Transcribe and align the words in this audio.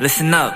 listen 0.00 0.32
up. 0.32 0.54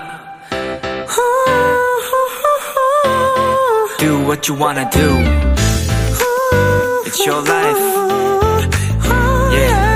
Do 3.99 4.25
what 4.25 4.49
you 4.49 4.57
wanna 4.59 4.89
do. 4.89 5.07
It's 7.05 7.23
your 7.25 7.43
life. 7.47 7.79
Yeah. 9.53 9.95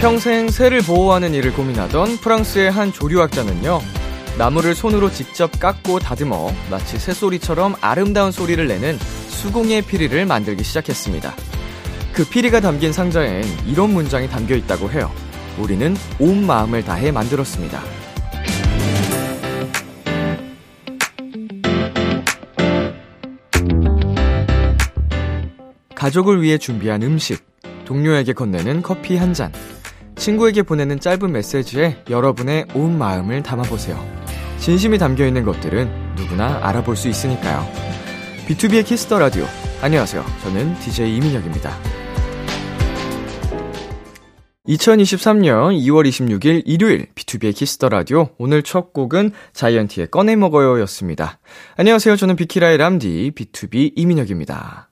평생 0.00 0.50
새를 0.50 0.82
보호하는 0.82 1.32
일을 1.34 1.54
고민하던 1.54 2.18
프랑스의 2.18 2.70
한 2.70 2.92
조류학자는요, 2.92 3.80
나무를 4.36 4.74
손으로 4.74 5.10
직접 5.10 5.58
깎고 5.58 6.00
다듬어 6.00 6.52
마치 6.70 6.98
새소리처럼 6.98 7.76
아름다운 7.80 8.30
소리를 8.30 8.64
내는 8.68 8.98
수공예 9.28 9.80
피리를 9.82 10.26
만들기 10.26 10.62
시작했습니다. 10.62 11.34
그 12.18 12.28
피리가 12.28 12.58
담긴 12.58 12.92
상자엔 12.92 13.44
이런 13.68 13.90
문장이 13.90 14.28
담겨 14.28 14.56
있다고 14.56 14.90
해요. 14.90 15.08
우리는 15.56 15.94
온 16.18 16.44
마음을 16.44 16.82
다해 16.82 17.12
만들었습니다. 17.12 17.80
가족을 25.94 26.42
위해 26.42 26.58
준비한 26.58 27.04
음식, 27.04 27.44
동료에게 27.84 28.32
건네는 28.32 28.82
커피 28.82 29.16
한 29.16 29.32
잔, 29.32 29.52
친구에게 30.16 30.64
보내는 30.64 30.98
짧은 30.98 31.30
메시지에 31.30 32.02
여러분의 32.10 32.66
온 32.74 32.98
마음을 32.98 33.44
담아보세요. 33.44 34.04
진심이 34.58 34.98
담겨 34.98 35.24
있는 35.24 35.44
것들은 35.44 36.16
누구나 36.16 36.58
알아볼 36.64 36.96
수 36.96 37.08
있으니까요. 37.08 37.64
BTOB의 38.48 38.84
키스 38.84 39.07
더 39.07 39.20
라디오. 39.20 39.46
안녕하세요. 39.82 40.24
저는 40.42 40.76
DJ 40.80 41.14
이민혁입니다. 41.14 41.97
2023년 44.68 45.80
2월 45.80 46.06
26일 46.06 46.62
일요일 46.66 47.06
BTOB의 47.14 47.54
키스 47.56 47.76
더 47.76 47.88
라디오. 47.88 48.28
오늘 48.36 48.62
첫 48.62 48.92
곡은 48.92 49.32
자이언티의 49.54 50.08
꺼내 50.10 50.36
먹어요 50.36 50.78
였습니다. 50.82 51.38
안녕하세요. 51.76 52.16
저는 52.16 52.36
비키라의 52.36 52.76
람디 52.76 53.32
BTOB 53.34 53.92
이민혁입니다. 53.96 54.90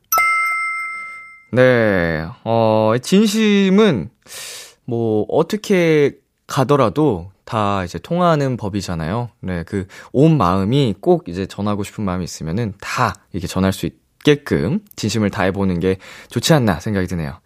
네. 1.52 2.26
어, 2.44 2.94
진심은 3.02 4.08
뭐 4.86 5.26
어떻게 5.28 6.16
가더라도 6.46 7.30
다 7.44 7.84
이제 7.84 7.98
통하는 7.98 8.56
법이잖아요. 8.56 9.28
네, 9.40 9.62
그 9.64 9.86
온 10.12 10.38
마음이 10.38 10.94
꼭 11.00 11.28
이제 11.28 11.44
전하고 11.46 11.84
싶은 11.84 12.02
마음이 12.02 12.24
있으면은 12.24 12.72
다 12.80 13.14
이렇게 13.32 13.46
전할 13.46 13.72
수 13.72 13.86
있게끔 13.86 14.80
진심을 14.96 15.30
다해보는 15.30 15.78
게 15.78 15.98
좋지 16.30 16.52
않나 16.52 16.80
생각이 16.80 17.06
드네요. 17.06 17.38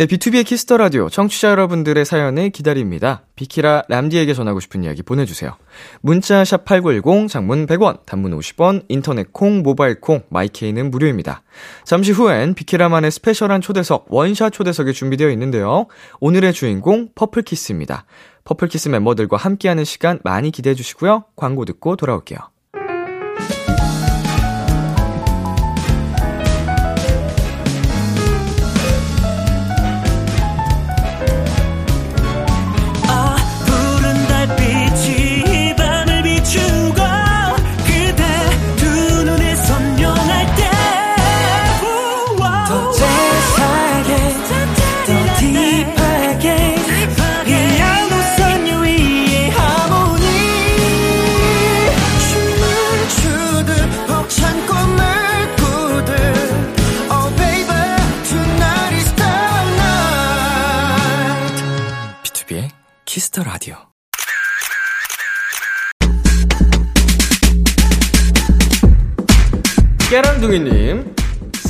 네, 0.00 0.06
BTOB의 0.06 0.46
키스 0.46 0.66
더 0.66 0.78
라디오 0.78 1.10
청취자 1.10 1.50
여러분들의 1.50 2.06
사연을 2.06 2.48
기다립니다. 2.48 3.26
비키라 3.36 3.82
람디에게 3.86 4.32
전하고 4.32 4.58
싶은 4.58 4.82
이야기 4.82 5.02
보내 5.02 5.26
주세요. 5.26 5.58
문자 6.00 6.42
샵 6.42 6.64
#8910 6.64 7.28
장문 7.28 7.66
100원, 7.66 8.06
단문 8.06 8.34
50원, 8.38 8.86
인터넷 8.88 9.30
콩, 9.30 9.62
모바일 9.62 10.00
콩, 10.00 10.22
마이케이는 10.30 10.90
무료입니다. 10.90 11.42
잠시 11.84 12.12
후엔 12.12 12.54
비키라만의 12.54 13.10
special한 13.10 13.60
초대석 13.60 14.06
원샷 14.08 14.54
초대석이 14.54 14.94
준비되어 14.94 15.28
있는데요. 15.32 15.86
오늘의 16.20 16.54
주인공 16.54 17.10
퍼플키스입니다. 17.14 18.06
퍼플키스 18.44 18.88
멤버들과 18.88 19.36
함께하는 19.36 19.84
시간 19.84 20.18
많이 20.24 20.50
기대해 20.50 20.74
주시고요. 20.74 21.24
광고 21.36 21.66
듣고 21.66 21.96
돌아올게요. 21.96 22.38
키스 63.30 63.39
더 63.39 63.44
라디오. 63.44 63.76
깨랑둥이님, 70.10 71.14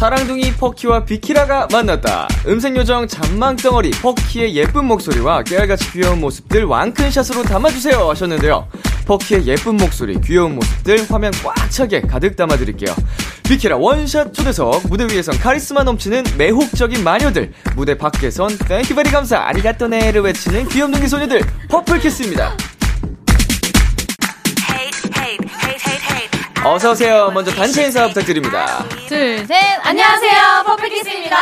사랑둥이 0.01 0.55
퍼키와 0.55 1.05
비키라가 1.05 1.69
만났다. 1.71 2.27
음색요정 2.47 3.07
잔망덩어리 3.07 3.91
퍼키의 3.91 4.57
예쁜 4.57 4.87
목소리와 4.87 5.43
깨알같이 5.43 5.93
귀여운 5.93 6.23
모습들 6.23 6.65
완큰샷으로 6.65 7.43
담아주세요 7.43 8.09
하셨는데요. 8.09 8.67
퍼키의 9.05 9.47
예쁜 9.47 9.77
목소리, 9.77 10.19
귀여운 10.23 10.55
모습들 10.55 11.05
화면 11.11 11.35
꽉 11.45 11.55
차게 11.71 12.01
가득 12.01 12.35
담아드릴게요. 12.35 12.97
비키라 13.45 13.77
원샷 13.77 14.33
초대석, 14.33 14.89
무대 14.89 15.05
위에선 15.05 15.39
카리스마 15.39 15.83
넘치는 15.83 16.25
매혹적인 16.39 17.05
마녀들, 17.05 17.53
무대 17.77 17.99
밖에선 17.99 18.57
thank 18.57 18.95
you 18.95 19.02
very 19.02 19.11
감사, 19.11 19.41
아리가또네를 19.41 20.23
외치는 20.23 20.67
귀염둥이 20.69 21.09
소녀들, 21.09 21.43
퍼플키스입니다. 21.69 22.57
어서 26.65 26.91
오세요. 26.93 27.31
먼저 27.33 27.51
단체 27.53 27.85
인사 27.85 28.07
부탁드립니다. 28.09 28.85
둘, 29.09 29.39
셋. 29.47 29.55
안녕하세요. 29.83 30.65
퍼플키스입니다. 30.67 31.37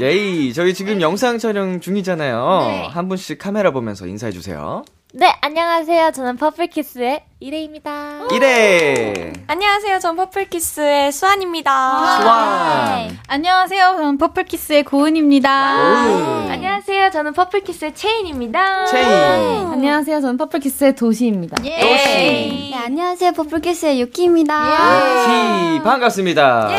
예이, 0.00 0.52
저희 0.54 0.74
지금 0.74 1.00
영상 1.00 1.38
촬영 1.38 1.80
중이잖아요. 1.80 2.64
네. 2.66 2.86
한 2.88 3.08
분씩 3.08 3.38
카메라 3.38 3.70
보면서 3.70 4.06
인사해 4.06 4.32
주세요. 4.32 4.82
네, 5.16 5.32
안녕하세요. 5.42 6.10
저는 6.10 6.36
퍼플키스의 6.38 7.22
이레입니다. 7.38 8.26
이레! 8.32 9.32
안녕하세요. 9.46 10.00
전 10.00 10.16
퍼플키스의 10.16 11.12
수안입니다. 11.12 12.16
수안! 12.20 13.18
안녕하세요. 13.28 13.94
저는 13.96 14.18
퍼플키스의 14.18 14.82
고은입니다. 14.82 16.08
오. 16.08 16.50
안녕하세요. 16.50 17.10
저는 17.12 17.32
퍼플키스의 17.32 17.94
채인입니다. 17.94 18.86
채인! 18.86 19.06
안녕하세요. 19.70 20.20
저는 20.20 20.36
퍼플키스의 20.36 20.96
도시입니다. 20.96 21.58
도시! 21.58 21.70
네, 21.78 22.74
안녕하세요. 22.74 23.30
퍼플키스의 23.34 24.00
유키입니다. 24.00 25.76
티, 25.76 25.80
반갑습니다. 25.84 26.70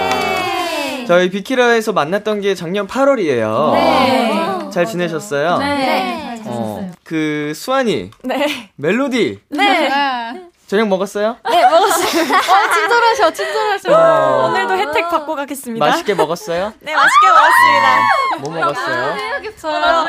저희 1.08 1.30
비키라에서 1.30 1.94
만났던 1.94 2.42
게 2.42 2.54
작년 2.54 2.86
8월이에요. 2.86 3.72
네. 3.76 4.70
잘 4.74 4.86
지내셨어요? 4.86 5.58
네. 5.60 6.25
어, 6.48 6.92
그, 7.04 7.54
수안이, 7.56 8.12
네. 8.24 8.72
멜로디, 8.76 9.40
네. 9.50 9.90
저녁 10.68 10.88
먹었어요? 10.88 11.38
네, 11.48 11.62
먹었어요. 11.62 12.24
어, 12.24 12.74
친절하셔, 12.74 13.32
친절하셔. 13.34 13.94
어, 13.94 14.46
오늘도 14.48 14.74
혜택 14.76 15.10
받고 15.10 15.36
가겠습니다. 15.36 15.86
맛있게 15.86 16.16
먹었어요? 16.16 16.74
네, 16.80 16.96
맛있게 16.96 17.28
먹었습니다. 17.28 18.40
뭐 18.40 18.52
먹었어요? 18.52 19.16
저요. 19.62 20.06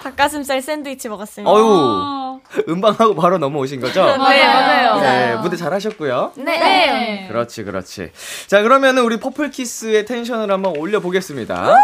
닭가슴살 0.00 0.62
샌드위치 0.62 1.08
먹었습니다. 1.08 1.50
어유 1.50 2.38
음방하고 2.68 3.16
바로 3.16 3.38
넘어오신 3.38 3.80
거죠? 3.80 4.04
네, 4.04 4.16
맞아요. 4.16 5.00
네, 5.00 5.36
무대 5.36 5.56
잘 5.56 5.72
하셨고요. 5.74 6.32
네. 6.36 7.26
그렇지, 7.28 7.64
그렇지. 7.64 8.12
자, 8.46 8.62
그러면은 8.62 9.02
우리 9.02 9.18
퍼플키스의 9.18 10.04
텐션을 10.04 10.52
한번 10.52 10.76
올려보겠습니다. 10.76 11.76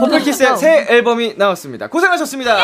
퍼플키스의 0.00 0.56
새 0.58 0.86
앨범이 0.90 1.34
나왔습니다. 1.36 1.88
고생하셨습니다. 1.88 2.56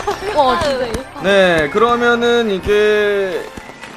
네, 1.22 1.68
그러면은 1.70 2.50
이게 2.50 3.42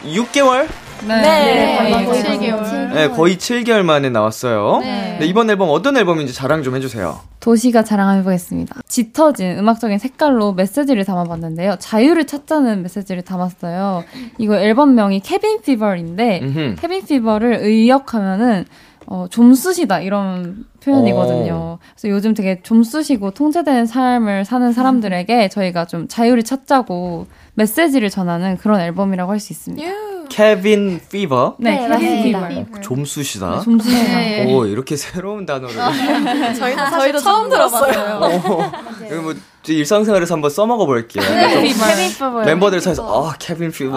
6개월? 0.04 0.68
네. 1.08 1.78
거의 1.78 2.06
거의 2.06 2.24
7개월. 2.24 2.94
네, 2.94 3.08
거의 3.10 3.38
7개월 3.38 3.84
만에 3.84 4.10
나왔어요. 4.10 4.80
네. 4.82 5.18
네, 5.20 5.26
이번 5.26 5.50
앨범 5.50 5.70
어떤 5.70 5.98
앨범인지 5.98 6.34
자랑 6.34 6.64
좀 6.64 6.76
해주세요. 6.76 7.20
도시가 7.42 7.84
자랑해보겠습니다. 7.84 8.82
짙어진 8.88 9.58
음악적인 9.58 9.98
색깔로 10.00 10.54
메시지를 10.54 11.04
담아봤는데요. 11.04 11.76
자유를 11.80 12.26
찾자는 12.26 12.84
메시지를 12.84 13.22
담았어요. 13.24 14.06
이거 14.38 14.56
앨범명이 14.56 15.20
Cabin 15.20 15.62
Fever인데. 15.62 16.76
Cabin 16.80 17.06
Fever를 17.06 17.60
의역하면은 17.62 18.66
어, 19.06 19.28
좀 19.30 19.54
쑤시다 19.54 20.00
이런 20.00 20.66
표현이거든요. 20.84 21.80
그래서 21.96 22.10
요즘 22.10 22.34
되게 22.34 22.62
좀 22.64 22.84
쑤시고 22.84 23.32
통제되는 23.32 23.86
삶을 23.86 24.46
사는 24.46 24.72
사람들에게 24.74 25.50
저희가 25.50 25.86
좀 25.86 26.08
자유를 26.08 26.44
찾자고 26.44 27.28
메시지를 27.56 28.10
전하는 28.10 28.58
그런 28.58 28.80
앨범이라고 28.80 29.32
할 29.32 29.40
수 29.40 29.54
있습니다. 29.54 29.88
Cabin 30.30 31.00
Fever. 31.12 31.58
네, 31.60 31.88
네, 31.88 31.98
Cabin. 32.00 32.24
Fever. 32.66 32.82
좀 32.82 33.03
쑤시다. 33.03 33.60
좀 33.60 33.84
쑤시다. 33.84 34.48
오, 34.48 34.66
이렇게 34.66 34.96
새로운 34.96 35.46
단어를. 35.46 35.76
저희도 36.56 36.78
사실 36.86 37.18
처음 37.20 37.50
들었어요. 37.50 38.20
어, 38.22 38.72
이거 39.06 39.22
뭐, 39.22 39.34
제 39.62 39.74
일상생활에서 39.74 40.34
한번 40.34 40.50
써먹어 40.50 40.86
볼게요. 40.86 41.24
Cabin 41.24 41.74
Fever. 42.10 42.44
멤버들 42.46 42.82
사이에서, 42.82 43.30
아, 43.30 43.36
Cabin 43.38 43.72
Fever. 43.72 43.96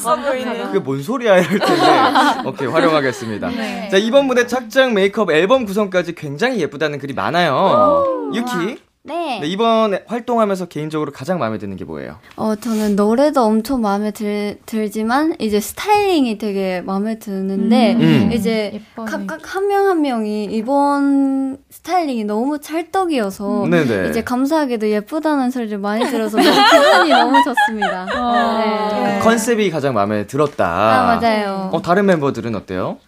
있어 0.00 0.16
보이는. 0.16 0.66
그게 0.66 0.78
뭔 0.78 1.02
소리야 1.02 1.38
이럴 1.38 1.58
텐데 1.58 2.42
오케이 2.48 2.66
활용하겠습니다. 2.68 3.50
자 3.90 3.96
이번 3.98 4.26
무대 4.26 4.46
착장 4.46 4.94
메이크업 4.94 5.30
앨범 5.30 5.66
구성까지 5.66 6.14
굉장히 6.14 6.60
예쁘다는 6.60 6.98
글이 6.98 7.12
많아요. 7.12 8.30
유키 8.34 8.78
네. 9.10 9.40
네, 9.40 9.46
이번 9.48 9.98
활동하면서 10.06 10.66
개인적으로 10.66 11.10
가장 11.10 11.40
마음에 11.40 11.58
드는 11.58 11.76
게 11.76 11.84
뭐예요? 11.84 12.18
어, 12.36 12.54
저는 12.54 12.94
노래도 12.94 13.42
엄청 13.42 13.80
마음에 13.80 14.12
들, 14.12 14.58
들지만, 14.66 15.34
이제 15.40 15.58
스타일링이 15.58 16.38
되게 16.38 16.80
마음에 16.80 17.18
드는데, 17.18 17.94
음. 17.94 18.30
이제 18.32 18.70
예뻐요. 18.74 19.06
각각 19.06 19.54
한 19.56 19.66
명한 19.66 20.00
명이 20.00 20.44
이번 20.44 21.58
스타일링이 21.70 22.22
너무 22.22 22.60
찰떡이어서, 22.60 23.66
네네. 23.68 24.10
이제 24.10 24.22
감사하게도 24.22 24.88
예쁘다는 24.90 25.50
소리를 25.50 25.76
많이 25.78 26.04
들어서 26.08 26.38
기분이 26.38 27.10
너무 27.10 27.36
좋습니다. 27.42 28.06
네. 28.06 29.18
그 29.18 29.24
컨셉이 29.24 29.70
가장 29.72 29.94
마음에 29.94 30.28
들었다. 30.28 30.66
아, 30.66 31.16
맞아요. 31.16 31.70
어 31.72 31.82
다른 31.82 32.06
멤버들은 32.06 32.54
어때요? 32.54 32.98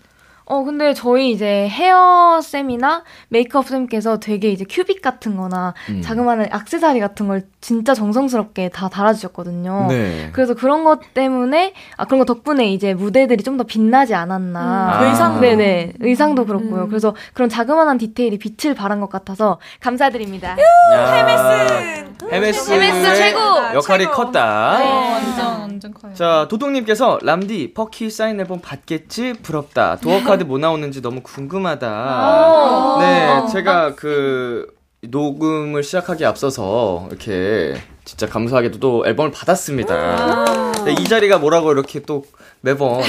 어, 0.44 0.65
근데 0.65 0.93
저희 0.93 1.31
이제 1.31 1.69
헤어쌤이나 1.69 3.05
메이크업쌤께서 3.29 4.19
되게 4.21 4.50
이제 4.50 4.65
큐빅 4.69 5.00
같은 5.00 5.37
거나 5.37 5.73
음. 5.89 6.03
자그마한 6.03 6.49
액세서리 6.53 7.00
같은 7.00 7.29
걸 7.29 7.43
진짜 7.61 7.94
정성스럽게 7.94 8.71
다 8.71 8.89
달아주셨거든요. 8.89 9.87
네. 9.89 10.31
그래서 10.33 10.55
그런 10.55 10.83
것 10.85 11.15
때문에, 11.15 11.75
아, 11.97 12.05
그런 12.06 12.19
거 12.19 12.25
덕분에 12.25 12.73
이제 12.73 12.93
무대들이 12.94 13.43
좀 13.44 13.53
더 13.53 13.65
빛나지 13.65 14.15
않았나. 14.15 15.00
음. 15.03 15.06
의상. 15.09 15.41
네네. 15.41 15.93
의상도 16.00 16.47
그렇고요. 16.47 16.88
그래서 16.88 17.15
그런 17.35 17.50
자그마한 17.50 17.99
디테일이 17.99 18.38
빛을 18.38 18.75
발한 18.75 18.99
것 19.00 19.11
같아서 19.11 19.59
감사드립니다. 19.81 20.56
헤메스 20.93 22.06
헤메스 22.33 22.73
헤메스 22.73 23.17
최고! 23.17 23.38
역할이 23.75 24.05
최고. 24.05 24.17
컸다. 24.17 24.79
어, 24.81 25.12
완전, 25.12 25.61
완전 25.61 25.95
커요. 25.95 26.15
자, 26.15 26.47
도동님께서 26.49 27.19
람디 27.23 27.75
퍼키 27.75 28.09
사인 28.11 28.41
앨범 28.41 28.61
받겠지? 28.61 29.35
부럽다. 29.43 29.97
door 29.97 30.23
card 30.23 30.44
뭐 30.44 30.58
나오는지 30.58 31.00
너무 31.02 31.20
궁금하다. 31.23 32.96
네, 33.00 33.52
제가 33.52 33.94
그 33.94 34.67
녹음을 35.02 35.82
시작하기 35.82 36.25
앞서서 36.25 37.06
이렇게 37.11 37.75
진짜 38.05 38.26
감사하게도 38.26 38.79
또 38.79 39.05
앨범을 39.06 39.32
받았습니다. 39.32 40.73
네, 40.84 40.93
이 40.99 41.05
자리가 41.05 41.38
뭐라고 41.38 41.73
이렇게 41.73 42.00
또 42.00 42.25
매번 42.62 43.03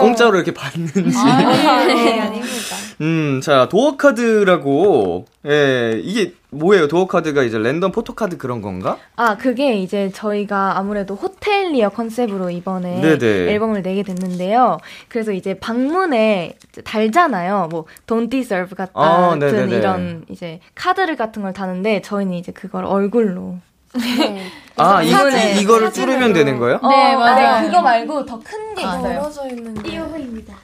공짜로 0.00 0.36
이렇게 0.36 0.54
받는지. 0.54 1.02
네, 1.02 2.20
아닙니다. 2.20 2.76
음, 3.00 3.40
자, 3.42 3.68
도어 3.68 3.96
카드라고. 3.96 5.24
예, 5.46 6.00
이게 6.02 6.32
뭐예요? 6.50 6.88
도어 6.88 7.06
카드가 7.06 7.42
이제 7.42 7.58
랜덤 7.58 7.92
포토 7.92 8.14
카드 8.14 8.36
그런 8.38 8.60
건가? 8.62 8.98
아, 9.16 9.36
그게 9.36 9.76
이제 9.76 10.10
저희가 10.12 10.78
아무래도 10.78 11.14
호텔리어 11.14 11.90
컨셉으로 11.90 12.50
이번에 12.50 13.00
네네. 13.00 13.52
앨범을 13.52 13.82
내게 13.82 14.02
됐는데요. 14.02 14.78
그래서 15.08 15.32
이제 15.32 15.54
방문에 15.54 16.56
이제 16.72 16.82
달잖아요. 16.82 17.68
뭐, 17.70 17.84
don't 18.06 18.30
deserve 18.30 18.76
같은 18.76 18.92
아. 18.94 19.36
이런 19.40 20.24
이제 20.28 20.60
카드를 20.74 21.16
같은 21.16 21.42
걸 21.42 21.52
다는데 21.52 22.02
저희는 22.02 22.34
이제 22.34 22.52
그걸 22.52 22.84
얼굴로. 22.84 23.58
네. 23.94 24.50
아, 24.76 25.02
이, 25.02 25.10
사진을- 25.10 25.56
이, 25.56 25.60
이거를 25.62 25.92
뚫으면 25.92 26.32
되는 26.32 26.58
거예요? 26.58 26.78
네, 26.88 27.14
어, 27.14 27.18
맞아요. 27.18 27.60
네, 27.60 27.66
그거 27.66 27.82
말고 27.82 28.26
더 28.26 28.36
큰 28.40 28.74
게 28.74 28.82
있어요. 28.82 29.00
멀어져 29.02 29.48
있는 29.48 29.74
게. 29.82 30.00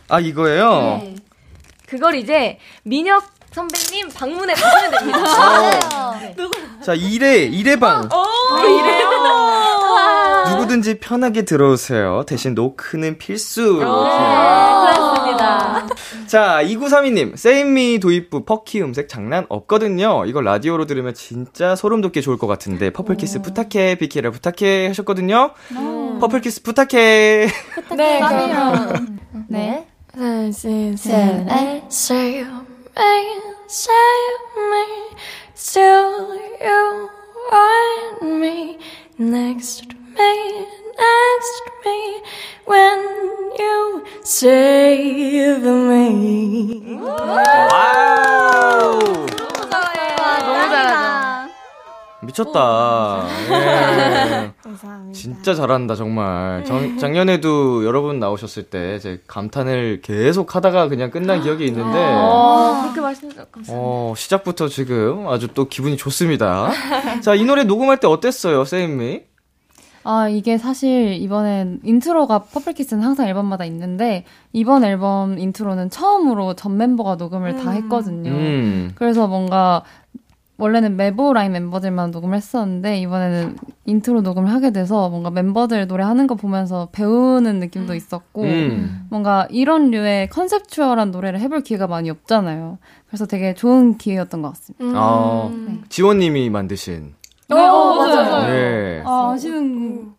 아, 0.08 0.20
이거예요? 0.20 1.00
네. 1.02 1.14
그걸 1.88 2.14
이제 2.16 2.58
민혁 2.84 3.24
선배님 3.52 4.08
방문에 4.14 4.52
가시면 4.52 4.90
됩니다. 4.90 5.18
자, 6.84 6.94
1회, 6.94 7.50
1회방. 7.52 8.08
누구든지 10.50 10.98
편하게 10.98 11.42
들어오세요. 11.44 12.24
대신 12.26 12.54
노크는 12.54 13.18
필수. 13.18 13.76
그렇 13.76 15.13
습니다. 15.34 15.86
자, 16.26 16.60
2932님, 16.62 17.36
Save 17.36 17.79
Me 17.79 18.00
도입부 18.00 18.44
퍼키 18.44 18.82
음색 18.82 19.08
장난 19.08 19.46
없거든요. 19.48 20.25
이거 20.26 20.40
라디오로 20.40 20.86
들으면 20.86 21.14
진짜 21.14 21.76
소름 21.76 22.00
돋게 22.00 22.20
좋을 22.20 22.38
것 22.38 22.46
같은데, 22.46 22.90
퍼플키스 22.90 23.42
부탁해, 23.42 23.96
비키라 23.96 24.31
부탁해 24.31 24.88
하셨거든요. 24.88 25.52
퍼플키스 26.20 26.62
부탁해. 26.62 27.48
네, 27.96 28.20
네. 29.48 29.86
하나, 30.12 30.50
둘, 30.50 30.52
셋. 30.52 30.96
셋. 30.96 31.84
Say 31.90 32.40
you 32.40 32.46
me, 32.96 33.40
say 33.69 33.92
me, 34.56 34.84
still 35.54 36.38
you 36.60 37.08
want 37.50 38.22
me 38.22 38.78
next 39.19 39.88
to 39.88 39.96
me, 40.16 40.66
next 40.99 41.52
to 41.64 41.70
me 41.85 42.23
when 42.67 42.99
you 43.58 44.02
save 44.25 45.62
me. 45.67 46.99
와우! 47.00 48.99
너무. 49.00 49.25
미쳤다. 52.23 53.26
예. 53.50 54.50
감사합니다. 54.62 55.12
진짜 55.12 55.55
잘한다, 55.55 55.94
정말. 55.94 56.64
정- 56.64 56.96
작년에도 56.99 57.85
여러분 57.85 58.19
나오셨을 58.19 58.62
때, 58.64 58.99
제 58.99 59.20
감탄을 59.26 60.00
계속 60.02 60.55
하다가 60.56 60.88
그냥 60.88 61.11
끝난 61.11 61.43
기억이 61.43 61.67
있는데, 61.67 61.99
어, 61.99 62.81
그렇게 62.82 63.00
말씀해주셔서 63.02 63.49
감사합니다. 63.50 63.73
어, 63.76 64.14
시작부터 64.17 64.69
지금 64.69 65.29
아주 65.29 65.49
또 65.49 65.69
기분이 65.69 65.99
좋습니다. 65.99 66.70
자, 67.20 67.35
이 67.35 67.44
노래 67.44 67.64
녹음할 67.64 67.99
때 68.00 68.06
어땠어요, 68.06 68.64
Save 68.64 68.96
Me? 68.96 69.20
아, 70.04 70.28
이게 70.28 70.58
사실 70.58 71.14
이번엔 71.14 71.80
intro가 71.82 72.40
퍼플키스는 72.40 73.02
항상 73.02 73.26
앨범마다 73.26 73.64
있는데, 73.64 74.24
이번 74.52 74.84
앨범 74.84 75.38
intro는 75.38 75.88
처음으로 75.88 76.54
전 76.54 76.76
멤버가 76.76 77.16
녹음을 77.16 77.56
다 77.56 77.70
했거든요. 77.70 78.30
음. 78.30 78.92
그래서 78.96 79.26
뭔가, 79.26 79.82
원래는 80.56 80.96
메보 80.96 81.32
라인 81.32 81.52
멤버들만 81.52 82.10
녹음을 82.10 82.36
했었는데, 82.36 82.98
이번에는 82.98 83.56
인트로 83.86 84.20
녹음을 84.20 84.52
하게 84.52 84.72
돼서 84.72 85.08
뭔가 85.08 85.31
멤버들 85.31 85.86
노래하는 85.86 86.26
거 86.26 86.34
보면서 86.34 86.90
배우는 86.93 87.58
느낌도 87.58 87.94
있었고, 87.94 88.43
음. 88.43 89.06
뭔가 89.08 89.48
이런 89.50 89.90
류의 89.90 90.29
conceptual한 90.29 91.12
노래를 91.12 91.40
해볼 91.40 91.62
기회가 91.62 91.86
많이 91.86 92.10
없잖아요. 92.10 92.79
그래서 93.06 93.24
되게 93.26 93.55
좋은 93.55 93.96
기회였던 93.96 94.43
것 94.43 94.50
같습니다. 94.50 94.98
아, 94.98 95.50
지원님이 95.88 96.50
만드신. 96.50 97.14
어, 97.51 97.94
맞아요. 97.94 98.55
예. 98.55 99.03
아, 99.06 99.32
아시는. 99.34 100.13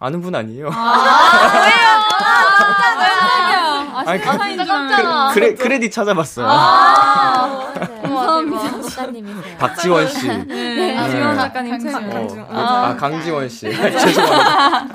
아는 0.00 0.20
분 0.20 0.32
아니에요? 0.34 0.70
아, 0.72 0.72
아니, 4.06 4.20
그- 4.22 4.30
진짜 4.30 4.64
깜짝아. 4.64 5.30
크레, 5.34 5.54
크레딧 5.54 5.90
찾아봤어요. 5.92 6.46
감사합니다. 6.46 8.80
작가님이세요. 8.88 9.56
박지원 9.58 10.06
씨. 10.08 10.28
네, 10.28 10.96
아, 10.96 11.08
지원 11.08 11.30
네. 11.30 11.36
작가님 11.36 11.78
최고. 11.80 11.98
어, 11.98 12.46
아, 12.50 12.96
강지원 12.96 13.48
씨. 13.48 13.66
죄송합니다. 13.72 14.86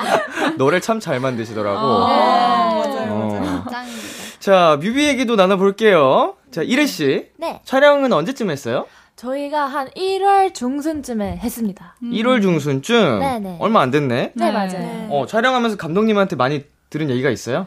노래 0.58 0.80
참 0.80 1.00
잘 1.00 1.20
만드시더라고. 1.20 1.78
어. 1.80 3.66
짱입니다. 3.70 4.04
자, 4.40 4.78
뮤비 4.82 5.08
얘기도 5.08 5.36
나눠볼게요. 5.36 6.36
자, 6.52 6.62
이래 6.64 6.86
씨. 6.86 7.28
네. 7.38 7.60
촬영은 7.66 8.12
언제쯤 8.14 8.50
했어요? 8.52 8.86
저희가 9.28 9.66
한 9.68 9.88
1월 9.90 10.54
중순쯤에 10.54 11.38
했습니다. 11.38 11.96
1월 12.04 12.42
중순쯤? 12.42 13.20
네네. 13.20 13.58
얼마 13.60 13.80
안 13.82 13.90
됐네? 13.90 14.32
네, 14.34 14.52
맞아요. 14.52 15.08
어, 15.10 15.26
촬영하면서 15.26 15.78
감독님한테 15.78 16.36
많이 16.36 16.66
들은 16.90 17.10
얘기가 17.10 17.30
있어요? 17.30 17.66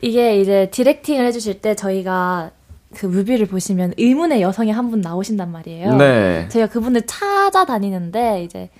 이게 0.00 0.40
이제 0.40 0.70
디렉팅을 0.70 1.26
해주실 1.26 1.60
때 1.60 1.74
저희가 1.74 2.52
그 2.96 3.06
뮤비를 3.06 3.46
보시면 3.46 3.92
의문의 3.98 4.40
여성이 4.40 4.70
한 4.70 4.90
분 4.90 5.00
나오신단 5.02 5.52
말이에요. 5.52 5.96
네. 5.96 6.48
제가 6.48 6.66
그분을 6.68 7.02
찾아다니는데 7.06 8.42
이제 8.44 8.70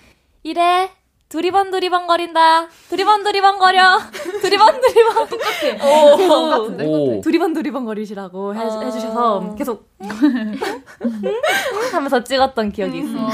이래 0.42 0.88
두리번 1.30 1.70
두리번 1.70 2.06
거린다 2.08 2.66
두리번 2.88 3.22
두리번 3.24 3.58
거려 3.58 3.98
두리번 4.42 4.80
두리번 4.80 5.28
똑같아 5.28 5.86
오, 5.86 7.16
오. 7.16 7.20
두리번 7.22 7.52
두리번 7.54 7.84
거리시라고 7.86 8.54
해, 8.56 8.60
해주셔서 8.86 9.54
계속 9.56 9.88
하면서 11.92 12.22
찍었던 12.24 12.72
기억이 12.72 12.98
있어요. 12.98 13.28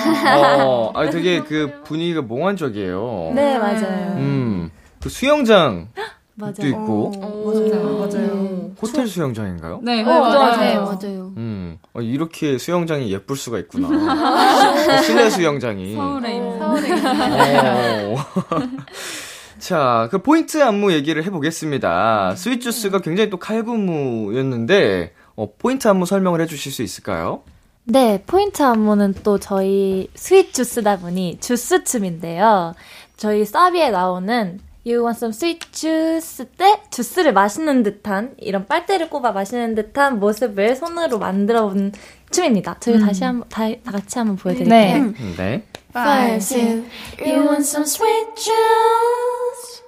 어, 0.66 0.92
아니 0.94 1.10
되게 1.10 1.40
그 1.42 1.80
분위기가 1.84 2.20
몽환적이에요. 2.22 3.32
네 3.34 3.58
맞아요. 3.58 4.14
음. 4.18 4.70
그 5.02 5.08
수영장도 5.08 5.88
맞아요. 6.36 6.52
있고 6.64 7.12
맞아요, 7.18 7.98
맞아요. 7.98 8.70
호텔 8.82 9.06
수영장인가요? 9.06 9.80
네, 9.82 10.02
어, 10.02 10.06
맞아요. 10.06 10.38
맞아요. 10.38 10.58
네, 10.60 10.74
맞아요. 10.76 11.32
음. 11.38 11.55
음, 11.76 11.88
어, 11.94 12.00
이렇게 12.00 12.58
수영장이 12.58 13.12
예쁠 13.12 13.36
수가 13.36 13.58
있구나. 13.58 13.88
어, 13.88 15.02
실내 15.02 15.30
수영장이. 15.30 15.94
서울에 15.94 16.36
있는. 16.36 16.58
서울에 16.58 16.92
어. 16.92 18.16
자, 19.58 20.08
그 20.10 20.22
포인트 20.22 20.62
안무 20.62 20.92
얘기를 20.92 21.24
해보겠습니다. 21.24 22.34
스윗주스가 22.36 23.00
굉장히 23.00 23.30
또 23.30 23.38
칼군무였는데, 23.38 25.14
어, 25.34 25.48
포인트 25.58 25.88
안무 25.88 26.06
설명을 26.06 26.40
해주실 26.42 26.72
수 26.72 26.82
있을까요? 26.82 27.42
네, 27.84 28.22
포인트 28.26 28.62
안무는 28.62 29.14
또 29.22 29.38
저희 29.38 30.08
스윗 30.14 30.52
주스다 30.52 30.98
보니 30.98 31.38
주스 31.40 31.84
춤인데요. 31.84 32.74
저희 33.16 33.44
사비에 33.44 33.90
나오는 33.90 34.60
You 34.86 35.02
want 35.02 35.18
some 35.18 35.32
sweet 35.32 35.72
juice 35.72 36.46
때 36.56 36.80
주스를 36.90 37.32
마시는 37.32 37.82
듯한 37.82 38.36
이런 38.38 38.66
빨대를 38.66 39.10
꼽아 39.10 39.32
마시는 39.32 39.74
듯한 39.74 40.20
모습을 40.20 40.76
손으로 40.76 41.18
만들어 41.18 41.68
본 41.68 41.90
춤입니다. 42.30 42.76
저희 42.78 43.00
다시 43.00 43.24
한번 43.24 43.48
다, 43.48 43.68
다 43.84 43.90
같이 43.90 44.16
한번 44.16 44.36
보여드릴게요. 44.36 44.70
네. 44.70 45.12
네. 45.36 45.62
Five, 45.90 46.38
two, 46.38 46.84
you 47.18 47.42
want 47.48 47.62
some 47.62 47.82
sweet 47.82 48.28
juice? 48.36 49.82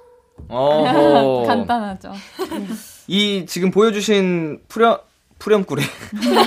간단하죠. 1.47 2.11
이 3.07 3.45
지금 3.47 3.71
보여주신 3.71 4.63
후렴 4.69 4.97
후렴구래. 5.39 5.83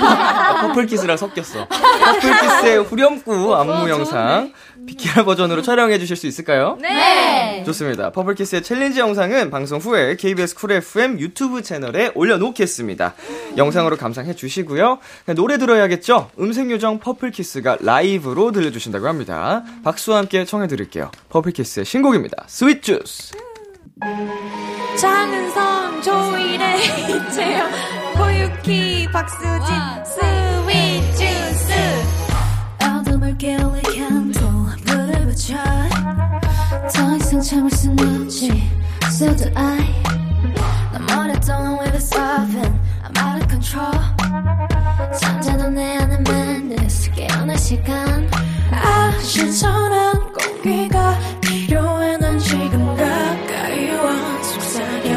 아, 0.01 0.67
퍼플키스랑 0.69 1.17
섞였어. 1.17 1.67
퍼플키스의 1.69 2.85
후렴구 2.85 3.55
안무 3.55 3.89
영상 3.89 4.53
비키라 4.87 5.25
버전으로 5.25 5.63
촬영해 5.63 5.99
주실 5.99 6.17
수 6.17 6.27
있을까요? 6.27 6.77
네. 6.81 7.63
좋습니다. 7.65 8.11
퍼플키스의 8.11 8.63
challenge 8.63 9.01
영상은 9.01 9.51
방송 9.51 9.79
후에 9.79 10.17
KBS 10.17 10.57
쿨 10.57 10.73
FM 10.73 11.21
유튜브 11.21 11.63
채널에 11.63 12.11
올려놓겠습니다. 12.15 13.15
영상으로 13.57 13.97
감상해 13.97 14.35
주시고요. 14.35 14.99
노래 15.37 15.59
들어야겠죠? 15.59 16.31
음색 16.39 16.71
요정 16.71 16.99
퍼플키스가 16.99 17.79
라이브로 17.81 18.53
들려주신다고 18.53 19.07
합니다. 19.07 19.63
박수와 19.85 20.19
함께 20.19 20.45
청해 20.45 20.67
드릴게요. 20.67 21.11
퍼플키스의 21.31 21.85
신곡입니다. 21.87 22.45
스윗 22.49 22.83
주스. 22.83 23.35
장은성 24.99 26.03
조이래 26.03 26.77
이채영 27.09 27.71
모유키 28.17 29.09
박수진 29.13 29.75
스윗 30.05 31.17
주스. 31.17 31.73
어둠을 32.85 33.39
깨울 33.39 33.81
캔들 33.83 34.41
불을 34.85 35.27
붙여. 35.27 35.55
더 36.93 37.17
이상 37.17 37.41
참을 37.41 37.71
순 37.71 37.93
없지. 38.01 38.71
So 39.07 39.37
do 39.37 39.51
I. 39.55 40.03
난 40.93 41.07
머릿동안 41.07 41.79
with 41.79 41.93
this 41.93 42.13
open 42.15 42.81
I'm 43.05 43.17
out 43.19 43.41
of 43.41 43.49
control. 43.49 43.93
잠자던 45.21 45.75
내 45.75 45.97
안에 45.99 46.15
madness 46.29 47.09
깨어날 47.13 47.57
시간. 47.57 48.29
아 48.73 49.13
신선한 49.21 50.33
공기가 50.33 51.17
필요해 51.41 52.17
난 52.17 52.39
지금 52.39 52.82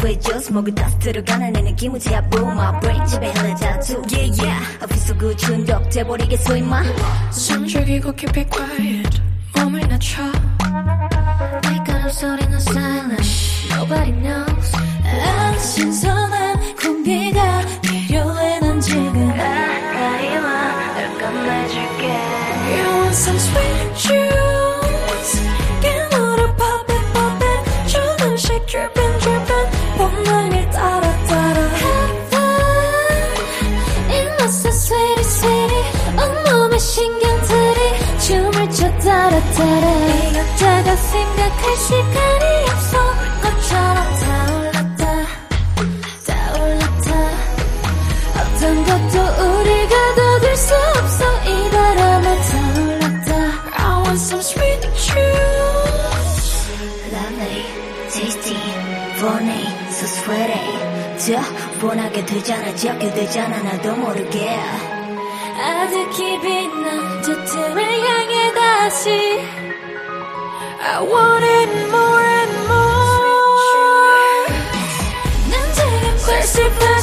sweet 0.00 0.20
juice 0.22 0.50
목을 0.50 0.74
다 0.74 0.88
들어가는 0.98 1.52
내 1.52 1.60
느낌을 1.60 2.00
제압부 2.00 2.38
My 2.40 2.80
brain 2.80 3.06
집에 3.06 3.30
흘러자 3.32 3.78
too 3.80 4.02
Yeah 4.10 4.42
yeah 4.42 4.78
어디서 4.82 5.16
그 5.16 5.36
중독돼버리겠어 5.36 6.56
임마 6.56 6.82
숨 7.30 7.66
죽이고 7.66 8.12
keep 8.12 8.40
it 8.40 8.50
quiet 8.50 8.99
따라 39.60 39.80
따라 39.80 40.14
이것저것 40.14 40.96
생각할 40.96 41.76
시간이 41.76 42.44
없어. 42.70 42.94
불꽃처럼 43.42 43.98
타올랐다. 44.20 45.02
타올랐다. 46.26 47.08
어떤 48.40 48.84
것도 48.84 49.14
우리 49.44 49.88
가둬둘 49.88 50.56
수 50.56 50.74
없어. 50.74 51.24
이 51.44 51.70
바람에 51.70 52.26
타올랐다. 52.42 53.30
I 53.76 54.02
want 54.02 54.20
some 54.20 54.40
sweet 54.40 54.80
juice. 54.96 56.48
Lovely 57.12 57.64
tasty 58.10 58.56
funny 59.18 59.66
so 59.90 60.06
sweaty. 60.06 60.80
저 61.18 61.86
원하게 61.86 62.24
되잖아. 62.24 62.74
적게 62.76 63.12
되잖아. 63.12 63.62
나도 63.62 63.94
모르게 63.96 64.58
아득히 65.58 66.40
빛난 66.40 67.22
저 67.22 67.44
틈을 67.44 67.82
향해 67.82 68.52
다시. 68.54 69.10
I 70.82 71.00
want 71.02 71.44
it 71.44 71.70
more 71.88 72.24
and 72.24 72.56
more. 72.66 74.46
난 75.50 75.72
지금 75.74 76.16
꿀씩 76.26 76.78
빠 76.78 77.00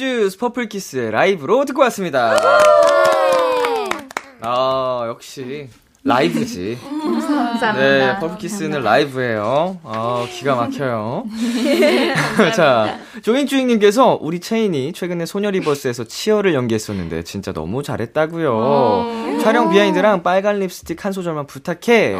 스윗주스 0.00 0.38
퍼플키스의 0.38 1.10
라이브로 1.10 1.66
듣고 1.66 1.82
왔습니다. 1.82 2.34
아, 4.40 5.04
역시. 5.06 5.68
라이브지. 6.02 6.78
네, 7.76 8.18
퍼플키스는 8.18 8.82
라이브예요. 8.82 9.78
아, 9.84 10.26
기가 10.30 10.54
막혀요. 10.54 11.24
자, 12.56 12.98
조잉주잉님께서 13.22 14.18
우리 14.22 14.40
채인이 14.40 14.94
최근에 14.94 15.26
소녀리버스에서 15.26 16.04
치어를 16.04 16.54
연기했었는데 16.54 17.24
진짜 17.24 17.52
너무 17.52 17.82
잘했다고요. 17.82 19.40
촬영 19.42 19.70
behind랑 19.70 20.22
빨간 20.22 20.58
립스틱 20.60 21.04
한 21.04 21.12
소절만 21.12 21.46
부탁해. 21.46 22.16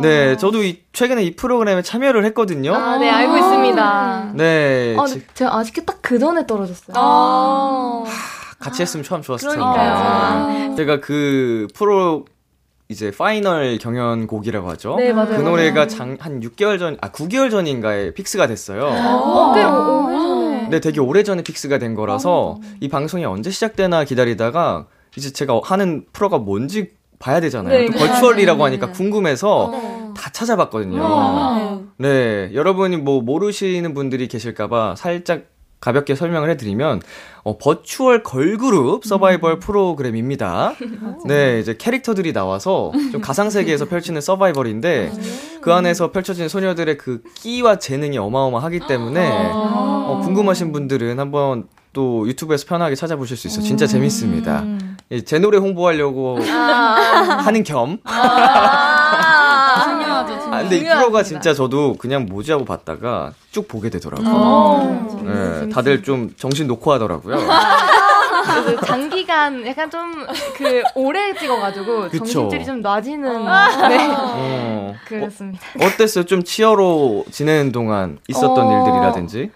네, 0.00 0.36
저도 0.36 0.62
이, 0.62 0.80
최근에 0.92 1.22
이 1.24 1.36
프로그램에 1.36 1.82
참여를 1.82 2.24
했거든요. 2.26 2.74
아, 2.74 2.96
네, 2.98 3.10
알고 3.10 3.36
있습니다. 3.36 4.32
네, 4.34 4.96
아, 4.98 5.06
지- 5.06 5.22
제가 5.34 5.56
아쉽게 5.58 5.84
딱그 5.84 6.18
전에 6.18 6.46
떨어졌어요. 6.46 6.94
어. 6.96 8.04
같이 8.58 8.82
했으면 8.82 9.02
참 9.04 9.22
좋았을 9.22 9.48
텐데. 9.50 9.62
그러니까요. 9.64 10.74
제가 10.76 11.00
그 11.00 11.66
프로 11.74 12.24
이제 12.88 13.10
final 13.16 13.78
경연곡이라고 13.78 14.70
하죠. 14.70 14.96
네, 14.96 15.12
맞아요, 15.12 15.36
그. 15.38 15.42
노래가 15.42 15.86
장, 15.88 16.16
한 16.20 16.40
6개월 16.40 16.78
전, 16.78 16.96
아, 17.00 17.10
9개월 17.10 17.50
전인가에 17.50 18.12
fix가 18.14 18.46
됐어요. 18.46 18.84
어, 18.86 19.52
꽤 19.54 19.64
오래전에. 19.64 20.68
네, 20.68 20.80
되게 20.80 21.00
오래전에 21.00 21.42
fix가 21.42 21.78
된 21.78 21.94
거라서 21.94 22.58
이 22.80 22.88
방송이 22.88 23.24
언제 23.24 23.50
시작되나 23.50 24.04
기다리다가 24.04 24.86
이제 25.16 25.32
제가 25.32 25.60
하는 25.64 26.04
프로가 26.12 26.38
뭔지 26.38 26.90
봐야 27.22 27.40
되잖아요. 27.40 27.78
네, 27.78 27.86
또. 27.86 27.98
virtual이라고 27.98 28.64
하니까 28.64 28.86
네. 28.86 28.92
궁금해서 28.92 30.12
다 30.16 30.30
찾아봤거든요. 30.30 31.84
네, 31.98 32.50
여러분이 32.52 32.96
뭐 32.96 33.22
모르시는 33.22 33.94
분들이 33.94 34.26
계실까봐 34.26 34.96
살짝 34.96 35.44
가볍게 35.80 36.14
설명을 36.14 36.48
해드리면 36.50 37.00
어, 37.42 37.58
버추얼 37.58 38.22
걸그룹 38.22 39.04
서바이벌 39.04 39.58
프로그램입니다. 39.58 40.74
네, 41.26 41.58
이제 41.60 41.76
캐릭터들이 41.76 42.32
나와서 42.32 42.92
좀 43.10 43.20
가상 43.20 43.50
세계에서 43.50 43.86
펼치는 43.86 44.20
서바이벌인데 44.20 45.12
그 45.60 45.72
안에서 45.72 46.12
펼쳐진 46.12 46.48
소녀들의 46.48 46.98
그 46.98 47.22
끼와 47.34 47.78
재능이 47.78 48.18
어마어마하기 48.18 48.80
때문에 48.88 49.28
어, 49.52 50.20
궁금하신 50.22 50.72
분들은 50.72 51.18
한번 51.18 51.68
또 51.92 52.26
유튜브에서 52.26 52.64
편하게 52.66 52.94
찾아보실 52.94 53.36
수 53.36 53.48
있어요. 53.48 53.64
진짜 53.64 53.86
재밌습니다. 53.86 54.64
예, 54.66 54.78
제 55.20 55.38
노래 55.38 55.58
홍보하려고 55.58 56.38
하는 56.40 57.62
겸. 57.64 57.98
중요하죠, 59.84 60.34
아, 60.50 60.60
근데 60.62 60.76
이 60.78 60.84
프로가 60.84 61.22
진짜 61.22 61.54
저도 61.54 61.94
그냥 61.98 62.26
뭐지 62.26 62.52
하고 62.52 62.64
봤다가 62.64 63.32
쭉 63.50 63.68
보게 63.68 63.90
되더라고요. 63.90 64.28
어. 64.30 65.22
네, 65.22 65.68
다들 65.68 66.02
좀 66.02 66.32
정신 66.36 66.66
놓고 66.66 66.92
하더라고요. 66.92 67.36
그래서 68.44 68.80
장기간 68.86 69.66
약간 69.66 69.90
좀 69.90 70.26
그 70.56 70.82
오래 70.94 71.32
찍어가지고 71.34 72.08
그쵸. 72.08 72.24
정신줄이 72.24 72.64
좀 72.64 72.80
놔지는 72.82 73.46
아. 73.48 73.88
네 73.88 74.08
어, 74.16 74.94
그렇습니다. 75.06 75.60
어 75.80 75.88
땠어요? 75.96 76.24
좀 76.24 76.42
치어로 76.42 77.24
지내는 77.30 77.72
동안 77.72 78.18
있었던 78.28 78.58
어. 78.66 78.78
일들이라든지? 78.78 79.50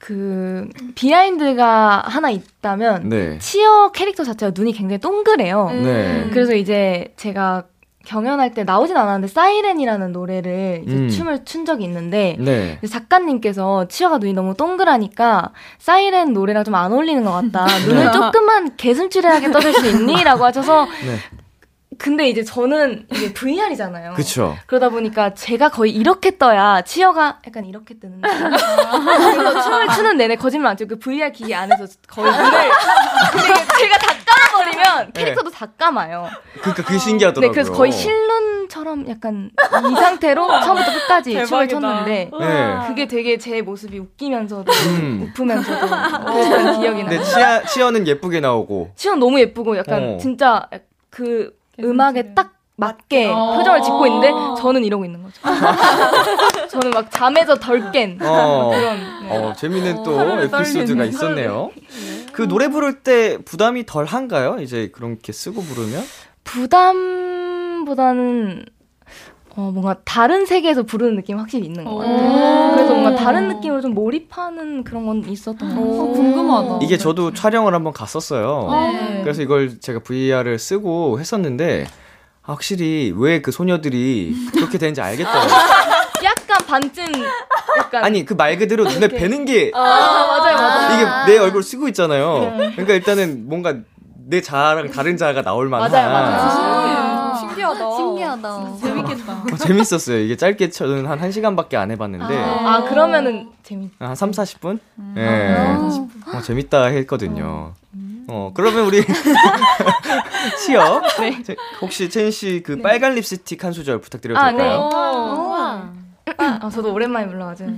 그 0.00 0.66
비하인드가 0.94 2.02
하나 2.06 2.30
있다면 2.30 3.10
네. 3.10 3.38
치어 3.38 3.92
캐릭터 3.92 4.24
자체가 4.24 4.52
눈이 4.56 4.72
굉장히 4.72 4.98
동그래요. 4.98 5.70
네. 5.70 6.28
그래서 6.32 6.54
이제 6.54 7.12
제가 7.16 7.64
경연할 8.06 8.54
때 8.54 8.64
나오진 8.64 8.96
않았는데 8.96 9.28
사이렌이라는 9.28 10.10
노래를 10.12 10.84
이제 10.86 10.94
음. 10.96 11.08
춤을 11.10 11.44
춘 11.44 11.66
적이 11.66 11.84
있는데 11.84 12.36
네. 12.40 12.78
작가님께서 12.88 13.88
치어가 13.88 14.16
눈이 14.16 14.32
너무 14.32 14.54
동그라니까 14.54 15.52
사이렌 15.78 16.32
노래랑 16.32 16.64
좀 16.64 16.74
안 16.74 16.92
어울리는 16.92 17.22
것 17.22 17.30
같다. 17.32 17.66
눈을 17.86 18.10
조금만 18.10 18.76
개슴츠레하게 18.78 19.52
떠줄 19.52 19.74
수 19.74 19.86
있니? 19.86 20.24
라고 20.24 20.46
하셔서 20.46 20.86
네. 20.86 21.16
근데 22.00 22.30
이제 22.30 22.42
저는 22.42 23.06
이게 23.12 23.30
VR이잖아요. 23.34 24.14
그쵸. 24.14 24.56
그러다 24.64 24.88
보니까 24.88 25.34
제가 25.34 25.68
거의 25.68 25.92
이렇게 25.94 26.38
떠야 26.38 26.80
치어가 26.80 27.38
약간 27.46 27.66
이렇게 27.66 27.98
뜨는데 27.98 28.26
그래서 28.26 29.62
춤을 29.62 29.88
추는 29.94 30.16
내내 30.16 30.36
거짓말 30.36 30.70
안 30.70 30.76
치고 30.78 30.88
그 30.88 30.98
VR 30.98 31.30
기기 31.30 31.54
안에서 31.54 31.84
거의 32.08 32.32
눈을 32.32 32.70
제가 33.78 33.98
다 33.98 34.14
감아버리면 34.26 35.12
캐릭터도 35.12 35.50
다 35.50 35.66
감아요. 35.78 36.26
그니까 36.62 36.82
그게 36.82 36.96
신기하더라고요. 36.96 37.50
네, 37.50 37.52
그래서 37.54 37.70
거의 37.74 37.92
실눈처럼 37.92 39.06
약간 39.10 39.50
이 39.60 39.94
상태로 39.94 40.46
처음부터 40.62 40.92
끝까지 41.00 41.32
춤을 41.32 41.44
대박이다. 41.68 41.80
췄는데 41.80 42.30
네. 42.40 42.78
그게 42.88 43.08
되게 43.08 43.36
제 43.36 43.60
모습이 43.60 43.98
웃기면서도 43.98 44.72
음. 44.72 45.30
웃으면서도 45.36 45.86
그랬던 46.32 46.80
기억이 46.80 47.02
나요. 47.04 47.10
근데 47.10 47.22
치아, 47.24 47.62
치어는 47.62 48.06
예쁘게 48.06 48.40
나오고. 48.40 48.92
치어 48.96 49.16
너무 49.16 49.38
예쁘고 49.38 49.76
약간 49.76 50.14
어. 50.14 50.18
진짜 50.18 50.66
그 51.10 51.59
음악에 51.82 52.34
딱 52.34 52.52
맞게 52.76 53.26
어. 53.26 53.56
표정을 53.58 53.82
짓고 53.82 54.06
있는데 54.06 54.30
저는 54.58 54.84
이러고 54.84 55.04
있는 55.04 55.22
거죠. 55.22 55.34
저는 56.70 56.90
막 56.90 57.10
잠에서 57.10 57.56
덜깬 57.56 58.18
어, 58.22 58.70
그런 58.70 58.98
네. 59.22 59.36
어, 59.36 59.52
재밌는 59.52 60.02
또 60.02 60.18
하루를 60.18 60.44
에피소드가 60.44 61.04
있었네요. 61.04 61.70
그 62.32 62.48
노래 62.48 62.68
부를 62.68 63.02
때 63.02 63.36
부담이 63.44 63.84
덜 63.84 64.06
한가요? 64.06 64.56
이제 64.60 64.88
그렇게 64.92 65.30
쓰고 65.32 65.62
부르면? 65.62 66.02
부담보다는 66.44 68.64
어, 69.56 69.70
뭔가 69.72 69.96
다른 70.04 70.46
세계에서 70.46 70.84
부르는 70.84 71.16
느낌이 71.16 71.38
확실히 71.38 71.66
있는 71.66 71.84
것 71.84 71.96
같아요. 71.96 72.70
그래서 72.74 72.94
뭔가 72.94 73.14
다른 73.16 73.48
느낌으로 73.48 73.80
좀 73.80 73.94
몰입하는 73.94 74.84
그런 74.84 75.06
건 75.06 75.24
있었던 75.26 75.58
것 75.58 75.74
같아요. 75.74 76.00
어, 76.02 76.12
궁금하다. 76.12 76.78
이게 76.82 76.96
저도 76.96 77.32
촬영을 77.34 77.74
한번 77.74 77.92
갔었어요. 77.92 78.68
네. 78.70 79.20
그래서 79.22 79.42
이걸 79.42 79.80
제가 79.80 80.00
VR을 80.02 80.58
쓰고 80.58 81.18
했었는데 81.20 81.86
확실히 82.42 83.12
왜 83.16 83.40
그 83.42 83.50
소녀들이 83.52 84.34
그렇게 84.52 84.78
되는지 84.78 85.00
알겠더라고요. 85.00 85.50
약간 86.22 86.66
반쯤 86.66 87.04
약간 87.78 88.04
아니 88.04 88.24
그 88.24 88.34
말 88.34 88.56
그대로 88.58 88.84
눈에 88.84 89.08
뵈는 89.08 89.44
게 89.46 89.72
아, 89.74 89.78
맞아요, 89.80 90.56
맞아요. 90.56 91.24
이게 91.26 91.32
내 91.32 91.38
얼굴 91.38 91.62
쓰고 91.62 91.88
있잖아요. 91.88 92.52
그러니까 92.76 92.94
일단은 92.94 93.48
뭔가 93.48 93.74
내 94.28 94.40
자아랑 94.40 94.90
다른 94.90 95.16
자아가 95.16 95.42
나올 95.42 95.68
만한 95.68 95.90
맞아요, 95.90 96.10
맞아요. 96.12 97.09
신기하다. 97.40 97.96
신기하다. 97.96 98.76
재밌겠다. 98.80 99.32
어, 99.52 99.56
재밌었어요. 99.56 100.18
이게 100.20 100.36
짧게 100.36 100.70
저는 100.70 101.06
한 101.06 101.18
1시간밖에 101.20 101.74
안 101.74 101.90
해봤는데 101.90 102.36
아, 102.36 102.84
그러면은 102.84 103.50
재밌. 103.62 103.90
한 103.98 104.14
3, 104.14 104.30
40분? 104.30 104.78
예. 105.16 105.76
어, 106.34 106.40
재밌다 106.42 106.86
했거든요. 106.86 107.72
어, 108.28 108.52
그러면 108.54 108.84
우리 108.86 109.02
치어 110.64 111.00
제- 111.44 111.56
혹시 111.80 112.08
채인 112.08 112.30
씨그 112.30 112.80
빨간 112.80 113.14
립스틱 113.14 113.64
한 113.64 113.72
소절 113.72 114.00
부탁드려도 114.00 114.38
아, 114.40 114.50
네. 114.52 114.58
될까요? 114.58 114.90
아, 116.36 116.70
저도 116.70 116.92
오랜만에 116.92 117.26
불러가지고. 117.26 117.72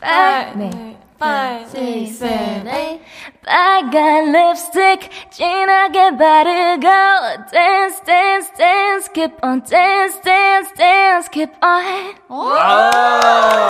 빨, 0.00 0.56
네. 0.56 0.98
빨, 1.18 1.64
six, 1.66 2.18
seven, 2.18 2.68
eight. 2.68 3.00
빨간 3.44 4.30
립스틱 4.30 5.10
진하게 5.32 6.16
바르고 6.16 6.86
dance 7.50 8.00
dance 8.04 8.52
dance 8.56 9.08
keep 9.12 9.34
on 9.42 9.62
dance 9.64 10.20
dance 10.22 10.72
dance 10.76 11.28
keep 11.32 11.50
on 11.60 12.14
아, 12.30 13.66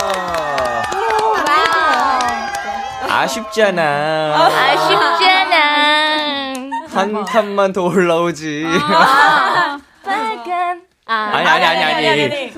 아쉽잖아. 3.09 4.35
아쉽잖아 4.51 5.55
한 6.93 7.25
칸만 7.25 7.73
더 7.73 7.83
올라오지. 7.83 8.65
빨간 10.03 10.81
아니, 11.05 11.47
아니, 11.47 11.65
아니, 11.65 11.83
아니. 11.83 12.07
아니, 12.23 12.51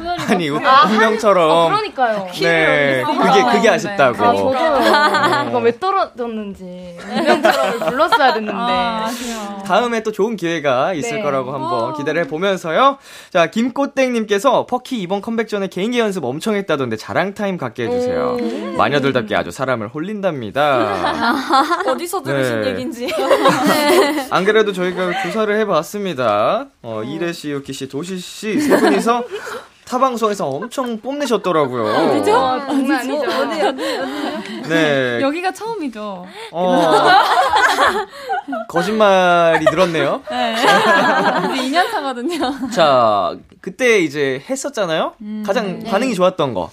운- 0.49 0.61
운명처럼. 0.89 1.69
그러니까요. 1.71 2.27
네, 2.41 3.03
그게, 3.05 3.43
그게 3.57 3.69
아쉽다고. 3.69 4.23
아, 4.23 4.33
저도 4.35 5.49
이거 5.49 5.59
왜 5.59 5.77
떨어졌는지 5.79 6.97
운명처럼을 7.09 7.79
불렀어야 7.79 8.33
됐는데. 8.33 9.63
다음에 9.65 10.03
또 10.03 10.11
좋은 10.11 10.35
기회가 10.35 10.93
있을 10.93 11.17
네. 11.17 11.21
거라고 11.23 11.53
한번 11.53 11.93
기대를 11.95 12.23
해 12.23 12.27
보면서요. 12.27 12.97
자, 13.31 13.47
김꽃땡님께서 13.47 14.65
퍼키 14.65 15.01
이번 15.01 15.21
컴백 15.21 15.47
전에 15.47 15.67
개인기 15.67 15.99
연습 15.99 16.23
엄청 16.25 16.55
했다던데 16.55 16.97
자랑 16.97 17.33
타임 17.33 17.57
갖게 17.57 17.85
해주세요. 17.85 18.37
마녀들답게 18.77 19.35
아주 19.35 19.51
사람을 19.51 19.89
홀린답니다. 19.89 21.81
어디서 21.87 22.21
들으신 22.23 22.61
네. 22.61 22.67
얘긴지. 22.69 23.13
안 24.29 24.43
그래도 24.45 24.71
저희가 24.73 25.23
조사를 25.23 25.55
해봤습니다. 25.59 26.65
어, 26.81 27.03
이래 27.03 27.31
씨, 27.33 27.51
유키 27.51 27.73
씨, 27.73 27.87
도시 27.87 28.17
씨 28.17 28.59
세 28.61 28.77
분이서 28.79 29.23
타 29.91 29.99
방송에서 29.99 30.47
엄청 30.47 31.01
뽐내셨더라고요. 31.01 31.85
아, 31.85 32.65
장난 32.65 32.91
아니죠. 32.91 33.25
네. 34.69 35.19
여기가 35.21 35.51
처음이죠. 35.51 36.25
어, 36.53 36.81
거짓말이 38.69 39.65
늘었네요. 39.65 40.21
네. 40.29 40.53
이제 40.53 40.67
2년 41.63 41.91
차거든요. 41.91 42.69
자, 42.71 43.35
그때 43.59 43.99
이제 43.99 44.41
했었잖아요? 44.49 45.15
음. 45.19 45.43
가장 45.45 45.79
네. 45.79 45.91
반응이 45.91 46.15
좋았던 46.15 46.53
거. 46.53 46.71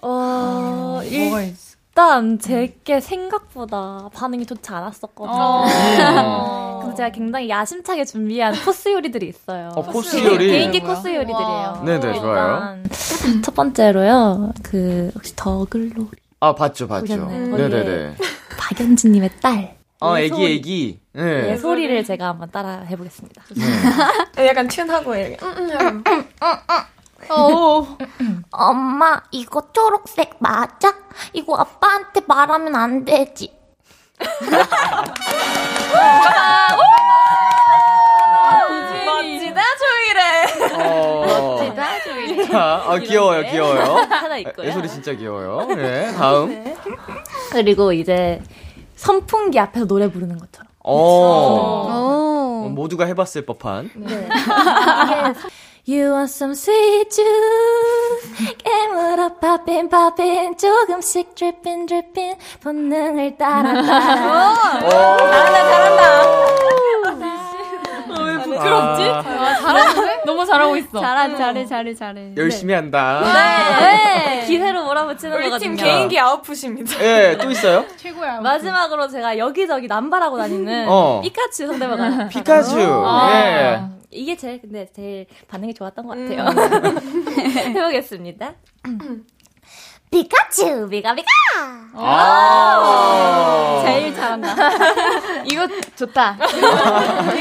어, 0.00 1.02
뭐가 1.04 1.42
있어? 1.42 1.67
일단 1.98 2.38
제게 2.38 3.00
생각보다 3.00 4.08
반응이 4.14 4.46
좋지 4.46 4.70
않았었거든요. 4.70 5.36
어. 5.36 6.78
그래서 6.80 6.96
제가 6.96 7.10
굉장히 7.10 7.48
야심차게 7.48 8.04
준비한 8.04 8.54
코스 8.64 8.92
요리들이 8.92 9.26
있어요. 9.26 9.70
어, 9.74 9.82
코스 9.82 10.24
요리? 10.24 10.46
개인기? 10.46 10.78
코스 10.78 11.08
요리들이에요. 11.08 11.82
네네, 11.84 12.20
좋아요. 12.20 12.82
일단 12.84 13.42
첫 13.42 13.52
번째로요. 13.52 14.52
그 14.62 15.10
혹시 15.16 15.34
더글로 15.34 16.08
아, 16.38 16.54
봤죠, 16.54 16.86
봤죠. 16.86 17.16
네네네. 17.26 18.14
박연진님의 18.56 19.30
딸 19.42 19.76
어, 19.98 20.16
애기. 20.18 20.46
애기. 20.46 21.00
네. 21.14 21.50
예 21.50 21.56
소리를 21.56 22.04
제가 22.04 22.28
한번 22.28 22.48
따라 22.52 22.82
해보겠습니다. 22.82 23.42
약간 24.46 24.68
튠하고 24.68 25.18
이렇게. 25.18 25.36
엄마 28.52 29.22
이거 29.30 29.62
초록색 29.72 30.36
맞아? 30.38 30.94
이거 31.32 31.56
아빠한테 31.56 32.22
말하면 32.26 32.74
안 32.74 33.04
되지 33.04 33.56
멋지다, 39.06 39.60
조이래. 39.78 40.46
자, 42.46 42.82
아, 42.86 42.98
귀여워요, 42.98 43.50
귀여워요. 43.50 43.82
하나 44.08 44.36
있고요. 44.38 44.66
예솔이 44.66 44.88
진짜 44.88 45.12
귀여워요. 45.12 45.66
네, 45.74 46.12
다음. 46.14 46.74
그리고 47.52 47.92
이제 47.92 48.40
선풍기 48.96 49.58
앞에서 49.58 49.86
노래 49.86 50.10
부르는 50.10 50.38
것처럼. 50.38 50.68
어. 50.80 52.62
오. 52.64 52.68
모두가 52.68 53.04
해봤을 53.06 53.44
법한. 53.46 53.90
네. 53.96 54.28
You 55.88 56.12
want 56.12 56.28
some 56.30 56.52
sweet 56.52 57.08
juice? 57.10 58.56
깨물어 58.58 59.30
popping 59.40 59.88
popping 59.88 60.54
조금씩 60.58 61.34
dripping 61.34 61.86
dripping 61.86 62.38
본능을 62.60 63.38
따라 63.38 63.72
따라 63.72 64.54
잘한다, 64.80 65.64
잘한다. 65.64 66.28
왜 68.22 68.36
부끄럽지? 68.42 69.04
잘하는데? 69.04 70.22
너무 70.26 70.44
잘하고 70.44 70.76
있어. 70.76 71.00
잘하, 71.00 71.34
잘해, 71.34 71.64
잘해, 71.64 71.94
잘해. 71.94 72.34
열심히 72.36 72.74
한다. 72.74 73.22
네. 73.32 74.44
기세로 74.46 74.84
몰아붙이는 74.84 75.34
우리 75.36 75.44
거거든요. 75.44 75.74
팀 75.74 75.76
개인기 75.76 76.18
아웃풋입니다. 76.20 77.02
예, 77.02 77.38
또 77.40 77.50
있어요? 77.50 77.86
최고야. 77.96 78.40
마지막으로 78.42 79.08
제가 79.08 79.38
여기저기 79.38 79.86
남발하고 79.86 80.36
다니는 80.36 80.84
어. 80.86 81.22
피카츄 81.22 81.66
성대모사. 81.66 82.28
피카츄. 82.28 82.78
아. 83.06 83.30
예. 83.32 83.97
이게 84.10 84.36
제일 84.36 84.60
근데 84.60 84.88
제일 84.94 85.26
반응이 85.48 85.74
좋았던 85.74 86.06
것 86.06 86.16
같아요. 86.16 86.46
해보겠습니다. 87.56 88.54
피카츄 90.10 90.88
비가비가 90.88 91.28
아. 91.94 93.82
제일 93.84 94.14
잘한다. 94.14 94.54
이거 95.44 95.68
좋다. 95.96 96.38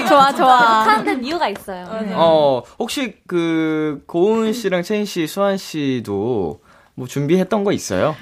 좋아 0.10 0.34
좋아. 0.34 0.58
하는 0.84 1.24
이유가 1.24 1.48
있어요. 1.48 1.86
어, 2.14 2.62
혹시 2.78 3.16
그, 3.26 4.04
고은 4.06 4.52
씨랑 4.52 4.84
채인 4.84 5.06
씨, 5.06 5.28
수환 5.28 5.56
씨도 5.58 6.60
뭐 6.96 7.08
준비했던 7.08 7.64
거 7.64 7.72
있어요? 7.72 8.18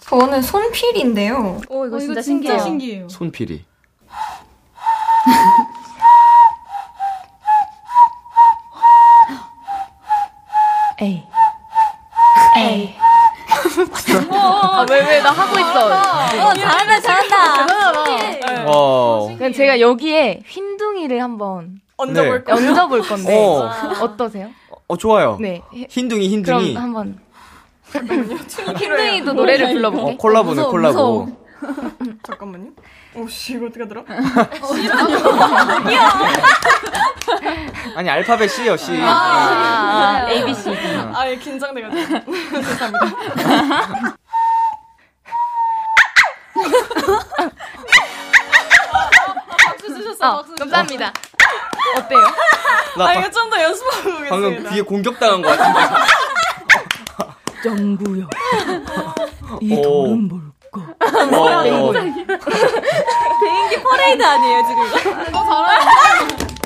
저는 0.00 0.40
손필인데요. 0.42 1.60
오 1.68 1.86
이거 1.86 1.96
어, 1.96 1.98
진짜 1.98 2.12
이거 2.12 2.22
신기해요. 2.22 2.56
진짜 2.58 2.64
신기해요. 2.64 3.08
손필이. 3.08 3.64
에이. 11.00 11.22
에이. 12.58 12.94
아, 14.30 14.84
왜, 14.90 15.00
왜, 15.06 15.20
나 15.20 15.30
하고 15.30 15.58
있어. 15.58 15.86
어 15.86 16.54
잘한다 16.54 17.00
잘한다. 17.00 18.64
어. 18.66 19.34
그럼 19.38 19.52
제가 19.52 19.80
여기에 19.80 20.42
흰둥이를 20.46 21.22
한번 21.22 21.80
얹어볼 21.96 22.44
네. 22.44 22.52
얹어볼 22.52 23.02
건데. 23.02 23.36
어. 23.36 23.70
어떠세요? 24.02 24.48
어, 24.88 24.96
좋아요. 24.96 25.36
네. 25.40 25.60
흰둥이, 25.88 26.42
그럼 26.42 26.60
흰둥이. 26.62 26.74
한번. 26.74 27.18
흰둥이도 28.76 29.32
노래를 29.32 29.72
불러볼게. 29.72 30.12
어, 30.12 30.16
콜라보네, 30.16 30.54
무서워, 30.54 30.70
콜라보. 30.70 31.28
무서워. 31.60 31.90
잠깐만요. 32.24 32.70
오씨 33.14 33.54
이거 33.54 33.66
어떻게 33.66 33.82
하더라? 33.82 34.04
아니, 37.96 38.08
알파벳 38.10 38.50
C요, 38.50 38.76
C. 38.76 39.00
아, 39.02 40.24
아, 40.26 40.30
A, 40.30 40.44
B, 40.44 40.54
C, 40.54 40.70
D. 40.70 40.76
아, 41.14 41.28
예, 41.28 41.36
긴장돼가지고. 41.36 42.24
죄송합니다. 42.50 44.16
박수 49.66 49.94
주셨어요, 49.94 50.30
어, 50.30 50.36
박수. 50.38 50.54
감사합니다. 50.56 51.12
어때요? 51.96 52.20
나 52.96 53.04
아, 53.04 53.06
방- 53.12 53.18
이거 53.20 53.30
좀 53.30 53.48
더 53.50 53.62
연습하고 53.62 54.08
오겠습니다. 54.10 54.28
방금 54.30 54.70
귀에 54.70 54.82
공격당한 54.82 55.42
것 55.42 55.56
같은데. 55.56 55.80
정구요. 57.62 58.28
이 59.60 59.82
돌은 59.82 60.28
뭘 60.28 60.40
까? 60.80 60.94
비행기 63.40 63.82
퍼레이드 63.82 64.22
아니에요 64.22 64.62
지금 64.68 64.86
이거? 64.86 65.66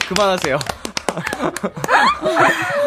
그만하세요. 0.14 0.58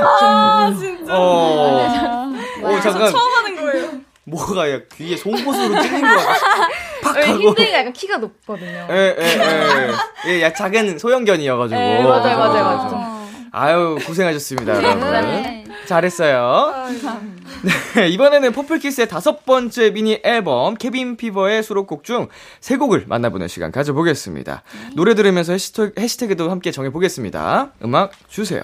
아, 0.01 0.73
진짜. 0.77 1.13
어. 1.13 2.31
오, 2.63 2.79
잠깐. 2.81 3.11
처음 3.11 3.33
하는 3.33 3.55
거예요. 3.55 3.89
뭐가 4.25 4.71
야, 4.71 4.79
귀에 4.95 5.15
송곳으로 5.17 5.81
찔린 5.81 6.01
것 6.01 6.07
같아. 6.07 6.67
팍왜 7.13 7.25
하고. 7.27 7.39
흰둥이가 7.39 7.77
약간 7.79 7.93
키가 7.93 8.17
높거든요. 8.17 8.88
예, 8.89 9.15
예, 9.19 9.23
예. 10.27 10.31
예, 10.31 10.41
야, 10.41 10.51
작은 10.53 10.97
소형견이어가지고. 10.97 11.79
네, 11.79 12.03
맞아요, 12.03 12.38
맞아요, 12.38 12.63
맞아요. 12.63 13.14
아유, 13.57 13.97
고생하셨습니다, 14.05 14.75
여러분. 14.75 14.99
네. 15.11 15.63
잘했어요. 15.87 16.73
네, 17.95 18.09
이번에는 18.09 18.51
퍼플키스의 18.51 19.07
다섯 19.07 19.45
번째 19.45 19.91
미니 19.91 20.19
앨범 20.23 20.75
Cabin 20.75 21.15
Fever의 21.15 21.63
수록곡 21.63 22.03
중 22.03 22.27
세 22.59 22.75
곡을 22.75 23.05
만나보는 23.07 23.47
시간 23.47 23.71
가져보겠습니다. 23.71 24.63
노래 24.95 25.15
들으면서 25.15 25.53
해시태그, 25.53 26.01
해시태그도 26.01 26.49
함께 26.51 26.71
정해보겠습니다. 26.71 27.73
음악 27.83 28.11
주세요. 28.27 28.61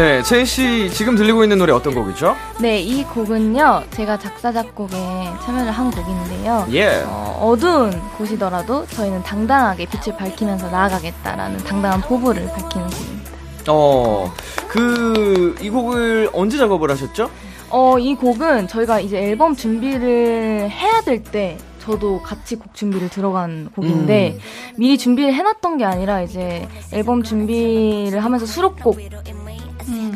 네, 0.00 0.22
채인 0.22 0.46
씨 0.46 0.88
지금 0.94 1.14
들리고 1.14 1.42
있는 1.42 1.58
노래 1.58 1.74
어떤 1.74 1.94
곡이죠? 1.94 2.34
네, 2.58 2.80
이 2.80 3.04
곡은요, 3.04 3.82
제가 3.90 4.18
작사, 4.18 4.50
작곡에 4.50 4.96
참여를 5.44 5.70
한 5.70 5.90
곡인데요. 5.90 6.66
예. 6.70 7.02
어, 7.04 7.38
어두운 7.42 7.90
곳이더라도 8.16 8.86
저희는 8.86 9.22
당당하게 9.24 9.84
빛을 9.84 10.16
밝히면서 10.16 10.70
나아가겠다라는 10.70 11.58
당당한 11.64 12.00
포부를 12.00 12.46
밝히는 12.46 12.88
곡입니다. 12.88 13.30
어, 13.68 14.32
그, 14.68 15.54
이 15.60 15.68
곡을 15.68 16.30
언제 16.32 16.56
작업을 16.56 16.90
하셨죠? 16.92 17.30
어, 17.68 17.98
이 17.98 18.14
곡은 18.14 18.68
저희가 18.68 19.00
이제 19.00 19.18
앨범 19.18 19.54
준비를 19.54 20.70
해야 20.70 21.02
될때 21.02 21.58
저도 21.80 22.20
같이 22.22 22.56
곡 22.56 22.74
준비를 22.74 23.08
들어간 23.08 23.70
곡인데 23.74 24.36
음. 24.36 24.40
미리 24.76 24.96
준비를 24.98 25.32
해놨던 25.34 25.78
게 25.78 25.84
아니라 25.84 26.22
이제 26.22 26.68
앨범 26.92 27.22
준비를 27.22 28.22
하면서 28.22 28.46
수록곡 28.46 28.98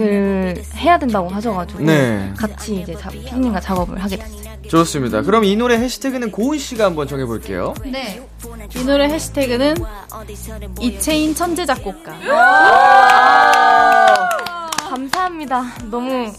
을 0.01 0.63
해야 0.77 0.99
된다고 0.99 1.29
하셔가지고 1.29 1.81
네. 1.81 2.33
같이 2.37 2.77
이제 2.77 2.95
자, 2.95 3.09
피디님과 3.09 3.61
작업을 3.61 4.03
하게 4.03 4.17
됐어요. 4.17 4.45
좋습니다. 4.69 5.23
그럼 5.23 5.45
이 5.45 5.57
노래 5.57 5.77
해시태그는 5.77 6.31
고은 6.31 6.59
씨가 6.59 6.87
한번 6.87 7.07
정해볼게요. 7.07 7.75
네. 7.85 8.27
이 8.75 8.85
노래 8.85 9.09
해시태그는 9.09 9.75
이채인 10.81 11.35
천재 11.35 11.67
작곡가. 11.67 12.13
감사합니다. 14.89 15.65
너무 15.91 16.33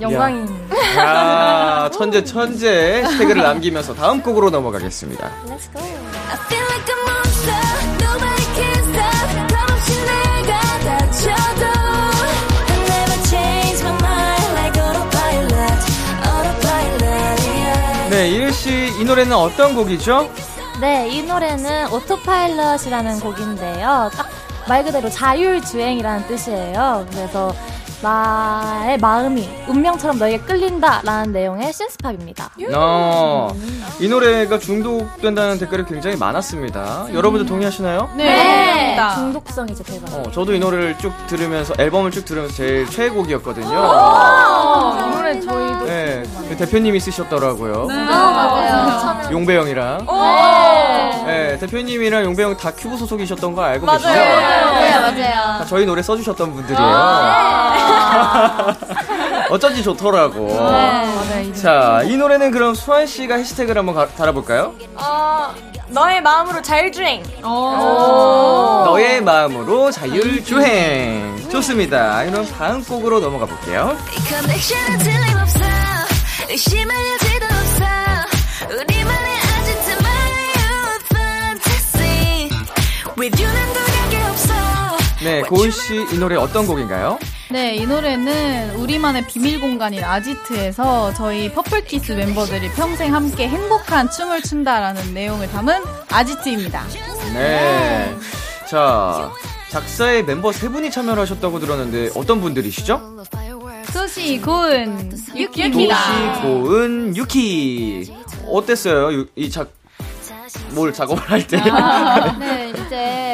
영광입니다. 0.00 0.76
야, 0.96 1.90
천재 1.90 2.24
천재 2.24 3.02
해시태그를 3.02 3.42
남기면서 3.42 3.94
다음 3.94 4.22
곡으로 4.22 4.50
넘어가겠습니다. 4.50 5.26
I 5.26 6.36
feel 6.46 6.64
씨, 18.58 18.92
이 19.00 19.04
노래는 19.04 19.32
어떤 19.36 19.74
곡이죠? 19.74 20.30
네, 20.80 21.08
이 21.08 21.22
노래는 21.22 21.88
오토파일럿이라는 21.92 23.20
곡인데요. 23.20 24.10
딱 24.16 24.38
말 24.68 24.84
그대로 24.84 25.08
자율주행이라는 25.08 26.26
뜻이에요. 26.26 27.06
그래서 27.10 27.54
나의 28.00 28.96
마음이 28.98 29.48
운명처럼 29.66 30.18
너에게 30.18 30.38
끌린다라는 30.38 31.32
내용의 31.32 31.72
신스팝입니다. 31.72 32.50
어, 32.74 33.52
이 33.98 34.08
노래가 34.08 34.58
중독된다는 34.58 35.58
댓글이 35.58 35.84
굉장히 35.84 36.16
많았습니다. 36.16 37.06
여러분들 37.12 37.46
동의하시나요? 37.46 38.10
네. 38.16 38.96
중독성이 39.14 39.74
진짜 39.74 39.92
대박. 39.92 40.12
어, 40.14 40.30
저도 40.30 40.54
이 40.54 40.58
노래를 40.60 40.96
쭉 40.98 41.12
들으면서 41.26 41.74
앨범을 41.78 42.10
쭉 42.12 42.24
들으면서 42.24 42.54
제일 42.54 42.88
최애곡이었거든요. 42.88 43.66
이 43.66 45.14
노래 45.16 45.40
저희도 45.40 45.84
네, 45.86 46.22
그 46.48 46.56
대표님이 46.56 47.00
쓰셨더라고요. 47.00 47.86
맞아요. 47.86 49.32
용배영이랑. 49.32 50.06
네, 51.26 51.58
대표님이랑 51.58 52.24
용배영 52.24 52.56
다 52.56 52.70
큐브 52.76 52.96
소속이셨던 52.96 53.54
거 53.54 53.62
알고 53.62 53.86
계시죠? 53.86 54.08
맞아요, 54.08 55.00
맞아요. 55.00 55.58
다 55.58 55.64
저희 55.66 55.84
노래 55.84 56.00
써주셨던 56.02 56.54
분들이에요. 56.54 56.88
아. 57.88 58.74
어쩐지 59.50 59.82
좋더라고. 59.82 60.46
네, 60.48 60.58
아, 60.60 61.24
네 61.30 61.52
자, 61.54 62.02
이 62.04 62.16
노래는 62.16 62.50
그럼 62.50 62.74
수환 62.74 63.06
씨가 63.06 63.36
해시태그를 63.36 63.78
한번 63.78 63.94
가- 63.94 64.08
달아볼까요? 64.08 64.74
어, 64.94 65.54
너의 65.88 66.20
마음으로 66.22 66.60
자율주행. 66.62 67.22
어. 67.42 68.82
너의 68.86 69.22
마음으로 69.22 69.90
자율주행. 69.90 71.48
좋습니다. 71.50 72.24
그럼 72.26 72.46
다음 72.46 72.84
곡으로 72.84 73.20
넘어가 73.20 73.46
볼게요. 73.46 73.96
네, 85.22 85.42
고은 85.42 85.70
씨 85.70 86.06
이 86.12 86.18
노래 86.18 86.36
어떤 86.36 86.66
곡인가요? 86.66 87.18
네, 87.50 87.76
이 87.76 87.86
노래는 87.86 88.74
우리만의 88.76 89.26
비밀 89.26 89.58
공간인 89.60 90.04
아지트에서 90.04 91.14
저희 91.14 91.50
퍼플키스 91.50 92.12
멤버들이 92.12 92.68
평생 92.72 93.14
함께 93.14 93.48
행복한 93.48 94.10
춤을 94.10 94.42
춘다라는 94.42 95.14
내용을 95.14 95.48
담은 95.50 95.82
아지트입니다. 96.10 96.84
네. 97.32 98.14
자, 98.68 99.30
작사에 99.70 100.18
멤버 100.18 100.52
세 100.52 100.68
분이 100.68 100.90
참여를 100.90 101.22
하셨다고 101.22 101.58
들었는데 101.58 102.10
어떤 102.14 102.40
분들이시죠? 102.42 103.24
소시, 103.92 104.38
고은, 104.42 105.08
도시, 105.08 105.24
유키입니다. 105.34 106.42
고은, 106.42 107.16
유키. 107.16 108.12
어땠어요? 108.46 109.10
유- 109.12 109.26
이 109.36 109.50
작, 109.50 109.70
뭘 110.72 110.92
작업을 110.92 111.22
할 111.30 111.46
때? 111.46 111.56
네, 112.38 112.70
이제 112.70 113.27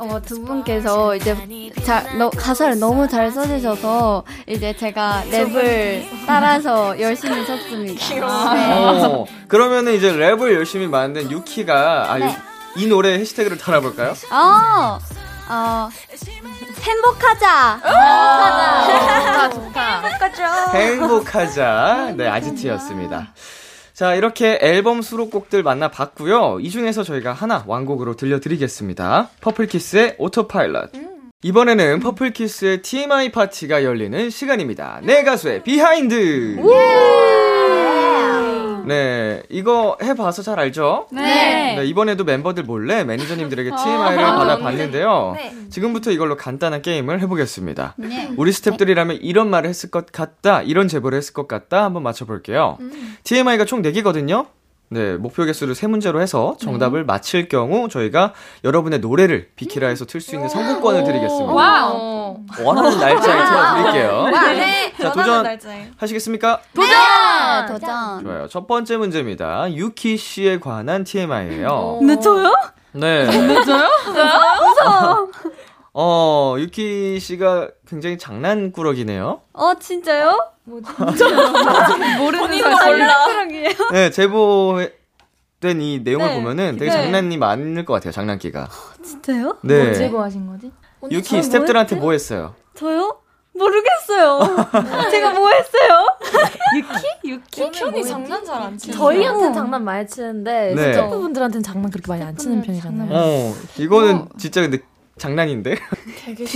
어, 0.00 0.18
두 0.24 0.42
분께서 0.42 1.14
이제 1.14 1.36
잘, 1.84 2.16
너, 2.16 2.30
가사를 2.30 2.78
너무 2.78 3.06
잘 3.06 3.30
써주셔서 3.30 4.24
이제 4.46 4.74
제가 4.74 5.24
랩을 5.30 6.04
따라서 6.26 6.98
열심히 6.98 7.44
썼습니다. 7.44 8.54
네. 8.54 8.72
어, 8.72 9.26
그러면은 9.46 9.92
이제 9.94 10.10
랩을 10.10 10.54
열심히 10.54 10.86
만든 10.86 11.30
유키가 11.30 12.12
아, 12.12 12.18
네. 12.18 12.34
이, 12.76 12.82
이 12.84 12.86
노래 12.86 13.12
해시태그를 13.18 13.58
달아볼까요? 13.58 14.14
어, 14.30 14.98
어, 15.50 15.88
행복하자. 16.80 17.80
좋다, 19.50 19.50
좋다. 19.50 20.70
행복하자. 20.72 22.14
네, 22.16 22.26
아지트였습니다. 22.26 23.28
자, 24.00 24.14
이렇게 24.14 24.58
앨범 24.62 25.02
수록곡들 25.02 25.62
만나봤고요. 25.62 26.60
이 26.62 26.70
중에서 26.70 27.02
저희가 27.02 27.34
하나 27.34 27.64
완곡으로 27.66 28.16
들려드리겠습니다. 28.16 29.28
퍼플키스의 29.42 30.14
Autopilot. 30.16 30.92
이번에는 31.42 32.00
퍼플키스의 32.00 32.80
TMI 32.80 33.30
파티가 33.30 33.84
열리는 33.84 34.30
시간입니다. 34.30 35.02
내 35.02 35.22
가수의 35.22 35.64
behind. 35.64 36.56
네, 38.86 39.42
이거 39.48 39.96
해봐서 40.02 40.42
잘 40.42 40.58
알죠? 40.58 41.06
네. 41.12 41.76
네, 41.76 41.84
이번에도 41.86 42.24
멤버들 42.24 42.64
몰래 42.64 43.04
매니저님들에게 43.04 43.70
TMI를 43.76 44.24
받아봤는데요. 44.24 45.36
지금부터 45.70 46.10
이걸로 46.10 46.36
간단한 46.36 46.82
게임을 46.82 47.20
해보겠습니다. 47.20 47.96
우리 48.36 48.50
스탭들이라면 48.50 49.18
이런 49.22 49.50
말을 49.50 49.68
했을 49.68 49.90
것 49.90 50.10
같다, 50.12 50.62
이런 50.62 50.88
제보를 50.88 51.16
했을 51.18 51.32
것 51.34 51.48
같다, 51.48 51.84
한번 51.84 52.02
맞춰볼게요. 52.02 52.78
TMI가 53.24 53.64
총 53.64 53.82
4개거든요? 53.82 54.46
네, 54.92 55.16
목표 55.16 55.44
개수를 55.44 55.76
세 55.76 55.86
문제로 55.86 56.20
해서 56.20 56.56
정답을 56.58 57.04
맞힐 57.04 57.48
경우 57.48 57.88
저희가 57.88 58.32
여러분의 58.64 58.98
노래를 58.98 59.50
비키라에서 59.54 60.04
틀 60.04 60.20
수 60.20 60.34
있는 60.34 60.48
선곡권을 60.48 61.04
드리겠습니다. 61.04 61.52
와우. 61.52 62.38
원하는 62.64 62.98
날짜에 62.98 63.44
틀어드릴게요. 63.46 64.24
네. 64.30 64.92
자, 65.00 65.12
도전 65.12 65.46
하시겠습니까? 65.96 66.60
도전! 66.74 66.92
도전. 67.68 68.24
좋아요. 68.24 68.48
첫 68.48 68.66
번째 68.66 68.96
문제입니다. 68.96 69.72
유키 69.72 70.16
씨에 70.16 70.58
관한 70.58 71.04
TMI예요. 71.04 72.00
네, 72.02 72.18
저요? 72.18 72.52
네. 72.92 73.30
저요? 73.64 73.88
어, 75.92 76.56
유키 76.58 77.18
씨가 77.20 77.68
굉장히 77.86 78.18
장난꾸러기네요. 78.18 79.40
어, 79.52 79.74
진짜요? 79.78 80.38
모르는 82.18 82.60
사실. 82.60 83.08
네, 83.92 84.10
제보된 84.10 85.80
이 85.80 86.00
내용을 86.00 86.28
네. 86.28 86.34
보면은 86.36 86.72
되게 86.78 86.90
네. 86.90 87.02
장난이 87.02 87.36
많을 87.36 87.84
것 87.84 87.94
같아요, 87.94 88.12
장난기가. 88.12 88.68
진짜요? 89.04 89.58
네. 89.62 89.92
제보 89.94 90.22
하신 90.22 90.46
거지? 90.46 90.70
유키 91.10 91.40
스탭들한테 91.40 91.96
뭐 91.96 92.12
했어요? 92.12 92.54
저요? 92.74 93.16
모르겠어요. 93.52 94.38
제가 95.10 95.30
뭐 95.34 95.50
했어요? 95.50 96.06
유키언니 97.24 98.04
장난 98.04 98.44
잘 98.44 98.62
안 98.62 98.78
치는 98.78 98.96
저희한테는 98.96 99.52
장난 99.54 99.84
많이 99.84 100.06
치는데 100.06 100.74
네. 100.74 100.92
스태프분들한테는 100.94 101.62
장난 101.62 101.90
그렇게 101.90 102.06
많이 102.10 102.22
안 102.22 102.36
치는 102.36 102.62
편이잖아요. 102.62 103.08
어, 103.12 103.54
이거는 103.76 104.26
진짜 104.38 104.60
근데 104.62 104.78
장난인데? 105.18 105.76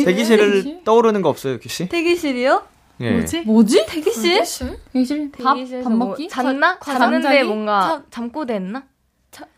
대기실을 0.05 0.83
떠오르는 0.85 1.21
거 1.21 1.29
없어요, 1.29 1.55
유키 1.55 1.69
씨? 1.69 1.89
대기실이요? 1.89 2.63
예. 3.01 3.11
뭐지? 3.47 3.87
대기실? 3.87 4.45
대기실? 4.93 5.33
밥, 5.43 5.55
대기실에서 5.55 5.89
밥뭐 5.89 6.07
먹기? 6.09 6.29
잤나? 6.29 6.79
자- 6.79 6.99
잤는데? 6.99 7.43
뭔가 7.43 8.03
잠꼬대 8.11 8.55
했나? 8.55 8.83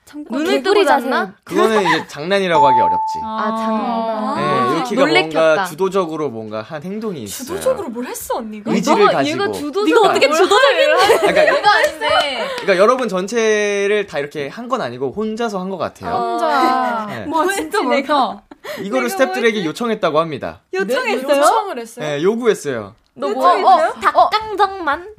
잠깐. 0.06 0.38
눈을 0.38 0.62
뜨고 0.62 0.84
잤나? 0.84 1.34
그거는 1.44 1.82
이제 1.82 2.06
장난이라고 2.06 2.64
하기 2.68 2.80
어렵지. 2.80 3.18
아, 3.24 3.56
장난. 3.58 4.36
네, 4.74 4.78
유키가 4.80 5.00
놀래켰다. 5.02 5.40
뭔가 5.44 5.64
주도적으로 5.64 6.30
뭔가 6.30 6.62
한 6.62 6.82
행동이 6.82 7.24
있어요. 7.24 7.46
주도적으로 7.46 7.88
뭘 7.88 8.06
했어 8.06 8.36
언니가? 8.36 8.70
의지를 8.72 9.08
가지고. 9.08 9.42
얘가 9.42 9.52
주도적. 9.52 9.84
네가 9.88 10.00
어떻게 10.08 10.30
주도적인 10.30 11.18
그러니까, 11.20 11.42
이거 11.58 11.68
아닌데. 11.68 12.46
그러니까 12.62 12.76
여러분 12.78 13.08
전체를 13.08 14.06
다 14.06 14.18
이렇게 14.20 14.46
한 14.48 14.68
건 14.68 14.80
아니고 14.80 15.12
혼자서 15.12 15.58
한 15.60 15.68
것 15.70 15.76
같아요. 15.76 16.14
혼자. 16.14 17.06
네. 17.10 17.26
와, 17.28 17.52
진짜 17.52 17.82
많다. 17.82 18.42
이거를 18.82 19.08
스탭들에게 19.08 19.64
요청했다고 19.64 20.20
합니다. 20.20 20.62
요청했어요? 20.72 21.36
요청을 21.36 21.78
했어요? 21.80 22.04
네, 22.06 22.22
요구했어요. 22.22 22.94
너 23.16 23.28
뭐, 23.30 23.48
어, 23.48 23.92
닭강정만? 24.00 25.14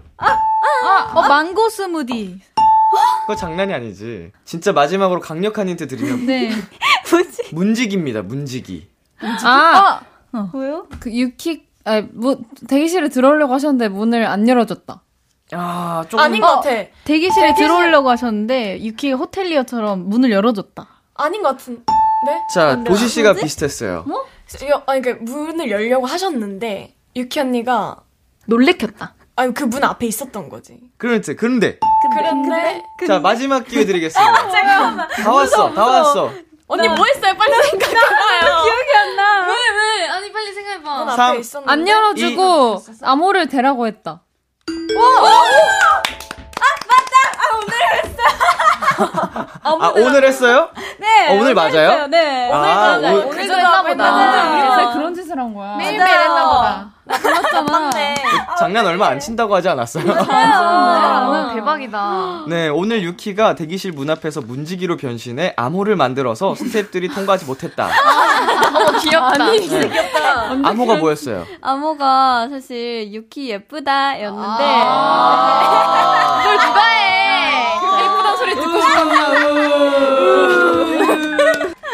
어, 1.15 1.21
망고 1.27 1.69
스무디. 1.69 2.39
그거 3.21 3.35
장난이 3.35 3.73
아니지. 3.73 4.31
진짜 4.45 4.71
마지막으로 4.71 5.19
강력한 5.19 5.67
힌트 5.67 5.87
드리면 5.87 6.25
네. 6.25 6.51
문지기입니다. 7.51 8.21
문지기. 8.21 8.87
아, 9.43 10.01
뭐요? 10.51 10.87
그 10.99 11.11
유키, 11.11 11.67
아, 11.85 12.01
뭐, 12.13 12.37
대기실에 12.67 13.09
들어오려고 13.09 13.53
하셨는데 13.53 13.89
문을 13.89 14.25
안 14.25 14.47
열어줬다. 14.47 15.01
아, 15.53 16.05
조금 16.09 16.23
아닌 16.23 16.41
것 16.41 16.47
같아. 16.61 16.69
대기실에 17.05 17.55
들어오려고 17.55 18.09
하셨는데 18.09 18.81
유키가 18.83 19.17
호텔리어처럼 19.17 20.07
문을 20.09 20.31
열어줬다. 20.31 20.87
아닌 21.15 21.41
것 21.41 21.49
같은데? 21.49 21.83
자, 22.53 22.83
도시 22.83 23.07
씨가 23.07 23.33
비슷했어요. 23.33 24.05
여- 24.69 24.83
아니 24.87 25.01
그 25.01 25.09
문을 25.21 25.69
열려고 25.71 26.05
하셨는데 26.05 26.95
유키 27.17 27.39
언니가 27.39 27.97
놀래켰다. 28.45 29.15
아니 29.35 29.53
그 29.53 29.65
문 29.65 29.83
앞에 29.83 30.05
있었던 30.07 30.49
거지. 30.49 30.79
그런데 30.97 31.35
그런데 31.35 31.77
그런데 32.11 32.83
자, 33.05 33.19
마지막 33.19 33.65
기회 33.65 33.85
드리겠습니다. 33.85 34.33
다 35.23 35.31
왔어. 35.31 35.73
다 35.73 35.85
왔어. 35.85 36.31
언니 36.67 36.87
뭐 36.89 37.05
했어요? 37.05 37.33
빨리 37.37 37.53
생각해봐요. 37.69 38.63
왜, 39.47 39.53
왜? 40.01 40.07
아니, 40.09 40.31
빨리 40.33 40.53
생각해봐. 40.53 40.95
문 40.97 41.09
앞에 41.09 41.15
삼. 41.15 41.39
있었는데 41.39 41.71
안 41.71 41.87
열어주고 41.87 42.83
암호를 43.03 43.47
대라고 43.47 43.87
했다. 43.87 44.23
아, 49.63 49.89
오늘 49.95 50.23
했어요? 50.25 50.69
네. 50.97 51.29
어, 51.29 51.39
오늘 51.39 51.53
맞아요? 51.53 52.07
네. 52.07 52.51
아, 52.51 52.97
오늘 52.97 53.13
오늘도 53.27 53.53
했나 53.53 53.83
보다. 53.83 54.93
그런 54.93 55.13
짓을 55.13 55.37
한 55.37 55.53
거야. 55.53 55.75
매일매일 55.77 56.19
했나 56.19 56.45
보다. 56.49 56.91
나 57.07 57.17
불렀잖아. 57.17 57.91
장난 58.59 58.85
얼마 58.85 59.07
안 59.07 59.19
친다고 59.19 59.55
하지 59.55 59.69
않았어요? 59.69 60.03
아, 60.29 61.51
대박이다. 61.53 62.43
네, 62.47 62.67
오늘 62.69 63.03
유키가 63.03 63.55
대기실 63.55 63.91
문 63.93 64.09
앞에서 64.09 64.41
문지기로 64.41 64.97
변신해 64.97 65.53
암호를 65.57 65.95
만들어서 65.95 66.55
스태프들이 66.55 67.09
통과하지 67.09 67.45
못했다. 67.45 67.89
어머, 68.75 68.91
귀엽다. 68.99 69.37
네. 69.51 69.91
암호가 70.63 70.95
뭐였어요? 70.95 71.45
암호가 71.61 72.49
사실 72.49 73.11
유키 73.13 73.49
예쁘다 73.51 74.21
였는데 74.21 74.63
이걸 76.41 76.57
누가 76.59 76.81
해? 76.87 77.75
예쁘다 78.03 78.35
소리 78.37 78.55
듣고 78.55 78.77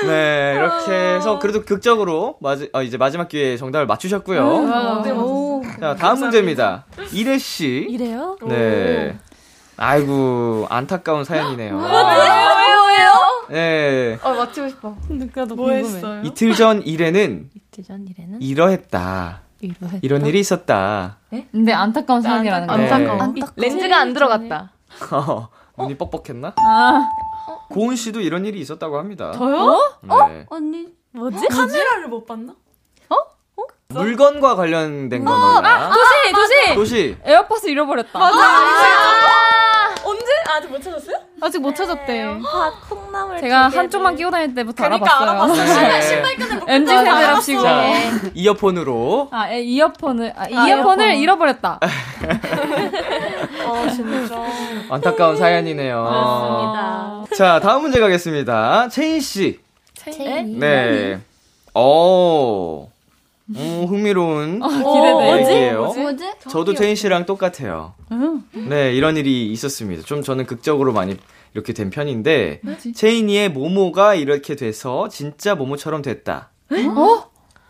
네, 0.07 0.53
이렇게 0.55 0.91
해서 1.15 1.39
그래도 1.39 1.63
극적으로 1.63 2.37
마지, 2.41 2.69
어, 2.73 2.81
이제 2.81 2.97
마지막 2.97 3.27
기회에 3.27 3.57
정답을 3.57 3.85
맞추셨고요. 3.85 4.43
자, 5.79 5.95
다음 5.95 6.19
문제입니다. 6.19 6.85
이래 7.11 7.37
씨. 7.37 7.85
이래요? 7.89 8.37
네. 8.47 9.17
아이고, 9.77 10.67
안타까운 10.69 11.23
사연이네요. 11.23 11.75
왜요, 11.77 11.87
왜요? 12.87 13.11
네. 13.49 14.19
어, 14.21 14.33
맞추고 14.33 14.69
싶어. 14.69 14.95
뭐 15.55 15.71
했어요? 15.71 16.21
이틀 16.23 16.53
전 16.53 16.81
이래는 16.83 17.49
이전 17.77 18.07
이래는 18.07 18.41
이러했다. 18.41 19.41
이러했다. 19.61 19.99
이런 20.01 20.25
일이 20.25 20.39
있었다. 20.39 21.17
근데 21.51 21.73
안타까운 21.73 22.21
사연이라는 22.21 22.67
거야. 22.67 22.77
네. 22.77 22.91
안타까워. 22.91 23.33
렌즈가 23.55 23.99
안 23.99 24.13
들어갔다. 24.13 24.71
어, 25.11 25.47
눈이 25.77 25.97
뻑뻑했나? 25.97 26.53
아, 26.57 27.09
고은 27.69 27.95
씨도 27.95 28.21
이런 28.21 28.45
일이 28.45 28.59
있었다고 28.59 28.97
합니다. 28.97 29.31
저요? 29.31 29.97
네. 30.01 30.45
언니 30.49 30.87
뭐지? 31.11 31.47
카메라를 31.47 32.07
못 32.07 32.25
봤나? 32.25 32.55
물건과 33.89 34.55
관련된 34.55 35.23
겁니다. 35.23 35.91
도시, 35.93 36.33
도시! 36.33 36.75
도시. 36.75 37.17
에어팟을 37.23 37.69
잃어버렸다. 37.69 38.19
언제? 40.03 40.25
아직 40.49 40.67
못 40.71 40.81
찾았어요? 40.81 41.15
아직 41.43 41.59
못 41.59 41.75
찾았대. 41.75 42.21
아, 42.23 42.71
콩나물. 42.89 43.39
제가. 43.41 43.67
한쪽만 43.67 44.15
끼고 44.15 44.31
다닐 44.31 44.55
때부터 44.55 44.85
그러니까 44.85 45.21
알아봤어요. 45.21 45.89
네. 45.89 46.75
MZ 46.75 46.87
세대랍시고. 46.95 47.61
자, 47.61 47.91
이어폰으로. 48.33 49.27
아, 49.31 49.49
에, 49.51 49.61
이어폰을, 49.61 50.33
아, 50.37 50.43
아, 50.43 50.47
이어폰을 50.67 51.05
이어폰. 51.07 51.21
잃어버렸다. 51.21 51.79
아 51.81 53.89
진짜. 53.93 54.41
안타까운 54.89 55.35
사연이네요. 55.35 56.01
맞습니다. 56.03 57.23
자, 57.35 57.59
다음 57.59 57.81
문제 57.81 57.99
가겠습니다. 57.99 58.87
채인 58.89 59.19
씨. 59.19 59.59
체인. 59.95 60.59
네. 60.59 61.19
어. 61.73 62.87
음, 63.49 63.85
흥미로운 63.89 64.61
기대돼. 64.61 65.41
얘기예요. 65.41 65.91
뭐지? 65.93 66.31
저도 66.49 66.73
채인 66.73 66.95
씨랑 66.95 67.25
똑같아요. 67.25 67.93
응. 68.13 68.43
네, 68.53 68.93
이런 68.93 69.17
일이 69.17 69.51
있었습니다. 69.51 70.03
좀 70.03 70.21
저는 70.21 70.45
극적으로 70.45 70.93
많이 70.93 71.17
이렇게 71.53 71.73
된 71.73 71.89
편인데, 71.89 72.61
채인이의 72.95 73.49
모모가 73.51 74.15
이렇게 74.15 74.55
돼서 74.55 75.07
진짜 75.09 75.55
모모처럼 75.55 76.01
됐다. 76.01 76.49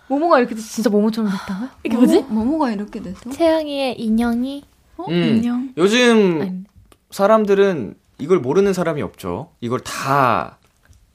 모모가 0.08 0.39
이렇게 0.39 0.56
진짜 0.56 0.89
모모처럼 0.89 1.32
됐다고요? 1.32 1.69
이게 1.86 1.96
뭐지? 1.98 2.22
모모가 2.30 2.72
이렇게 2.72 3.02
됐어? 3.02 3.30
채영이의 3.30 4.00
인형이 4.00 4.63
음, 5.10 5.74
요즘 5.78 6.65
사람들은 7.10 7.96
이걸 8.19 8.39
모르는 8.39 8.74
사람이 8.74 9.02
없죠. 9.02 9.50
이걸 9.60 9.80
다제 9.80 10.56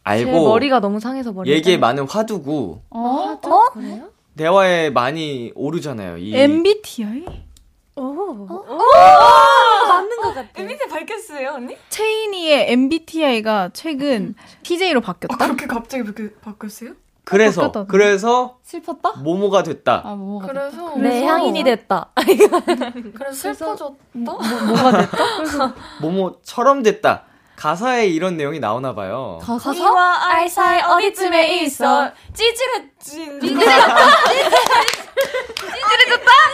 알고 0.03 0.49
머리가 0.49 0.81
너무 0.81 1.01
상해서 1.01 1.33
머리가 1.33 1.55
얘기에 1.57 1.77
많은 1.79 2.09
화두고 2.09 2.83
어? 2.91 3.39
그래요? 3.73 4.09
대화에 4.37 4.91
많이 4.91 5.53
오르잖아요. 5.55 6.19
이 6.19 6.35
MBTI? 6.35 7.25
맞는 7.97 8.47
것 8.47 8.65
같아. 10.35 10.49
MBTI 10.57 10.89
밝혔어요 10.89 11.51
언니? 11.55 11.77
체인이의 11.89 12.73
MBTI가 12.73 13.71
최근 13.73 14.35
TJ로 14.63 15.01
아, 15.01 15.03
바뀌었다? 15.03 15.37
그렇게 15.37 15.67
갑자기 15.67 16.03
그렇게 16.05 16.35
바꿨어요? 16.41 16.93
그래서 17.25 17.61
바뀌었다. 17.63 17.87
그래서 17.91 18.59
슬펐다? 18.63 19.13
모모가 19.19 19.63
됐다. 19.63 20.03
아, 20.05 20.15
뭐가 20.15 20.47
그래서 20.47 20.95
네, 20.97 21.25
향인이 21.27 21.63
됐다. 21.63 22.11
그래서 23.15 23.33
슬퍼졌다. 23.55 23.99
모모처럼 26.01 26.83
됐다. 26.83 27.25
가사에 27.57 28.07
이런 28.07 28.37
내용이 28.37 28.61
나오나 28.61 28.95
봐요. 28.95 29.41
가사? 29.43 29.75
이와 29.75 30.27
알 30.33 30.49
사이 30.49 30.81
어디쯤에 30.81 31.63
있어 31.65 32.11
찌질해진 32.33 33.41
찌질해졌다 33.41 33.97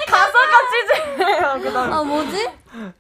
가사가 0.09 0.57
찌질해요 0.71 1.61
그다음 1.63 1.93
아, 1.93 2.03
뭐지? 2.03 2.49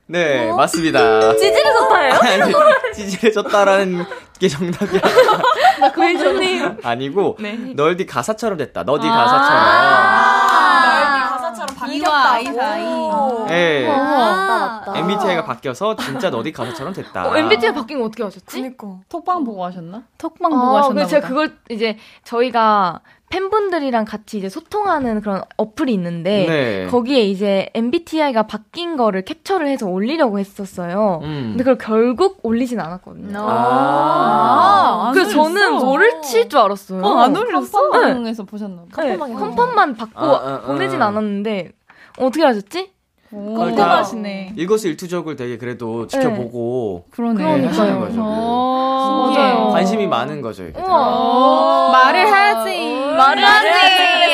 네, 0.07 0.53
맞습니다. 0.53 1.35
찌질해졌다예요? 1.37 2.13
아니, 2.45 2.53
찌질해졌다라는 2.95 4.05
게 4.39 4.49
정답이 4.49 5.01
아니라. 5.01 6.77
아니고, 6.83 7.39
널디 7.75 8.07
가사처럼 8.07 8.59
됐다. 8.59 8.83
너디 8.85 9.07
가사처럼. 9.07 9.63
나연이 9.65 11.25
가사처럼 11.31 11.93
이와 11.93 12.33
아이 12.33 12.45
바뀌었다고 12.45 13.47
사이. 13.47 13.57
예. 13.57 13.87
맞다, 13.89 14.85
맞다. 14.87 14.99
MBTI가 14.99 15.45
바뀌어서 15.45 15.97
진짜 15.97 16.31
너디 16.31 16.53
가사처럼 16.53 16.93
됐다. 16.93 17.29
어, 17.29 17.37
MBTI 17.37 17.75
바뀐 17.75 17.99
거 17.99 18.07
어떻게 18.07 18.23
아셨지? 18.25 18.61
그니까 18.61 18.87
톡방 19.09 19.45
보고 19.45 19.65
하셨나? 19.65 20.03
톡방 20.19 20.51
보고 20.51 20.77
아, 20.77 20.81
하셨나 20.81 21.07
제가. 21.07 21.29
그걸 21.29 21.57
이제 21.71 21.97
저희가 22.25 23.01
팬분들이랑 23.39 24.05
같이 24.05 24.39
이제 24.39 24.49
소통하는 24.49 25.21
그런 25.21 25.43
어플이 25.57 25.93
있는데 25.95 26.47
네. 26.49 26.87
거기에 26.87 27.23
이제 27.23 27.69
MBTI가 27.75 28.47
바뀐 28.47 28.97
거를 28.97 29.23
캡처를 29.23 29.67
해서 29.67 29.89
올리려고 29.89 30.39
했었어요. 30.39 31.19
음. 31.25 31.55
근데 31.57 31.65
그걸 31.65 31.79
결국 31.79 32.39
올리진 32.45 32.79
않았거든요. 32.79 33.37
아. 33.41 35.07
안 35.09 35.13
그래서 35.15 35.31
저는 35.33 35.69
올렸어. 35.73 35.85
뭐를 35.85 36.23
칠 36.23 36.49
줄 36.49 36.61
알았어요. 36.61 37.03
어, 37.03 37.19
안 37.23 37.35
올렸어? 37.37 37.91
컴방에서 37.91 38.45
보셨나 38.45 38.83
봐. 38.93 39.03
네, 39.03 39.17
컴펌하게 39.17 39.35
컴펌만 39.35 39.95
받고 39.97 40.21
아, 40.21 40.37
아, 40.37 40.55
아. 40.63 40.67
보내진 40.67 41.03
않았는데 41.03 41.73
어떻게 42.19 42.45
하셨지? 42.45 42.93
꼼꼼하시네. 43.35 44.53
일거수일투족을 44.57 45.35
되게 45.37 45.59
그래도 45.59 46.07
지켜보고 46.07 47.07
그러네. 47.11 47.57
네, 47.59 47.67
하시는 47.67 47.99
거죠. 47.99 48.21
어, 48.23 49.33
맞아요. 49.35 49.69
관심이 49.71 50.07
많은 50.07 50.41
거죠. 50.41 50.63
이게. 50.65 50.79
말을 50.81 52.33
하지. 52.33 52.95
말을 53.17 53.45
하지. 53.45 53.69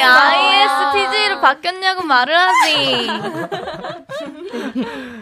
ISTJ로 0.02 1.40
바뀌었냐고 1.40 2.02
말을 2.04 2.34
하지. 2.36 3.06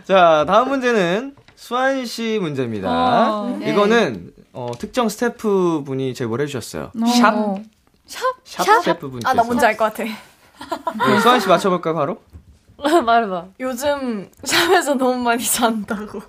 자, 0.05 0.45
다음 0.47 0.69
문제는 0.71 1.35
수환 1.55 2.05
씨 2.07 2.39
문제입니다. 2.41 2.89
어, 2.91 3.57
네. 3.61 3.71
이거는 3.71 4.31
어, 4.53 4.71
특정 4.79 5.09
스태프 5.09 5.85
분이 5.87 6.15
제보를 6.15 6.45
해주셨어요. 6.45 6.91
어. 7.01 7.07
샵? 7.07 7.35
샵? 8.07 8.23
샵 8.45 8.65
스태프 8.81 9.09
분께서. 9.11 9.29
아 9.31 9.35
나 9.35 9.43
뭔지 9.43 9.65
알 9.67 9.77
것 9.77 9.85
같아 9.85 10.03
네, 10.05 11.21
수환 11.21 11.39
씨 11.41 11.47
맞춰볼까 11.49 11.93
바로? 11.93 12.19
말해봐. 13.05 13.47
요즘 13.61 14.31
샵에서 14.45 14.95
너무 14.95 15.17
많이 15.23 15.45
잔다고 15.45 16.21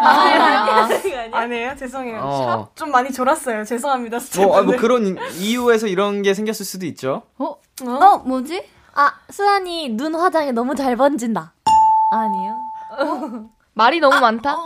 아, 0.00 0.88
아니에요? 1.32 1.76
죄송해요 1.76 2.20
어. 2.20 2.46
샵 2.46 2.76
좀 2.76 2.90
많이 2.90 3.12
졸았어요 3.12 3.64
죄송합니다 3.64 4.18
뭐, 4.38 4.58
아, 4.58 4.62
뭐. 4.62 4.76
그런 4.76 5.16
이유에서 5.38 5.86
이런 5.86 6.22
게 6.22 6.34
생겼을 6.34 6.64
수도 6.66 6.86
있죠. 6.86 7.22
어, 7.38 7.56
뭐지? 8.24 8.64
아, 8.94 9.12
수환이 9.30 9.90
눈 9.90 10.14
화장이 10.14 10.52
너무 10.52 10.74
잘 10.74 10.96
번진다. 10.96 11.52
아니에요? 12.12 12.54
말이 13.74 14.00
너무 14.00 14.18
많다? 14.20 14.56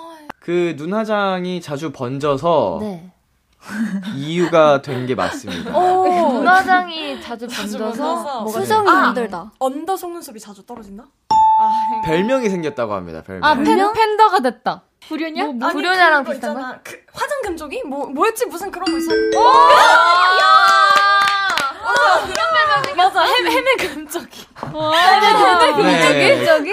그 0.41 0.75
눈 0.79 0.95
화장이 0.95 1.61
자주 1.61 1.93
번져서 1.93 2.79
네. 2.81 3.11
이유가 4.15 4.81
된 4.83 5.07
게 5.07 5.15
맞습니다. 5.15 5.71
눈화장이 5.71 7.21
자주 7.21 7.47
자주 7.49 7.79
번져서 7.79 8.05
번져서. 8.05 8.41
뭐가 8.43 8.61
수정이 8.61 8.89
아. 8.89 9.07
힘들다. 9.09 9.53
언더 9.59 9.97
속눈썹이 9.97 10.41
자주 10.41 10.65
떨어진다? 10.67 11.05
별명이 12.05 12.49
생겼다고 12.49 12.95
합니다. 12.95 13.23
별명. 13.23 13.45
아, 13.49 13.55
팬, 13.55 13.93
팬더가 13.93 14.41
됐다. 14.41 14.83
불효냐? 15.09 15.45
아니, 15.45 15.53
뭐 15.55 15.71
불효냐랑 15.71 16.25
비슷한 16.25 16.55
거? 16.55 16.75
그 16.83 17.01
화장 17.13 17.41
금 17.43 17.57
쪽이 17.57 17.83
뭐 17.85 18.07
뭐였지 18.07 18.47
무슨 18.47 18.71
그런 18.71 18.85
거 18.91 18.99
있었는데. 18.99 19.37
맞아 22.97 23.23
헤매 23.25 23.51
헤매 23.51 23.75
금쪽이. 23.77 24.47
네. 25.83 26.45
저기? 26.45 26.73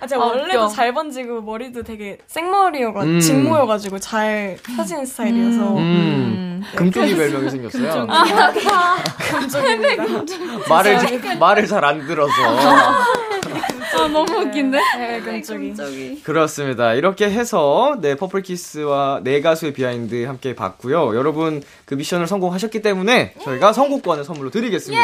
아 0.00 0.06
제가 0.06 0.22
아, 0.22 0.26
원래도 0.26 0.64
웃겨. 0.64 0.68
잘 0.74 0.92
번지고 0.94 1.40
머리도 1.42 1.82
되게 1.82 2.18
생머리여가지고 2.26 3.14
음. 3.14 3.20
직모여가지고 3.20 3.98
잘 3.98 4.56
펴지는 4.76 5.04
스타일이어서 5.06 5.76
음. 5.76 6.62
금쪽이 6.76 7.16
별명이 7.16 7.50
생겼어요. 7.50 8.06
금쪽입니다. 9.18 10.04
말을 10.68 10.98
잘- 10.98 11.38
말을 11.38 11.66
잘 11.66 11.84
안 11.84 12.06
들어서. 12.06 12.32
아, 13.96 14.08
너무 14.08 14.32
웃긴데? 14.40 14.78
네, 14.98 15.20
금쪽이. 15.20 16.22
그렇습니다. 16.24 16.94
이렇게 16.94 17.30
해서 17.30 17.96
네 18.00 18.14
퍼플키스와 18.16 19.20
네 19.22 19.40
가수의 19.40 19.72
behind 19.72 20.24
함께 20.24 20.54
봤고요. 20.54 21.14
여러분 21.16 21.62
그 21.84 21.94
미션을 21.94 22.26
성공하셨기 22.26 22.82
때문에 22.82 23.34
저희가 23.42 23.72
선곡권을 23.72 24.24
선물로 24.24 24.50
드리겠습니다. 24.50 25.02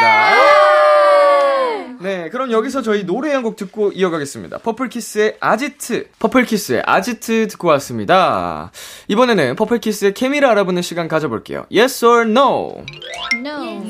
네, 2.01 2.29
그럼 2.29 2.51
여기서 2.51 2.81
저희 2.81 3.05
노래 3.05 3.31
한 3.33 3.41
곡 3.43 3.55
듣고 3.55 3.91
이어가겠습니다. 3.91 4.59
퍼플키스의 4.59 5.37
아지트. 5.39 6.07
퍼플키스의 6.19 6.83
아지트 6.85 7.47
듣고 7.47 7.67
왔습니다. 7.69 8.71
이번에는 9.07 9.55
퍼플키스의 9.55 10.13
케미를 10.13 10.47
알아보는 10.49 10.81
시간 10.83 11.07
가져볼게요. 11.07 11.65
Yes 11.75 12.05
or 12.05 12.21
no? 12.29 12.83
No. 13.35 13.81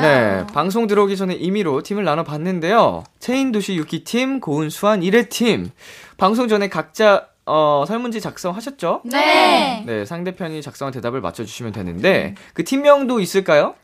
네, 0.00 0.46
방송 0.52 0.86
들어오기 0.86 1.16
전에 1.16 1.34
임의로 1.34 1.82
팀을 1.82 2.04
나눠봤는데요. 2.04 3.02
채인, 3.18 3.49
도시, 3.49 3.74
유키 3.76 4.04
팀, 4.04 4.40
고은 4.40 4.70
수환 4.70 5.00
이레 5.00 5.28
팀. 5.28 5.70
방송 6.16 6.46
전에 6.48 6.68
각자, 6.68 7.26
어, 7.44 7.84
설문지 7.88 8.20
작성하셨죠? 8.20 9.02
네. 9.04 9.82
네, 9.86 10.04
상대편이 10.04 10.62
작성한 10.62 10.92
대답을 10.92 11.20
맞춰주시면 11.20 11.72
되는데, 11.72 12.34
그 12.54 12.62
팀명도 12.64 13.18
있을까요? 13.20 13.74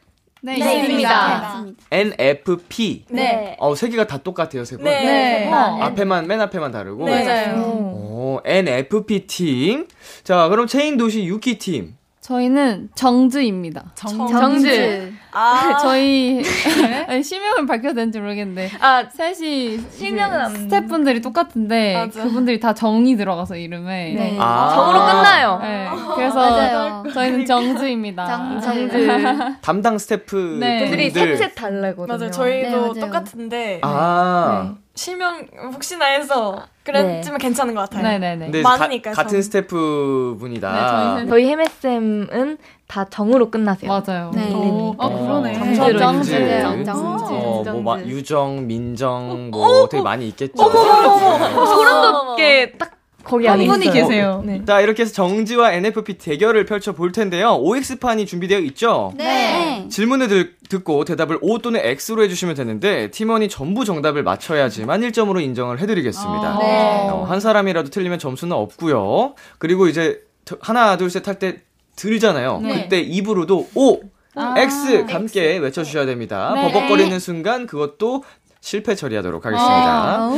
네, 0.44 0.58
네, 0.58 0.80
있습니다. 0.80 1.64
NFP. 1.92 3.04
네. 3.10 3.56
어, 3.60 3.76
세 3.76 3.88
개가 3.88 4.08
다 4.08 4.18
똑같아요, 4.18 4.64
세 4.64 4.76
분. 4.76 4.84
네. 4.84 5.04
네. 5.04 5.52
어. 5.52 5.78
앞에만, 5.82 6.26
맨 6.26 6.40
앞에만 6.40 6.72
다르고. 6.72 7.04
네. 7.04 7.24
맞아요. 7.24 7.62
오, 7.64 8.40
NFP 8.44 9.26
팀. 9.28 9.86
자, 10.24 10.48
그럼 10.48 10.66
체인 10.66 10.96
도시 10.96 11.24
유키 11.24 11.58
팀. 11.58 11.94
저희는 12.22 12.88
정즈입니다. 12.94 13.92
정즈. 13.96 15.12
아 15.32 15.76
저희 15.82 16.40
아니, 17.08 17.20
실명을 17.22 17.66
밝혀도 17.66 17.94
되는지 17.94 18.20
모르겠는데 18.20 18.70
아, 18.80 19.04
셋이 19.10 19.78
실명은 19.90 20.40
안- 20.40 20.54
스태프분들이 20.54 21.20
똑같은데 21.20 21.94
맞아. 21.96 22.22
그분들이 22.22 22.60
다 22.60 22.74
정이 22.74 23.16
들어가서 23.16 23.56
이름에 23.56 24.12
네. 24.14 24.36
아. 24.38 24.70
정으로 24.72 25.04
끝나요. 25.04 25.58
네, 25.62 25.88
그래서 26.14 26.36
맞아요. 26.36 27.02
저희는 27.12 27.44
정즈입니다. 27.44 28.26
정- 28.26 28.60
정즈. 28.60 29.52
담당 29.60 29.98
스태프 29.98 30.58
네. 30.60 30.78
분들이. 30.80 31.10
셋셋 31.10 31.54
달라거든요. 31.56 32.16
맞아요. 32.18 32.30
저희도 32.30 32.70
네, 32.70 32.76
맞아요. 32.76 32.94
똑같은데 33.00 33.80
아, 33.82 34.74
실명 34.94 35.46
혹시나 35.72 36.06
해서 36.06 36.66
그랬지만 36.84 37.38
괜찮은 37.38 37.74
것 37.74 37.82
같아요. 37.82 38.02
네네네. 38.18 38.62
많으니까 38.62 39.10
가, 39.12 39.22
같은 39.22 39.36
전. 39.36 39.42
스태프 39.42 40.36
분이다. 40.38 40.72
네, 40.72 40.88
저희는 40.88 41.28
저희 41.28 41.46
헤메쌤은 41.48 42.58
다 42.86 43.06
정으로 43.08 43.50
끝나세요. 43.50 43.90
맞아요. 43.90 44.30
네. 44.34 44.52
오, 44.52 44.94
아, 44.98 45.08
그러네. 45.08 45.54
정제로 45.54 45.98
정제. 45.98 46.60
정제. 46.60 46.84
정제. 46.84 46.90
어, 46.92 47.62
뭐, 47.64 47.82
막, 47.82 48.06
유정, 48.06 48.66
민정, 48.66 49.50
뭐, 49.50 49.88
되게 49.88 50.02
많이 50.02 50.28
있겠죠. 50.28 50.54
소름 50.70 52.02
돋게 52.12 52.72
딱 52.78 53.01
거기 53.24 53.48
안에 53.48 53.66
한 53.66 53.78
분이 53.78 53.86
있어요. 53.90 54.06
계세요. 54.08 54.42
네. 54.44 54.62
자, 54.66 54.80
이렇게 54.80 55.02
해서 55.02 55.12
정지와 55.12 55.72
NFP 55.72 56.18
대결을 56.18 56.64
펼쳐 56.66 56.92
볼 56.92 57.12
텐데요. 57.12 57.54
OX판이 57.56 58.26
준비되어 58.26 58.58
있죠? 58.60 59.12
네. 59.16 59.86
질문을 59.90 60.28
들- 60.28 60.54
듣고 60.68 61.04
대답을 61.04 61.38
O 61.42 61.58
또는 61.58 61.80
X로 61.82 62.22
해주시면 62.24 62.54
되는데, 62.54 63.10
팀원이 63.10 63.48
전부 63.48 63.84
정답을 63.84 64.22
맞춰야지만 64.22 65.00
1점으로 65.02 65.40
인정을 65.42 65.78
해드리겠습니다. 65.80 66.58
네. 66.60 67.08
어, 67.10 67.24
한 67.28 67.40
사람이라도 67.40 67.90
틀리면 67.90 68.18
점수는 68.18 68.56
없고요. 68.56 69.34
그리고 69.58 69.86
이제 69.88 70.20
드- 70.44 70.58
하나, 70.60 70.96
둘, 70.96 71.10
셋 71.10 71.26
할 71.28 71.38
때 71.38 71.58
들잖아요. 71.96 72.60
네. 72.62 72.82
그때 72.84 73.00
입으로도 73.00 73.68
O, 73.74 74.00
아, 74.34 74.54
X 74.58 75.04
함께 75.10 75.58
외쳐주셔야 75.58 76.06
됩니다. 76.06 76.52
네. 76.54 76.72
버벅거리는 76.72 77.18
순간 77.18 77.66
그것도 77.66 78.24
실패 78.62 78.94
처리하도록 78.94 79.44
하겠습니다. 79.44 80.26
어? 80.28 80.30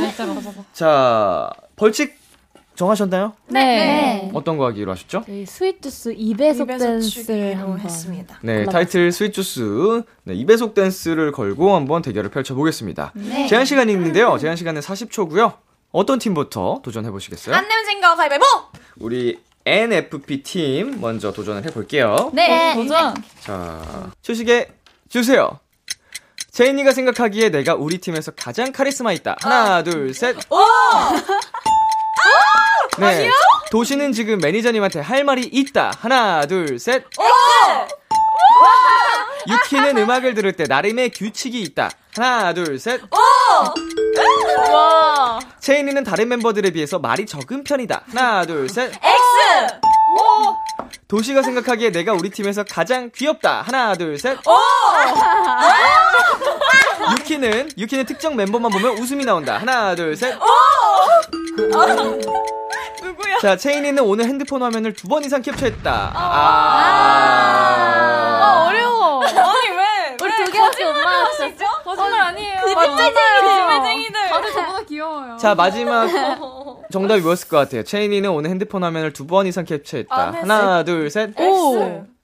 자, 0.73 1.49
벌칙 1.77 2.15
정하셨나요? 2.75 3.33
네. 3.47 4.29
어떤 4.33 4.57
거 4.57 4.65
하기로 4.65 4.91
하셨죠? 4.91 5.23
저희 5.25 5.45
스윗 5.45 5.81
주스 5.81 6.13
2배속 6.13 6.63
입에서 6.63 6.65
댄스를 6.65 7.57
한번 7.57 7.79
했습니다. 7.79 8.37
네, 8.41 8.53
골라봤어요. 8.53 8.71
타이틀 8.71 9.11
스윗주스 9.11 10.03
네, 10.23 10.35
2배속 10.35 10.73
댄스를 10.73 11.31
걸고 11.31 11.73
한번 11.75 12.01
대결을 12.01 12.29
펼쳐보겠습니다. 12.31 13.13
네. 13.15 13.47
제한 13.47 13.65
시간이 13.65 13.91
있는데요. 13.93 14.37
제한 14.37 14.55
시간은 14.57 14.81
40초고요. 14.81 15.53
어떤 15.91 16.19
팀부터 16.19 16.81
도전해 16.83 17.09
보시겠어요? 17.09 17.55
안 17.55 17.67
내면 17.67 17.85
진거 17.85 18.15
가위바위보! 18.15 18.45
우리 18.99 19.39
NFP 19.65 20.43
팀 20.43 20.99
먼저 20.99 21.31
도전을 21.31 21.63
해볼게요. 21.65 22.31
네. 22.33 22.75
도전. 22.75 23.15
자, 23.39 24.11
휴식에 24.23 24.67
주세요. 25.09 25.59
채인이가 26.51 26.93
생각하기에 26.93 27.49
내가 27.49 27.75
우리 27.75 27.97
팀에서 27.97 28.31
가장 28.31 28.71
카리스마 28.71 29.11
있다. 29.13 29.35
하나, 29.41 29.83
둘, 29.83 30.13
셋. 30.13 30.35
네. 32.97 33.29
도시는 33.71 34.13
지금 34.13 34.37
매니저님한테 34.39 35.01
할 35.01 35.23
말이 35.23 35.41
있다. 35.43 35.91
하나, 35.99 36.45
둘, 36.45 36.79
셋. 36.79 37.03
유키는 39.47 39.97
음악을 39.97 40.33
들을 40.33 40.53
때 40.53 40.63
나름의 40.67 41.11
규칙이 41.11 41.61
있다. 41.61 41.91
하나, 42.15 42.53
둘, 42.53 42.79
셋. 42.79 43.01
와! 44.71 45.39
채인이는 45.59 46.03
다른 46.03 46.29
멤버들에 46.29 46.71
비해서 46.71 46.99
말이 46.99 47.25
적은 47.25 47.63
편이다. 47.63 48.03
하나, 48.13 48.45
둘, 48.45 48.69
셋. 48.69 48.91
X! 48.93 49.01
도시가 51.07 51.43
생각하기에 51.43 51.91
내가 51.91 52.13
우리 52.13 52.29
팀에서 52.29 52.63
가장 52.63 53.11
귀엽다. 53.13 53.61
하나, 53.61 53.93
둘, 53.95 54.17
셋. 54.17 54.37
유키는 57.19 57.71
유키는 57.77 58.05
특정 58.05 58.35
멤버만 58.35 58.71
보면 58.71 58.97
웃음이 58.97 59.25
나온다. 59.25 59.57
하나, 59.57 59.93
둘, 59.95 60.15
셋. 60.15 60.33
누구야? 61.57 63.37
자, 63.41 63.55
체인이는 63.57 64.03
오늘 64.03 64.25
핸드폰 64.25 64.61
화면을 64.63 64.93
두 64.93 65.07
번 65.07 65.23
이상 65.23 65.41
캡처했다. 65.41 66.11
아, 66.13 66.19
아. 68.41 68.65
어려워. 68.67 69.23
아니, 69.23 69.69
왜? 69.69 70.17
우리 70.21 70.31
왜두 70.39 70.51
개밖에 70.51 70.85
못 70.85 70.93
거짓말 71.83 72.21
아니에요. 72.21 72.61
거짓말쟁이들. 72.61 74.27
다들 74.29 74.51
저보다 74.53 74.81
귀여워요. 74.83 75.37
자, 75.37 75.53
마지막 75.55 76.07
정답이 76.91 77.21
뭐였을 77.21 77.47
것 77.47 77.57
같아요? 77.57 77.83
체인이는 77.83 78.29
오늘 78.29 78.49
핸드폰 78.49 78.83
화면을 78.83 79.13
두 79.13 79.25
번 79.27 79.47
이상 79.47 79.65
캡처했다. 79.65 80.15
아, 80.15 80.31
네, 80.31 80.39
하나, 80.39 80.83
둘, 80.83 81.09
셋. 81.09 81.29
X. 81.39 82.14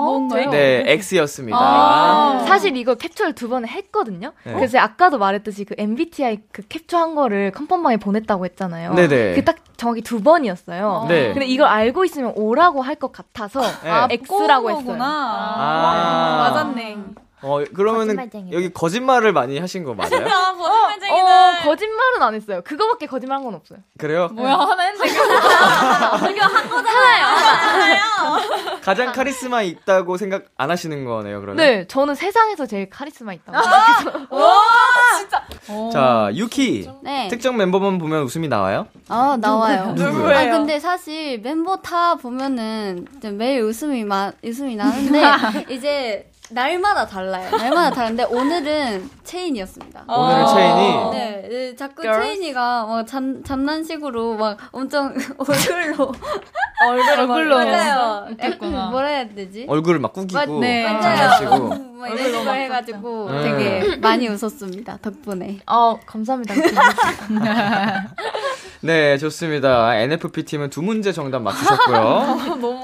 뭔가요? 0.00 0.50
네, 0.50 0.82
X였습니다. 0.86 1.58
아. 1.58 2.44
사실 2.46 2.76
이거 2.76 2.94
캡처를 2.94 3.34
두 3.34 3.48
번을 3.48 3.68
했거든요. 3.68 4.32
네. 4.44 4.54
그래서 4.54 4.78
아까도 4.78 5.18
말했듯이 5.18 5.64
그 5.64 5.74
MBTI 5.78 6.38
그 6.52 6.62
캡처한 6.68 7.14
거를 7.14 7.50
컨펌방에 7.52 7.96
보냈다고 7.98 8.44
했잖아요. 8.44 8.94
네네. 8.94 9.34
그 9.34 9.44
딱 9.44 9.56
정확히 9.76 10.00
두 10.02 10.22
번이었어요. 10.22 11.06
네. 11.08 11.32
근데 11.32 11.46
이걸 11.46 11.66
알고 11.68 12.04
있으면 12.04 12.32
O라고 12.36 12.80
할 12.82 12.94
것 12.94 13.10
같아서 13.12 13.60
네. 13.82 13.90
아, 13.90 14.08
X라고 14.10 14.70
했어요. 14.70 14.84
거구나. 14.84 15.04
아. 15.06 16.48
맞았네. 16.50 16.96
어, 17.44 17.62
그러면은 17.74 18.06
거짓말쟁이들. 18.16 18.56
여기 18.56 18.72
거짓말을 18.72 19.32
많이 19.32 19.58
하신 19.58 19.84
거 19.84 19.94
맞아요? 19.94 20.26
아, 20.26 20.52
거짓말쟁이들. 20.54 21.10
어, 21.10 21.52
거짓말은 21.64 22.22
안 22.22 22.34
했어요. 22.34 22.62
그거밖에 22.64 23.06
거짓말한 23.06 23.44
건 23.44 23.54
없어요. 23.54 23.78
그래요? 23.98 24.28
뭐야, 24.32 24.54
하나 24.54 24.82
했는데. 24.82 25.14
가장 28.82 29.12
카리스마 29.12 29.62
있다고 29.62 30.16
생각 30.16 30.44
안 30.56 30.70
하시는 30.70 31.04
거네요, 31.04 31.40
그러면? 31.40 31.56
네, 31.56 31.86
저는 31.86 32.14
세상에서 32.14 32.66
제일 32.66 32.90
카리스마 32.90 33.32
있다고. 33.34 33.58
자, 35.92 36.30
유키. 36.34 36.90
네. 37.02 37.28
특정 37.28 37.56
멤버만 37.56 37.98
보면 37.98 38.22
웃음이 38.24 38.48
나와요? 38.48 38.86
아, 39.08 39.36
나와요. 39.40 39.92
누구예요? 39.96 40.38
아, 40.38 40.44
근데 40.50 40.78
사실 40.80 41.40
멤버 41.40 41.76
다 41.76 42.14
보면은 42.16 43.06
매일 43.32 43.62
웃음이 43.62 44.04
마, 44.04 44.32
웃음이 44.44 44.76
나는데 44.76 45.66
이제 45.70 46.30
날마다 46.50 47.06
달라요. 47.06 47.50
날마다 47.56 47.90
다른데 47.94 48.24
오늘은 48.24 49.08
체인이었습니다. 49.24 50.04
오늘은 50.06 50.46
체인이? 50.54 51.10
네, 51.12 51.48
네, 51.48 51.76
자꾸 51.76 52.02
Girls? 52.02 52.22
체인이가 52.22 52.84
막 52.86 53.06
잠, 53.06 53.42
장난식으로 53.42 54.34
막 54.36 54.58
엄청 54.70 55.14
얼굴로 55.38 56.12
얼굴 56.86 57.10
얼굴로. 57.20 57.56
맞아요. 57.56 58.28
약간 58.42 58.90
뭐라 58.90 59.08
해야 59.08 59.28
되지? 59.28 59.64
얼굴을 59.68 60.00
막 60.00 60.12
꾸기고 60.12 60.38
맞- 60.38 60.60
네. 60.60 60.82
장난치고. 60.84 61.68
막 61.94 62.08
이런 62.08 62.24
식으로 62.24 62.54
해가지고 62.54 63.30
네. 63.32 63.42
되게 63.42 63.96
많이 64.02 64.28
웃었습니다. 64.28 64.98
덕분에. 65.00 65.60
어, 65.66 65.98
감사합니다. 66.04 66.54
네, 68.82 69.16
좋습니다. 69.16 69.96
NFP 69.96 70.44
팀은 70.44 70.68
두 70.68 70.82
문제 70.82 71.10
정답 71.12 71.40
맞추셨고요. 71.40 71.98
너무. 72.60 72.83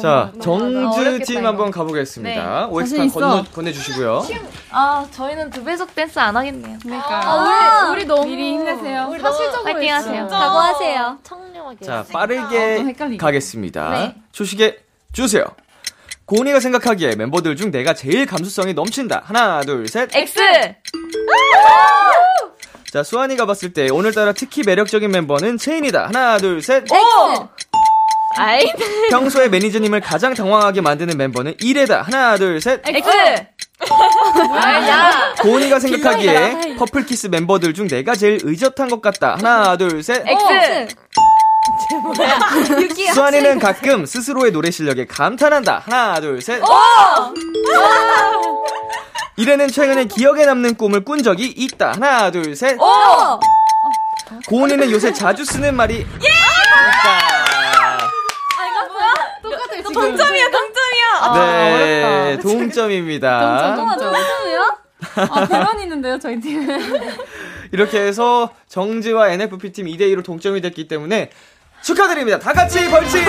자, 0.00 0.30
너무 0.34 0.40
정즈 0.42 1.00
어렵겠다, 1.00 1.24
팀 1.24 1.38
이거. 1.40 1.48
한번 1.48 1.70
가보겠습니다. 1.70 2.42
자신 2.42 2.72
OX판 2.74 3.06
있어. 3.06 3.20
건너, 3.20 3.44
건네 3.54 3.72
주시고요. 3.72 4.26
아, 4.70 5.06
저희는 5.10 5.50
두 5.50 5.64
배속 5.64 5.94
댄스 5.94 6.18
안 6.18 6.36
하겠네요. 6.36 6.78
그러니까. 6.82 7.20
아, 7.24 7.88
우리, 7.90 7.98
우리 8.00 8.06
너무. 8.06 8.24
미리 8.26 8.52
힘내세요. 8.54 9.10
사실적으로 9.20 9.62
파이팅 9.64 9.92
하세요. 9.94 10.26
각오하세요. 10.28 11.18
청렴하게. 11.22 11.84
자, 11.84 11.98
아, 11.98 12.02
좀 12.04 12.12
빠르게 12.12 12.58
헷갈리게. 12.84 13.16
가겠습니다. 13.18 13.90
네. 13.90 14.14
초식에 14.32 14.78
주세요. 15.12 15.44
고은이가 16.26 16.58
생각하기에 16.60 17.16
멤버들 17.16 17.54
중 17.56 17.70
내가 17.70 17.92
제일 17.92 18.24
감수성이 18.26 18.72
넘친다. 18.72 19.22
하나, 19.26 19.60
둘, 19.60 19.86
셋. 19.88 20.08
X! 20.14 20.40
자, 22.90 23.02
수환이가 23.02 23.44
봤을 23.44 23.72
때 23.72 23.88
오늘따라 23.90 24.32
특히 24.32 24.62
매력적인 24.64 25.10
멤버는 25.10 25.58
체인이다. 25.58 26.06
하나, 26.06 26.38
둘, 26.38 26.62
셋. 26.62 26.84
오! 26.92 27.48
아이, 28.36 28.64
평소에 29.10 29.48
매니저님을 29.48 30.00
가장 30.00 30.34
당황하게 30.34 30.80
만드는 30.80 31.16
멤버는 31.16 31.54
이래다. 31.60 32.02
하나, 32.02 32.36
둘, 32.36 32.60
셋. 32.60 32.80
X! 32.86 33.08
아야! 34.52 35.34
고은이가 35.40 35.78
생각하기에 35.78 36.76
퍼플키스 36.78 37.28
멤버들 37.28 37.74
중 37.74 37.86
내가 37.86 38.14
제일 38.14 38.40
의젓한 38.42 38.88
것 38.88 39.00
같다. 39.00 39.36
하나, 39.36 39.76
둘, 39.76 40.02
셋. 40.02 40.24
X! 40.26 40.94
수안이는 43.14 43.58
가끔 43.58 44.04
스스로의 44.06 44.52
노래 44.52 44.70
실력에 44.70 45.06
감탄한다. 45.06 45.82
하나, 45.84 46.20
둘, 46.20 46.40
셋. 46.42 46.60
이레는 49.36 49.68
최근에 49.68 50.04
기억에 50.06 50.46
남는 50.46 50.74
꿈을 50.76 51.04
꾼 51.04 51.22
적이 51.22 51.46
있다. 51.46 51.92
하나, 51.92 52.30
둘, 52.30 52.54
셋. 52.56 52.76
고은이는 54.48 54.90
요새 54.90 55.12
자주 55.12 55.44
쓰는 55.44 55.74
말이 55.76 56.00
있다. 56.00 57.33
똑같아요, 59.94 60.16
지금. 60.16 60.16
동점이야, 60.16 60.50
동점이야. 60.50 61.34
네, 61.34 62.38
동점입니다. 62.38 63.30
아, 65.16 65.46
대만 65.46 65.80
있는데요, 65.80 66.18
저희 66.18 66.40
팀. 66.40 66.66
이렇게 67.72 68.00
해서 68.00 68.50
정지와 68.68 69.30
NFP 69.30 69.72
팀 69.72 69.86
2대 69.86 70.00
2로 70.14 70.24
동점이 70.24 70.60
됐기 70.60 70.88
때문에 70.88 71.30
축하드립니다. 71.82 72.38
다 72.38 72.52
같이 72.52 72.88
벌칙! 72.88 73.24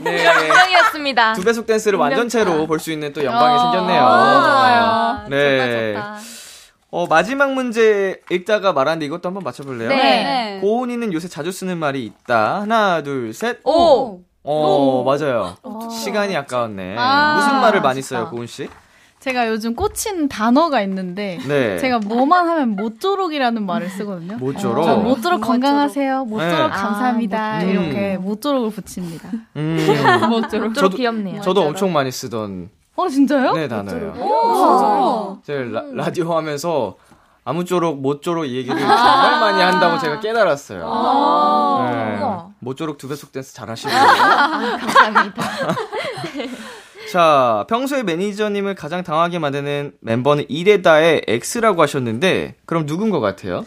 네. 0.00 0.24
영광이었습니다. 0.24 1.32
두 1.34 1.42
배속 1.42 1.66
댄스를 1.66 1.98
완전체로 1.98 2.66
볼 2.66 2.78
수 2.78 2.92
있는 2.92 3.12
또 3.12 3.24
영광이 3.24 3.58
생겼네요. 3.58 4.00
좋아요. 4.00 5.26
네. 5.28 5.94
좋다. 5.94 6.18
어, 6.96 7.06
마지막 7.06 7.52
문제 7.52 8.22
읽다가 8.30 8.72
말았는데 8.72 9.04
이것도 9.04 9.28
한번 9.28 9.42
맞춰볼래요? 9.44 9.90
네. 9.90 9.96
네. 9.96 10.60
고은이는 10.62 11.12
요새 11.12 11.28
자주 11.28 11.52
쓰는 11.52 11.76
말이 11.76 12.02
있다. 12.06 12.62
하나, 12.62 13.02
둘, 13.02 13.34
셋. 13.34 13.58
오! 13.64 14.22
어, 14.42 15.04
맞아요. 15.04 15.56
시간이 15.92 16.34
아까웠네. 16.34 16.94
아, 16.96 17.34
무슨 17.36 17.60
말을 17.60 17.82
많이 17.82 17.98
아쉽다. 17.98 18.16
써요, 18.20 18.30
고은 18.30 18.46
씨? 18.46 18.70
제가 19.20 19.46
요즘 19.48 19.74
꽂힌 19.74 20.28
단어가 20.28 20.80
있는데 20.82 21.38
네. 21.46 21.76
제가 21.78 21.98
뭐만 21.98 22.48
하면 22.48 22.70
모쪼록이라는 22.76 23.66
말을 23.66 23.90
쓰거든요. 23.90 24.38
모쪼록? 24.38 24.86
저 24.86 24.96
모쪼록 24.96 25.42
건강하세요. 25.42 26.24
모쪼록 26.24 26.70
네. 26.70 26.76
감사합니다. 26.76 27.38
아, 27.38 27.58
모쪼록. 27.58 27.84
이렇게 27.84 28.16
모쪼록을 28.16 28.70
붙입니다. 28.70 29.30
음. 29.56 29.76
모쪼록. 30.30 30.72
저도, 30.72 30.96
귀엽네요. 30.96 31.42
저도 31.42 31.60
엄청 31.60 31.92
많이 31.92 32.10
쓰던 32.10 32.70
어 32.96 33.08
진짜요? 33.08 33.52
네 33.52 33.68
단어예요. 33.68 34.14
오, 34.18 35.38
제가 35.44 35.60
라, 35.70 35.82
라디오 35.92 36.34
하면서 36.34 36.96
아무쪼록 37.44 38.00
모쪼록 38.00 38.46
이 38.46 38.56
얘기를 38.56 38.76
정말 38.78 39.40
많이 39.40 39.62
한다고 39.62 39.98
제가 39.98 40.20
깨달았어요. 40.20 40.82
아. 40.84 41.88
네. 41.90 42.54
모쪼록 42.58 42.98
두 42.98 43.06
배속 43.08 43.30
댄스 43.32 43.54
잘하시고요. 43.54 43.94
감사합니다. 43.96 45.42
자, 47.12 47.64
평소에 47.68 48.02
매니저님을 48.02 48.74
가장 48.74 49.04
당하게 49.04 49.38
만드는 49.38 49.92
멤버는 50.00 50.46
이레다의 50.48 51.22
X라고 51.28 51.82
하셨는데, 51.82 52.56
그럼 52.66 52.84
누군 52.84 53.10
것 53.10 53.20
같아요? 53.20 53.64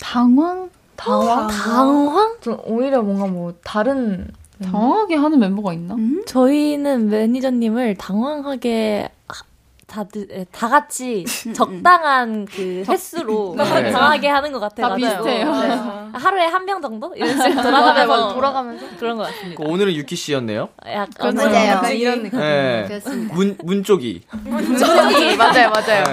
당황? 0.00 0.70
당황? 0.96 1.48
당황? 1.48 2.36
좀 2.40 2.56
오히려 2.64 3.02
뭔가 3.02 3.26
뭐 3.26 3.52
다른 3.62 4.28
당황하게 4.62 5.14
하는 5.16 5.38
멤버가 5.38 5.72
있나? 5.74 5.94
저희는 6.26 7.08
매니저님을 7.10 7.96
당황하게 7.96 9.08
하- 9.28 9.44
다들 9.92 10.26
에, 10.30 10.46
다 10.50 10.70
같이 10.70 11.22
적당한 11.54 12.46
그 12.46 12.82
횟수로 12.88 13.54
네. 13.58 13.90
당황하게 13.92 14.26
하는 14.28 14.50
것 14.50 14.58
같아요. 14.58 14.88
다 14.88 14.96
비슷해요. 14.96 15.52
네. 15.52 15.68
하루에 16.14 16.46
한명 16.46 16.80
정도 16.80 17.12
이런 17.14 17.28
식으로 17.36 17.62
돌아가면서. 17.62 18.34
돌아가면서 18.34 18.86
그런 18.98 19.18
것 19.18 19.24
같습니다. 19.24 19.62
그 19.62 19.68
오늘은 19.70 19.92
유키 19.94 20.16
씨였네요. 20.16 20.70
약간 20.86 21.34
맞아요. 21.34 21.68
약간 21.68 21.92
이런 21.92 22.22
느낌. 22.22 22.38
네. 22.40 22.84
그렇습니다. 22.88 23.34
문, 23.34 23.58
문 23.62 23.84
쪽이. 23.84 24.22
문쪽이 24.44 25.36
맞아요, 25.36 25.68
맞아요. 25.70 26.04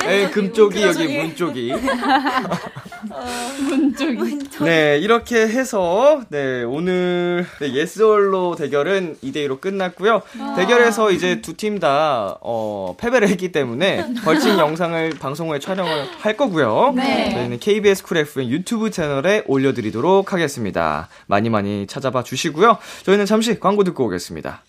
네. 0.00 0.06
네, 0.06 0.30
금쪽이, 0.30 0.82
여기 0.82 1.16
문 1.18 1.34
쪽이. 1.34 1.72
문쪽이. 3.68 4.64
네, 4.64 4.98
이렇게 4.98 5.36
해서, 5.46 6.20
네, 6.28 6.62
오늘, 6.62 7.46
네, 7.60 7.72
Yes 7.72 8.07
or 8.07 8.31
No 8.31 8.54
대결은 8.56 9.16
2대 9.22 9.36
2로 9.48 9.60
끝났고요. 9.60 10.22
대결에서 10.56 11.10
이제 11.10 11.40
두 11.40 11.54
팀 11.54 11.78
다, 11.78 12.36
어, 12.40 12.94
패배 12.98 13.13
를 13.20 13.28
했기 13.28 13.52
때문에 13.52 14.06
벌칙 14.24 14.58
영상을 14.58 15.10
방송 15.20 15.50
후에 15.50 15.58
촬영을 15.58 16.06
할 16.18 16.36
거고요. 16.36 16.92
네. 16.96 17.30
저희는 17.30 17.58
KBS 17.60 18.02
쿨 18.02 18.16
FM 18.18 18.48
유튜브 18.48 18.90
채널에 18.90 19.44
올려드리도록 19.46 20.32
하겠습니다. 20.32 21.08
많이 21.26 21.48
많이 21.50 21.86
찾아봐 21.86 22.24
주시고요. 22.24 22.78
저희는 23.04 23.26
잠시 23.26 23.58
광고 23.60 23.84
듣고 23.84 24.06
오겠습니다. 24.06 24.62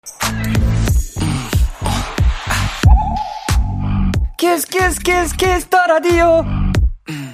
Kiss 4.38 4.68
kiss 4.68 5.00
kiss 5.02 5.36
Kiss 5.36 5.68
the 5.68 5.86
Radio 5.88 6.46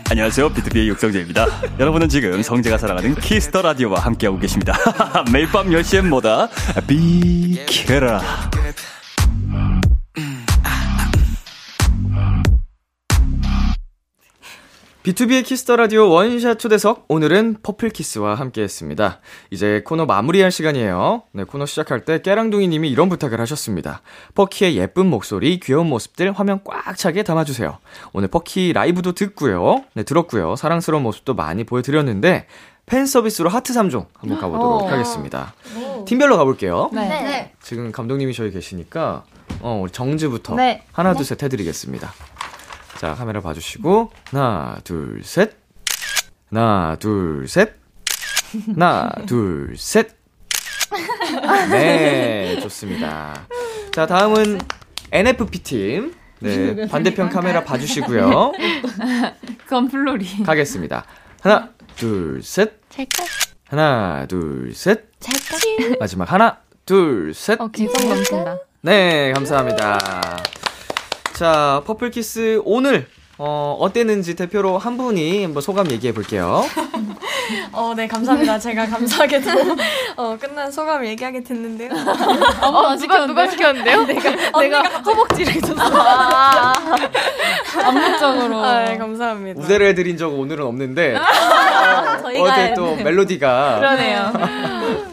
안녕하세요. 0.09 0.49
비투비의 0.49 0.89
육성재입니다. 0.89 1.45
여러분은 1.79 2.09
지금 2.09 2.41
성재가 2.41 2.77
사랑하는 2.77 3.15
키스 3.15 3.44
더 3.44 3.61
라디오와 3.61 3.99
함께하고 4.01 4.39
계십니다. 4.39 4.73
매일 5.31 5.47
밤 5.49 5.69
10시엔 5.69 6.07
뭐다? 6.07 6.49
비키라. 6.85 8.21
비투비의 15.03 15.43
키스 15.43 15.64
더 15.64 15.77
라디오 15.77 16.09
원샷 16.11 16.59
초대석 16.59 17.05
오늘은 17.07 17.57
퍼플키스와 17.63 18.35
함께했습니다. 18.35 19.19
이제 19.49 19.81
코너 19.83 20.05
마무리할 20.05 20.51
시간이에요. 20.51 21.23
네 21.31 21.43
코너 21.43 21.65
시작할 21.65 22.05
때 22.05 22.21
깨랑둥이님이 22.21 22.87
이런 22.87 23.09
부탁을 23.09 23.41
하셨습니다. 23.41 24.03
퍼키의 24.35 24.77
예쁜 24.77 25.07
목소리, 25.07 25.59
귀여운 25.59 25.87
모습들 25.87 26.31
화면 26.33 26.59
꽉 26.63 26.95
차게 26.95 27.23
담아주세요. 27.23 27.79
오늘 28.13 28.27
퍼키 28.27 28.73
라이브도 28.73 29.13
듣고요, 29.13 29.83
네 29.95 30.03
들었고요, 30.03 30.55
사랑스러운 30.55 31.01
모습도 31.01 31.33
많이 31.33 31.63
보여드렸는데 31.63 32.45
팬 32.85 33.07
서비스로 33.07 33.49
하트 33.49 33.73
3종 33.73 34.05
한번 34.13 34.39
가보도록 34.39 34.83
어. 34.83 34.87
하겠습니다. 34.87 35.55
팀별로 36.05 36.37
가볼게요. 36.37 36.91
네. 36.93 37.07
네. 37.07 37.53
지금 37.63 37.91
감독님이 37.91 38.35
저희 38.35 38.51
계시니까 38.51 39.23
어 39.61 39.79
우리 39.81 39.91
정즈부터 39.91 40.55
네. 40.55 40.83
하나 40.91 41.15
둘 41.15 41.25
셋 41.25 41.41
해드리겠습니다. 41.41 42.13
자 42.99 43.13
카메라 43.15 43.41
봐주시고 43.41 44.11
하나 44.31 44.77
둘 44.83 45.21
셋, 45.23 45.53
하나 46.51 46.95
둘 46.99 47.47
셋, 47.47 47.73
하나 48.75 49.11
둘 49.25 49.75
셋. 49.77 50.09
네 51.69 52.59
좋습니다. 52.61 53.47
자 53.93 54.05
다음은 54.05 54.59
NFP 55.11 55.59
팀. 55.63 56.13
네 56.39 56.87
반대편 56.87 57.29
카메라 57.29 57.63
봐주시고요. 57.63 58.51
그건 59.65 59.87
플로리. 59.87 60.43
가겠습니다. 60.43 61.05
하나 61.41 61.69
둘 61.95 62.41
셋, 62.43 62.81
찰칵. 62.89 63.25
하나 63.67 64.25
둘 64.27 64.73
셋, 64.75 65.05
찰칵. 65.19 65.99
마지막 65.99 66.31
하나 66.31 66.59
둘 66.85 67.33
셋. 67.33 67.59
어, 67.61 67.67
개성 67.69 68.09
넘친다. 68.09 68.57
네, 68.81 69.31
감사합니다. 69.33 69.97
자, 71.41 71.81
퍼플키스 71.87 72.61
오늘 72.65 73.07
어, 73.39 73.75
어땠는지 73.79 74.35
대표로 74.35 74.77
한 74.77 74.95
분이 74.95 75.41
한번 75.41 75.63
소감 75.63 75.89
얘기해 75.89 76.13
볼게요. 76.13 76.63
어, 77.73 77.95
네, 77.97 78.05
감사합니다. 78.07 78.59
제가 78.59 78.85
감사하게도 78.85 79.49
어, 80.17 80.37
끝난 80.39 80.71
소감 80.71 81.03
얘기하게 81.03 81.41
됐는데요. 81.43 81.89
어, 82.61 82.95
누가, 82.95 83.25
누가 83.25 83.49
시켰는데요? 83.49 84.03
내가, 84.05 84.59
내가 84.59 84.81
허벅지를 84.83 85.59
줬어. 85.61 85.81
아, 85.81 86.73
암묵적으로. 87.85 88.63
아, 88.63 88.85
네, 88.85 88.97
감사합니다. 88.99 89.63
우대를 89.63 89.87
해드린 89.87 90.17
적 90.17 90.39
오늘은 90.39 90.63
없는데 90.63 91.17
저희가 92.21 92.43
어제 92.43 92.73
또 92.75 92.95
멜로디가 92.97 93.79
그러네요. 93.79 94.31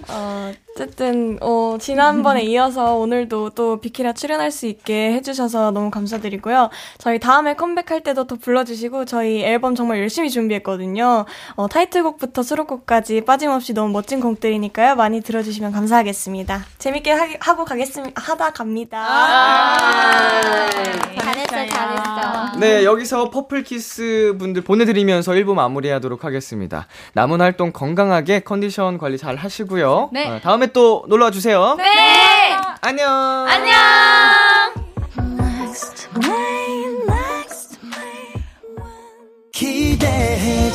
어, 0.09 0.53
어쨌든 0.79 1.39
어, 1.41 1.77
지난번에 1.81 2.43
이어서 2.43 2.95
오늘도 2.95 3.51
또 3.51 3.81
비키라 3.81 4.13
출연할 4.13 4.53
수 4.53 4.67
있게 4.67 5.13
해주셔서 5.15 5.73
너무 5.73 5.91
감사드리고요. 5.91 6.71
저희 6.99 7.19
다음에 7.19 7.55
컴백할 7.55 8.03
때도 8.05 8.29
더 8.29 8.37
불러주시고 8.37 9.05
저희 9.05 9.43
앨범 9.43 9.75
정말 9.75 9.99
열심히 9.99 10.31
준비했거든요. 10.31 11.25
어, 11.57 11.69
타이틀곡부터 11.69 12.45
수록곡까지 12.45 13.23
빠짐없이 13.23 13.75
너무 13.75 13.93
멋진 13.93 14.21
곡들이니까요. 14.21 14.95
많이 14.95 15.21
들어주시면 15.21 15.73
감사하겠습니다. 15.73 16.65
재밌게 16.79 17.11
하, 17.11 17.27
하고 17.41 17.65
가겠습니다. 17.65 18.23
하다 18.23 18.53
갑니다. 18.53 19.05
잘했어, 21.21 21.75
잘했어. 21.75 22.59
네, 22.61 22.85
여기서 22.85 23.31
퍼플키스 23.31 24.37
분들 24.39 24.63
보내드리면서 24.63 25.33
1부 25.33 25.55
마무리하도록 25.55 26.25
하겠습니다. 26.25 26.87
남은 27.15 27.41
활동 27.41 27.73
건강하게 27.73 28.41
컨디션 28.41 28.99
관리 28.99 29.19
잘 29.19 29.35
하시고요. 29.37 30.11
네. 30.13 30.29
어, 30.29 30.41
다음에 30.41 30.68
또 30.73 31.05
놀러와 31.09 31.31
주세요. 31.31 31.75
네! 31.77 32.57
안녕! 32.81 33.09
안녕! 33.49 33.75
기대해 39.53 40.73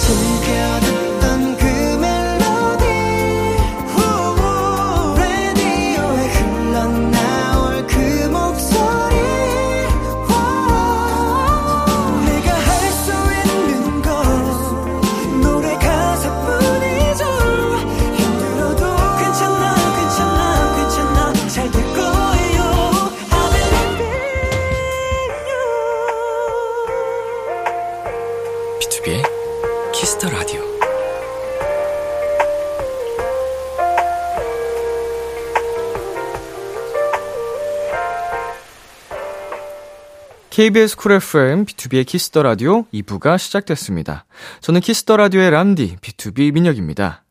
KBS 40.54 40.98
쿨 40.98 41.14
FM, 41.14 41.66
비투비의 41.66 42.06
키스 42.06 42.29
더 42.29 42.44
라디오 42.44 42.84
2부가 42.94 43.40
시작됐습니다. 43.40 44.26
저는 44.62 44.82
키스 44.82 45.04
더 45.04 45.18
라디오의 45.18 45.50
람디, 45.50 45.96
B2B 45.96 46.54
민혁입니다. 46.54 47.24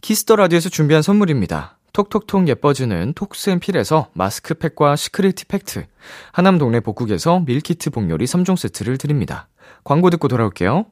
키스 0.00 0.22
더 0.22 0.36
라디오에서 0.36 0.70
준비한 0.70 1.02
선물입니다. 1.02 1.76
톡톡톡 1.92 2.48
예뻐지는 2.48 3.12
톡스앤필에서 3.12 4.08
마스크팩과 4.14 4.96
시크릿 4.96 5.46
팩트, 5.48 5.84
하남 6.32 6.56
동네 6.56 6.80
복국에서 6.80 7.40
밀키트 7.40 7.90
복요리 7.90 8.24
3종 8.24 8.56
세트를 8.56 8.96
드립니다. 8.96 9.48
광고 9.84 10.08
듣고 10.08 10.26
돌아올게요. 10.26 10.86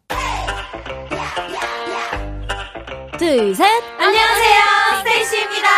둘, 3.19 3.55
셋. 3.55 3.65
안녕하세요, 3.99 4.61
스테이씨입니다. 4.99 5.69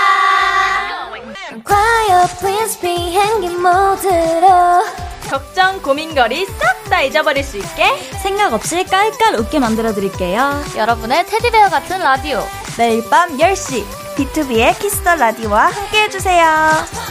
Quiet 1.64 2.38
please 2.40 2.80
비행기 2.80 3.54
모드로 3.54 5.05
걱정, 5.28 5.82
고민거리 5.82 6.46
싹 6.46 6.76
다 6.88 7.02
잊어버릴 7.02 7.42
수 7.42 7.56
있게 7.56 7.84
생각 8.22 8.52
없이 8.52 8.84
깔깔 8.84 9.34
웃게 9.36 9.58
만들어 9.58 9.92
드릴게요. 9.92 10.62
여러분의 10.76 11.26
테디베어 11.26 11.68
같은 11.68 11.98
라디오. 11.98 12.44
매일 12.78 13.08
밤 13.10 13.36
10시 13.36 13.84
비투비의 14.16 14.78
키스 14.78 15.02
더 15.02 15.16
라디오와 15.16 15.66
함께 15.66 16.02
해주세요. 16.04 17.05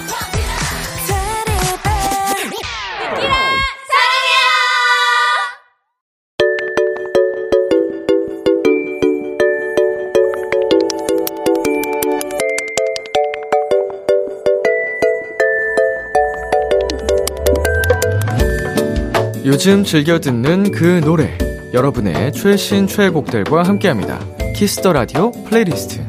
요즘 19.46 19.84
즐겨 19.84 20.18
듣는 20.20 20.72
그 20.72 21.02
노래 21.02 21.38
여러분의 21.72 22.34
최신 22.34 22.88
최애곡들과 22.88 23.62
함께합니다. 23.62 24.20
키스 24.56 24.78
더 24.78 24.92
라디오 24.92 25.30
플레이리스트. 25.44 26.04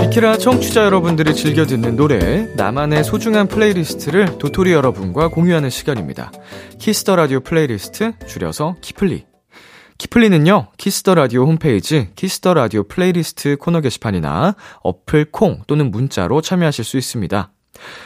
비키라 0.00 0.38
청취자 0.38 0.86
여러분들이 0.86 1.36
즐겨 1.36 1.66
듣는 1.66 1.94
노래 1.94 2.52
나만의 2.56 3.04
소중한 3.04 3.46
플레이리스트를 3.46 4.38
도토리 4.38 4.72
여러분과 4.72 5.28
공유하는 5.28 5.70
시간입니다. 5.70 6.32
키스 6.80 7.01
더 7.01 7.14
라디오 7.14 7.38
플레이리스트 7.38 8.14
줄여서 8.26 8.74
키플리. 8.80 9.24
키플리는요, 9.98 10.72
키스 10.78 11.00
더 11.00 11.14
라디오 11.14 11.46
홈페이지 11.46 12.08
키스 12.16 12.40
더 12.40 12.54
라디오 12.54 12.82
플레이리스트 12.82 13.56
코너 13.56 13.80
게시판이나 13.80 14.56
어플 14.82 15.26
콩 15.30 15.62
또는 15.68 15.92
문자로 15.92 16.40
참여하실 16.40 16.84
수 16.84 16.96
있습니다. 16.98 17.52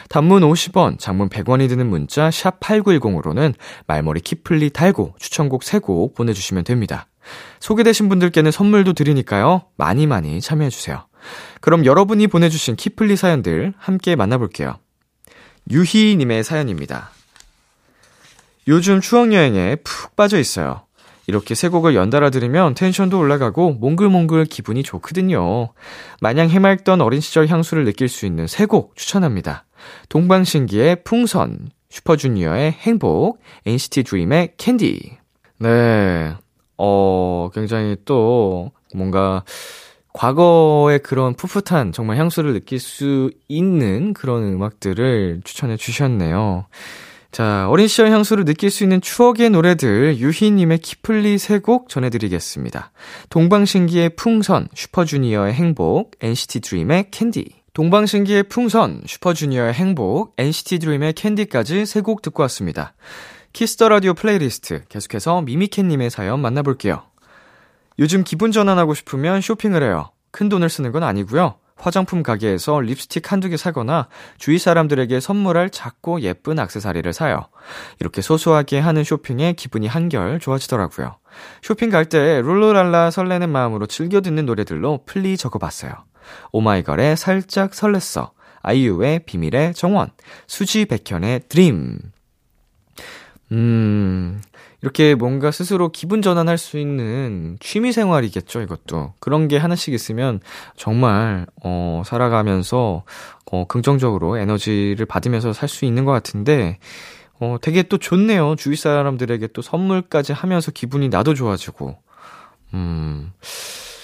단문 0.09 0.41
50원, 0.43 0.99
장문 0.99 1.29
100원이 1.29 1.69
드는 1.69 1.87
문자 1.87 2.31
샵 2.31 2.59
8910으로는 2.59 3.53
말머리 3.87 4.21
키플리 4.21 4.71
달고 4.71 5.15
추천곡 5.19 5.61
3곡 5.61 6.15
보내주시면 6.15 6.63
됩니다. 6.63 7.07
소개되신 7.59 8.09
분들께는 8.09 8.51
선물도 8.51 8.93
드리니까요. 8.93 9.63
많이 9.77 10.07
많이 10.07 10.41
참여해주세요. 10.41 11.05
그럼 11.59 11.85
여러분이 11.85 12.27
보내주신 12.27 12.75
키플리 12.75 13.15
사연들 13.15 13.73
함께 13.77 14.15
만나볼게요. 14.15 14.79
유희님의 15.69 16.43
사연입니다. 16.43 17.11
요즘 18.67 19.01
추억여행에 19.01 19.77
푹 19.83 20.15
빠져 20.15 20.39
있어요. 20.39 20.85
이렇게 21.31 21.55
세 21.55 21.69
곡을 21.69 21.95
연달아 21.95 22.29
들으면 22.29 22.73
텐션도 22.73 23.17
올라가고 23.17 23.71
몽글몽글 23.75 24.43
기분이 24.47 24.83
좋거든요. 24.83 25.69
마냥 26.19 26.49
해맑던 26.49 26.99
어린 26.99 27.21
시절 27.21 27.47
향수를 27.47 27.85
느낄 27.85 28.09
수 28.09 28.25
있는 28.25 28.47
세 28.47 28.65
곡 28.65 28.97
추천합니다. 28.97 29.63
동방신기의 30.09 31.03
풍선, 31.05 31.69
슈퍼주니어의 31.89 32.73
행복, 32.73 33.39
NCT 33.65 34.03
드림의 34.03 34.55
캔디. 34.57 35.17
네. 35.59 36.33
어, 36.77 37.49
굉장히 37.53 37.95
또 38.03 38.71
뭔가 38.93 39.45
과거의 40.11 40.99
그런 40.99 41.33
풋풋한 41.35 41.93
정말 41.93 42.17
향수를 42.17 42.51
느낄 42.51 42.77
수 42.77 43.31
있는 43.47 44.13
그런 44.13 44.43
음악들을 44.43 45.39
추천해 45.45 45.77
주셨네요. 45.77 46.65
자, 47.31 47.69
어린 47.69 47.87
시절 47.87 48.11
향수를 48.11 48.43
느낄 48.43 48.69
수 48.69 48.83
있는 48.83 48.99
추억의 48.99 49.51
노래들 49.51 50.17
유희님의 50.17 50.79
키플리 50.79 51.37
세 51.37 51.59
곡 51.59 51.87
전해드리겠습니다. 51.87 52.91
동방신기의 53.29 54.11
풍선, 54.17 54.67
슈퍼주니어의 54.75 55.53
행복, 55.53 56.11
NCT 56.19 56.59
드림의 56.59 57.05
캔디. 57.11 57.61
동방신기의 57.73 58.43
풍선, 58.43 59.01
슈퍼주니어의 59.05 59.73
행복, 59.73 60.33
NCT 60.37 60.79
드림의 60.79 61.13
캔디까지 61.13 61.85
세 61.85 62.01
곡 62.01 62.21
듣고 62.21 62.41
왔습니다. 62.43 62.93
키스 63.53 63.74
더 63.74 63.87
라디오 63.87 64.13
플레이리스트 64.13 64.83
계속해서 64.89 65.41
미미캣님의 65.43 66.09
사연 66.09 66.41
만나볼게요. 66.41 67.03
요즘 67.99 68.23
기분 68.25 68.51
전환하고 68.51 68.93
싶으면 68.93 69.39
쇼핑을 69.39 69.83
해요. 69.83 70.09
큰 70.31 70.49
돈을 70.49 70.69
쓰는 70.69 70.91
건 70.91 71.03
아니고요. 71.03 71.55
화장품 71.81 72.23
가게에서 72.23 72.79
립스틱 72.79 73.31
한두 73.31 73.49
개 73.49 73.57
사거나 73.57 74.07
주위 74.37 74.59
사람들에게 74.59 75.19
선물할 75.19 75.71
작고 75.71 76.21
예쁜 76.21 76.59
악세사리를 76.59 77.11
사요. 77.11 77.47
이렇게 77.99 78.21
소소하게 78.21 78.79
하는 78.79 79.03
쇼핑에 79.03 79.53
기분이 79.53 79.87
한결 79.87 80.39
좋아지더라고요. 80.39 81.17
쇼핑 81.61 81.89
갈 81.89 82.05
때 82.05 82.41
룰루랄라 82.41 83.11
설레는 83.11 83.49
마음으로 83.49 83.87
즐겨 83.87 84.21
듣는 84.21 84.45
노래들로 84.45 85.03
플리 85.05 85.37
적어봤어요. 85.37 85.91
오마이걸의 86.51 87.17
살짝 87.17 87.71
설렜어. 87.71 88.31
아이유의 88.61 89.21
비밀의 89.25 89.73
정원. 89.73 90.11
수지 90.47 90.85
백현의 90.85 91.41
Dream. 91.49 91.99
음, 93.53 94.41
이렇게 94.81 95.13
뭔가 95.15 95.51
스스로 95.51 95.89
기분 95.91 96.21
전환할 96.21 96.57
수 96.57 96.77
있는 96.79 97.57
취미 97.59 97.91
생활이겠죠, 97.91 98.61
이것도. 98.61 99.13
그런 99.19 99.47
게 99.47 99.57
하나씩 99.57 99.93
있으면 99.93 100.39
정말, 100.75 101.45
어, 101.63 102.01
살아가면서, 102.05 103.03
어, 103.51 103.65
긍정적으로 103.67 104.37
에너지를 104.37 105.05
받으면서 105.05 105.53
살 105.53 105.69
수 105.69 105.85
있는 105.85 106.03
것 106.05 106.11
같은데, 106.11 106.79
어, 107.39 107.57
되게 107.61 107.83
또 107.83 107.97
좋네요. 107.97 108.55
주위 108.57 108.75
사람들에게 108.75 109.47
또 109.53 109.61
선물까지 109.61 110.33
하면서 110.33 110.71
기분이 110.71 111.09
나도 111.09 111.33
좋아지고. 111.35 111.97
음, 112.73 113.31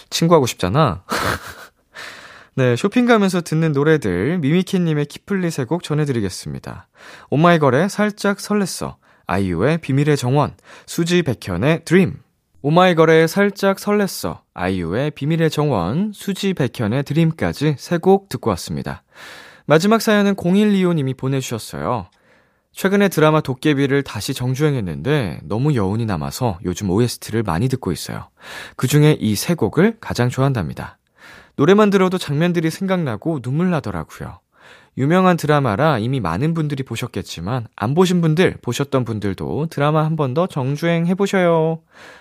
친구하고 0.09 0.45
싶잖아. 0.45 1.03
네, 2.55 2.75
쇼핑 2.75 3.05
가면서 3.05 3.41
듣는 3.41 3.71
노래들, 3.71 4.39
미미키님의 4.39 5.05
키플리 5.05 5.51
세곡 5.51 5.84
전해드리겠습니다. 5.84 6.88
오마이걸의 7.30 7.89
살짝 7.89 8.38
설렜어. 8.38 8.95
아이유의 9.28 9.80
비밀의 9.80 10.17
정원, 10.17 10.55
수지 10.86 11.21
백현의 11.21 11.82
Dream. 11.85 12.19
오마이걸의 12.61 13.28
살짝 13.28 13.78
설렜어, 13.78 14.39
아이유의 14.53 15.11
비밀의 15.11 15.49
정원, 15.49 16.11
수지 16.13 16.53
백현의 16.53 17.03
Dream까지 17.03 17.75
세 17.78 17.97
곡 17.99 18.30
듣고 18.30 18.49
왔습니다. 18.51 19.03
마지막 19.65 20.01
사연은 20.01 20.36
0125님이 20.36 21.15
보내주셨어요. 21.17 22.09
최근에 22.71 23.09
드라마 23.09 23.41
도깨비를 23.41 24.03
다시 24.03 24.34
정주행했는데 24.34 25.41
너무 25.43 25.75
여운이 25.75 26.05
남아서 26.05 26.59
요즘 26.63 26.89
OST를 26.89 27.43
많이 27.43 27.67
듣고 27.67 27.91
있어요. 27.91 28.30
그 28.75 28.88
중에 28.88 29.17
이 29.19 29.36
세 29.36 29.55
곡을 29.55 29.97
가장 29.99 30.30
좋아한답니다. 30.30 30.99
노래만 31.57 31.89
들어도 31.89 32.17
장면들이 32.17 32.69
생각나고 32.69 33.41
눈물 33.41 33.71
나더라고요. 33.71 34.39
유명한 34.97 35.37
드라마라 35.37 35.99
이미 35.99 36.19
많은 36.19 36.53
분들이 36.53 36.83
보셨겠지만 36.83 37.67
안 37.75 37.93
보신 37.93 38.19
분들, 38.21 38.57
보셨던 38.61 39.05
분들도 39.05 39.67
드라마 39.69 40.03
한 40.03 40.15
번 40.15 40.33
더 40.33 40.47
정주행 40.47 41.05
해보셔요. 41.07 41.79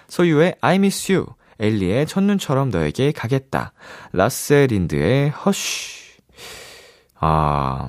소유의 0.08 0.56
I 0.60 0.76
miss 0.76 1.12
you, 1.12 1.26
엘리의 1.58 2.06
첫눈처럼 2.06 2.68
너에게 2.70 3.12
가겠다, 3.12 3.72
라셀린드의 4.12 5.30
허쉬. 5.30 6.20
아, 7.18 7.88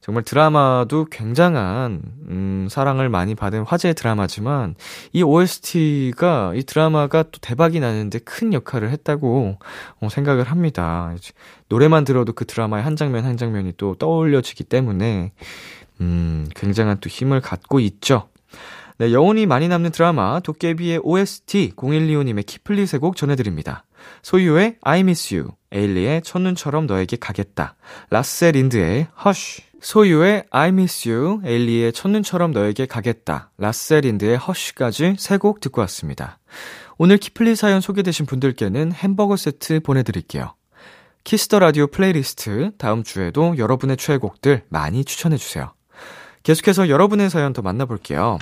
정말 0.00 0.22
드라마도 0.22 1.06
굉장한, 1.06 2.02
음, 2.28 2.68
사랑을 2.70 3.08
많이 3.08 3.34
받은 3.34 3.62
화제의 3.62 3.94
드라마지만, 3.94 4.74
이 5.12 5.22
OST가, 5.22 6.52
이 6.54 6.62
드라마가 6.62 7.22
또 7.24 7.38
대박이 7.40 7.80
나는데 7.80 8.18
큰 8.20 8.52
역할을 8.52 8.90
했다고 8.90 9.58
어, 10.00 10.08
생각을 10.10 10.44
합니다. 10.44 11.14
노래만 11.74 12.04
들어도 12.04 12.32
그 12.32 12.44
드라마의 12.44 12.84
한 12.84 12.94
장면 12.94 13.24
한 13.24 13.36
장면이 13.36 13.72
또 13.76 13.96
떠올려지기 13.96 14.62
때문에, 14.62 15.32
음, 16.00 16.46
굉장한 16.54 16.98
또 17.00 17.08
힘을 17.08 17.40
갖고 17.40 17.80
있죠. 17.80 18.28
네, 18.98 19.12
여운이 19.12 19.46
많이 19.46 19.66
남는 19.66 19.90
드라마, 19.90 20.38
도깨비의 20.38 21.00
OST 21.02 21.72
0125님의 21.74 22.46
키플리 22.46 22.86
세곡 22.86 23.16
전해드립니다. 23.16 23.84
소유의 24.22 24.76
I 24.82 25.00
miss 25.00 25.34
you, 25.34 25.50
에일리의 25.72 26.22
첫눈처럼 26.22 26.86
너에게 26.86 27.16
가겠다, 27.16 27.74
라셀린드의 28.10 29.08
Hush, 29.26 29.64
소유의 29.80 30.44
I 30.50 30.68
miss 30.68 31.08
you, 31.08 31.40
에일리의 31.44 31.92
첫눈처럼 31.92 32.52
너에게 32.52 32.86
가겠다, 32.86 33.50
라셀린드의 33.58 34.38
Hush까지 34.46 35.16
세 35.18 35.38
곡 35.38 35.58
듣고 35.58 35.80
왔습니다. 35.80 36.38
오늘 36.98 37.16
키플리 37.18 37.56
사연 37.56 37.80
소개되신 37.80 38.26
분들께는 38.26 38.92
햄버거 38.92 39.36
세트 39.36 39.80
보내드릴게요. 39.80 40.54
Kiss 41.24 41.43
the 41.43 41.58
Radio 41.58 41.86
playlist 41.86 42.72
다음 42.76 43.02
주에도 43.02 43.56
여러분의 43.56 43.96
최애곡들 43.96 44.64
많이 44.68 45.06
추천해 45.06 45.38
주세요. 45.38 45.72
계속해서 46.42 46.90
여러분의 46.90 47.30
사연 47.30 47.54
더 47.54 47.62
만나볼게요. 47.62 48.38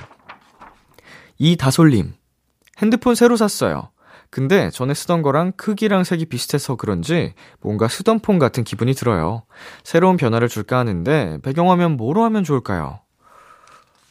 이다솔님, 1.39 2.13
핸드폰 2.81 3.15
새로 3.15 3.37
샀어요. 3.37 3.89
근데 4.29 4.69
전에 4.69 4.93
쓰던 4.93 5.21
거랑 5.21 5.53
크기랑 5.53 6.03
색이 6.03 6.25
비슷해서 6.25 6.75
그런지 6.75 7.33
뭔가 7.61 7.87
쓰던 7.87 8.19
폰 8.19 8.37
같은 8.37 8.65
기분이 8.65 8.93
들어요. 8.93 9.43
새로운 9.85 10.17
변화를 10.17 10.49
줄까 10.49 10.77
하는데 10.79 11.37
배경화면 11.41 11.95
뭐로 11.95 12.23
하면 12.25 12.43
좋을까요? 12.43 12.99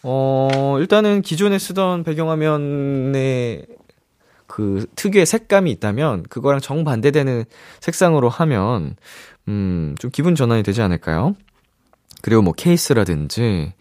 어, 0.02 0.76
일단은 0.78 1.20
기존에 1.20 1.58
쓰던 1.58 2.04
배경화면에 2.04 3.66
그 4.52 4.84
특유의 4.96 5.24
색감이 5.24 5.70
있다면 5.70 6.24
그거랑 6.24 6.60
정반대되는 6.60 7.46
색상으로 7.80 8.28
하면 8.28 8.96
음, 9.48 9.94
좀 9.98 10.10
기분 10.10 10.34
전환이 10.34 10.62
되지 10.62 10.82
않을까요? 10.82 11.34
그리고 12.20 12.42
뭐 12.42 12.52
케이스라든지 12.52 13.72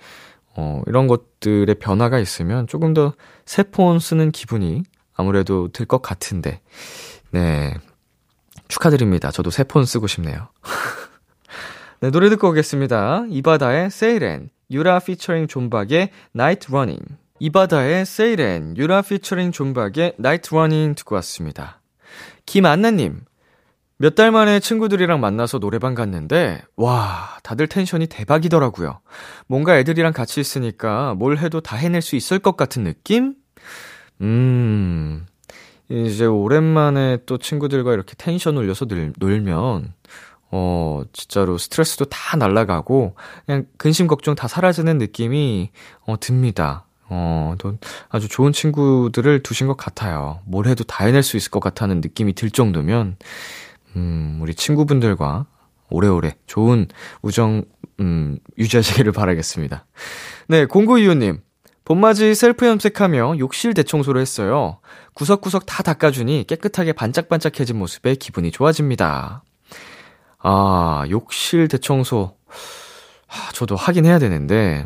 어, 0.55 0.81
이런 0.87 1.07
것들의 1.07 1.75
변화가 1.75 2.19
있으면 2.19 2.67
조금 2.67 2.93
더 2.93 3.11
새 3.45 3.63
폰 3.63 3.99
쓰는 3.99 4.31
기분이 4.31 4.83
아무래도 5.13 5.67
들 5.73 5.85
것 5.85 6.01
같은데. 6.01 6.61
네. 7.31 7.73
축하드립니다. 8.69 9.29
저도 9.29 9.49
새 9.49 9.65
폰 9.65 9.83
쓰고 9.83 10.07
싶네요. 10.07 10.47
네, 11.99 12.11
노래 12.11 12.29
듣고 12.29 12.47
오겠습니다. 12.47 13.25
이바다의 13.29 13.91
세이렌, 13.91 14.49
유라 14.71 14.99
피처링 14.99 15.47
존박의 15.47 16.11
Night 16.31 16.71
Running. 16.71 16.97
이바다의 17.43 18.05
세이렌, 18.05 18.77
유라 18.77 19.01
피처링 19.01 19.51
존박의 19.51 20.13
Night 20.19 20.53
Running 20.53 20.93
듣고 20.93 21.15
왔습니다. 21.15 21.81
김안나님, 22.45 23.21
몇 23.97 24.13
달 24.13 24.31
만에 24.31 24.59
친구들이랑 24.59 25.19
만나서 25.19 25.57
노래방 25.57 25.95
갔는데, 25.95 26.61
와, 26.75 27.39
다들 27.41 27.65
tension이 27.65 28.05
대박이더라고요. 28.05 28.99
뭔가 29.47 29.75
애들이랑 29.79 30.13
같이 30.13 30.39
있으니까 30.39 31.15
뭘 31.15 31.39
해도 31.39 31.61
다 31.61 31.77
해낼 31.77 32.03
수 32.03 32.15
있을 32.15 32.37
것 32.37 32.55
같은 32.57 32.83
느낌? 32.83 33.33
음, 34.21 35.25
이제 35.89 36.25
오랜만에 36.25 37.23
또 37.25 37.39
친구들과 37.39 37.93
이렇게 37.93 38.13
텐션 38.19 38.55
올려서 38.55 38.85
놀, 38.85 39.13
놀면, 39.17 39.95
어, 40.51 41.01
진짜로 41.11 41.57
스트레스도 41.57 42.05
다 42.05 42.37
날아가고, 42.37 43.15
그냥 43.47 43.65
근심 43.77 44.05
걱정 44.05 44.35
다 44.35 44.47
사라지는 44.47 44.99
느낌이, 44.99 45.71
어, 46.01 46.19
듭니다. 46.19 46.85
어, 47.13 47.55
또 47.57 47.77
아주 48.07 48.29
좋은 48.29 48.53
친구들을 48.53 49.43
두신 49.43 49.67
것 49.67 49.75
같아요. 49.75 50.39
뭘 50.45 50.65
해도 50.67 50.85
다 50.85 51.05
해낼 51.05 51.23
수 51.23 51.35
있을 51.35 51.51
것 51.51 51.59
같다는 51.59 51.99
느낌이 51.99 52.31
들 52.33 52.49
정도면, 52.49 53.17
음, 53.97 54.39
우리 54.41 54.55
친구분들과 54.55 55.45
오래오래 55.89 56.35
좋은 56.47 56.87
우정, 57.21 57.65
음, 57.99 58.39
유지하시기를 58.57 59.11
바라겠습니다. 59.11 59.85
네, 60.47 60.65
0925님. 60.65 61.41
봄맞이 61.83 62.33
셀프 62.33 62.65
염색하며 62.65 63.39
욕실 63.39 63.73
대청소를 63.73 64.21
했어요. 64.21 64.79
구석구석 65.13 65.65
다 65.65 65.83
닦아주니 65.83 66.45
깨끗하게 66.47 66.93
반짝반짝해진 66.93 67.77
모습에 67.77 68.15
기분이 68.15 68.51
좋아집니다. 68.51 69.43
아, 70.39 71.05
욕실 71.09 71.67
대청소. 71.67 72.37
아, 73.27 73.51
저도 73.53 73.75
하긴 73.75 74.05
해야 74.05 74.17
되는데, 74.17 74.85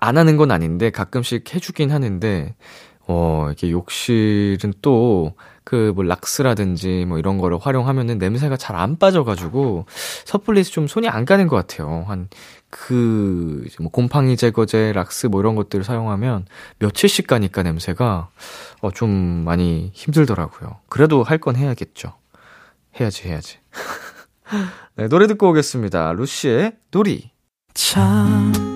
안 0.00 0.18
하는 0.18 0.36
건 0.36 0.50
아닌데 0.50 0.90
가끔씩 0.90 1.54
해주긴 1.54 1.90
하는데, 1.92 2.54
어, 3.08 3.44
이렇게 3.48 3.70
욕실은 3.70 4.72
또, 4.82 5.34
그, 5.64 5.92
뭐, 5.94 6.04
락스라든지 6.04 7.04
뭐 7.06 7.18
이런 7.18 7.38
거를 7.38 7.58
활용하면은 7.58 8.18
냄새가 8.18 8.56
잘 8.56 8.76
안 8.76 8.98
빠져가지고, 8.98 9.86
섣불리 10.24 10.64
좀 10.64 10.86
손이 10.88 11.08
안 11.08 11.24
가는 11.24 11.46
것 11.46 11.54
같아요. 11.56 12.04
한, 12.08 12.28
그, 12.70 13.64
뭐, 13.80 13.90
곰팡이 13.90 14.36
제거제, 14.36 14.92
락스 14.92 15.28
뭐 15.28 15.40
이런 15.40 15.54
것들을 15.54 15.84
사용하면 15.84 16.46
며칠씩 16.80 17.26
가니까 17.28 17.62
냄새가, 17.62 18.28
어, 18.80 18.90
좀 18.90 19.10
많이 19.44 19.90
힘들더라고요. 19.94 20.78
그래도 20.88 21.22
할 21.22 21.38
건 21.38 21.54
해야겠죠. 21.56 22.12
해야지, 23.00 23.28
해야지. 23.28 23.58
네, 24.96 25.08
노래 25.08 25.26
듣고 25.28 25.50
오겠습니다. 25.50 26.12
루시의 26.12 26.72
놀이. 26.90 27.30
참 27.74 28.75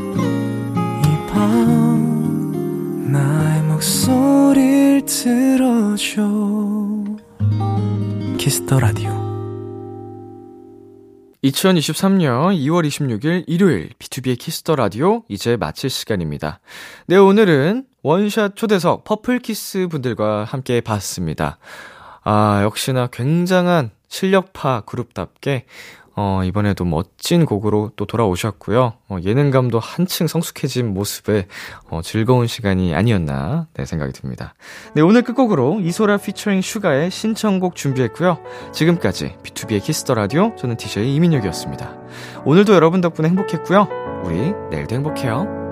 나의 3.11 3.63
목소리를 3.63 5.05
들어줘 5.05 6.21
Kiss 8.37 8.61
the 8.61 8.79
Radio 8.79 9.09
2023년 11.43 12.55
2월 12.59 12.85
26일 12.85 13.45
일요일 13.47 13.89
B2B의 13.97 14.37
키스터 14.37 14.75
라디오 14.75 15.23
이제 15.27 15.57
마칠 15.57 15.89
시간입니다. 15.89 16.59
네, 17.07 17.17
오늘은 17.17 17.85
원샷 18.03 18.55
초대석 18.55 19.03
퍼플 19.03 19.39
키스 19.39 19.87
분들과 19.87 20.43
함께 20.43 20.81
봤습니다. 20.81 21.57
아, 22.23 22.61
역시나 22.63 23.07
굉장한 23.07 23.89
실력파 24.07 24.81
그룹답게 24.81 25.65
어, 26.15 26.41
이번에도 26.43 26.85
멋진 26.85 27.45
곡으로 27.45 27.91
또 27.95 28.05
돌아오셨고요. 28.05 28.93
어, 29.07 29.17
예능감도 29.23 29.79
한층 29.79 30.27
성숙해진 30.27 30.93
모습에 30.93 31.47
어, 31.89 32.01
즐거운 32.01 32.47
시간이 32.47 32.93
아니었나 32.93 33.67
네, 33.73 33.85
생각이 33.85 34.13
듭니다. 34.13 34.53
네, 34.93 35.01
오늘 35.01 35.21
끝곡으로 35.21 35.79
이소라 35.81 36.17
피처링 36.17 36.61
슈가의 36.61 37.11
신청곡 37.11 37.75
준비했고요. 37.75 38.39
지금까지 38.73 39.35
B2B의 39.43 39.83
키스터 39.83 40.13
라디오 40.13 40.55
저는 40.57 40.77
DJ 40.77 41.15
이민혁이었습니다. 41.15 41.97
오늘도 42.45 42.73
여러분 42.73 43.01
덕분에 43.01 43.29
행복했고요. 43.29 43.87
우리 44.25 44.53
내일도 44.69 44.95
행복해요. 44.95 45.70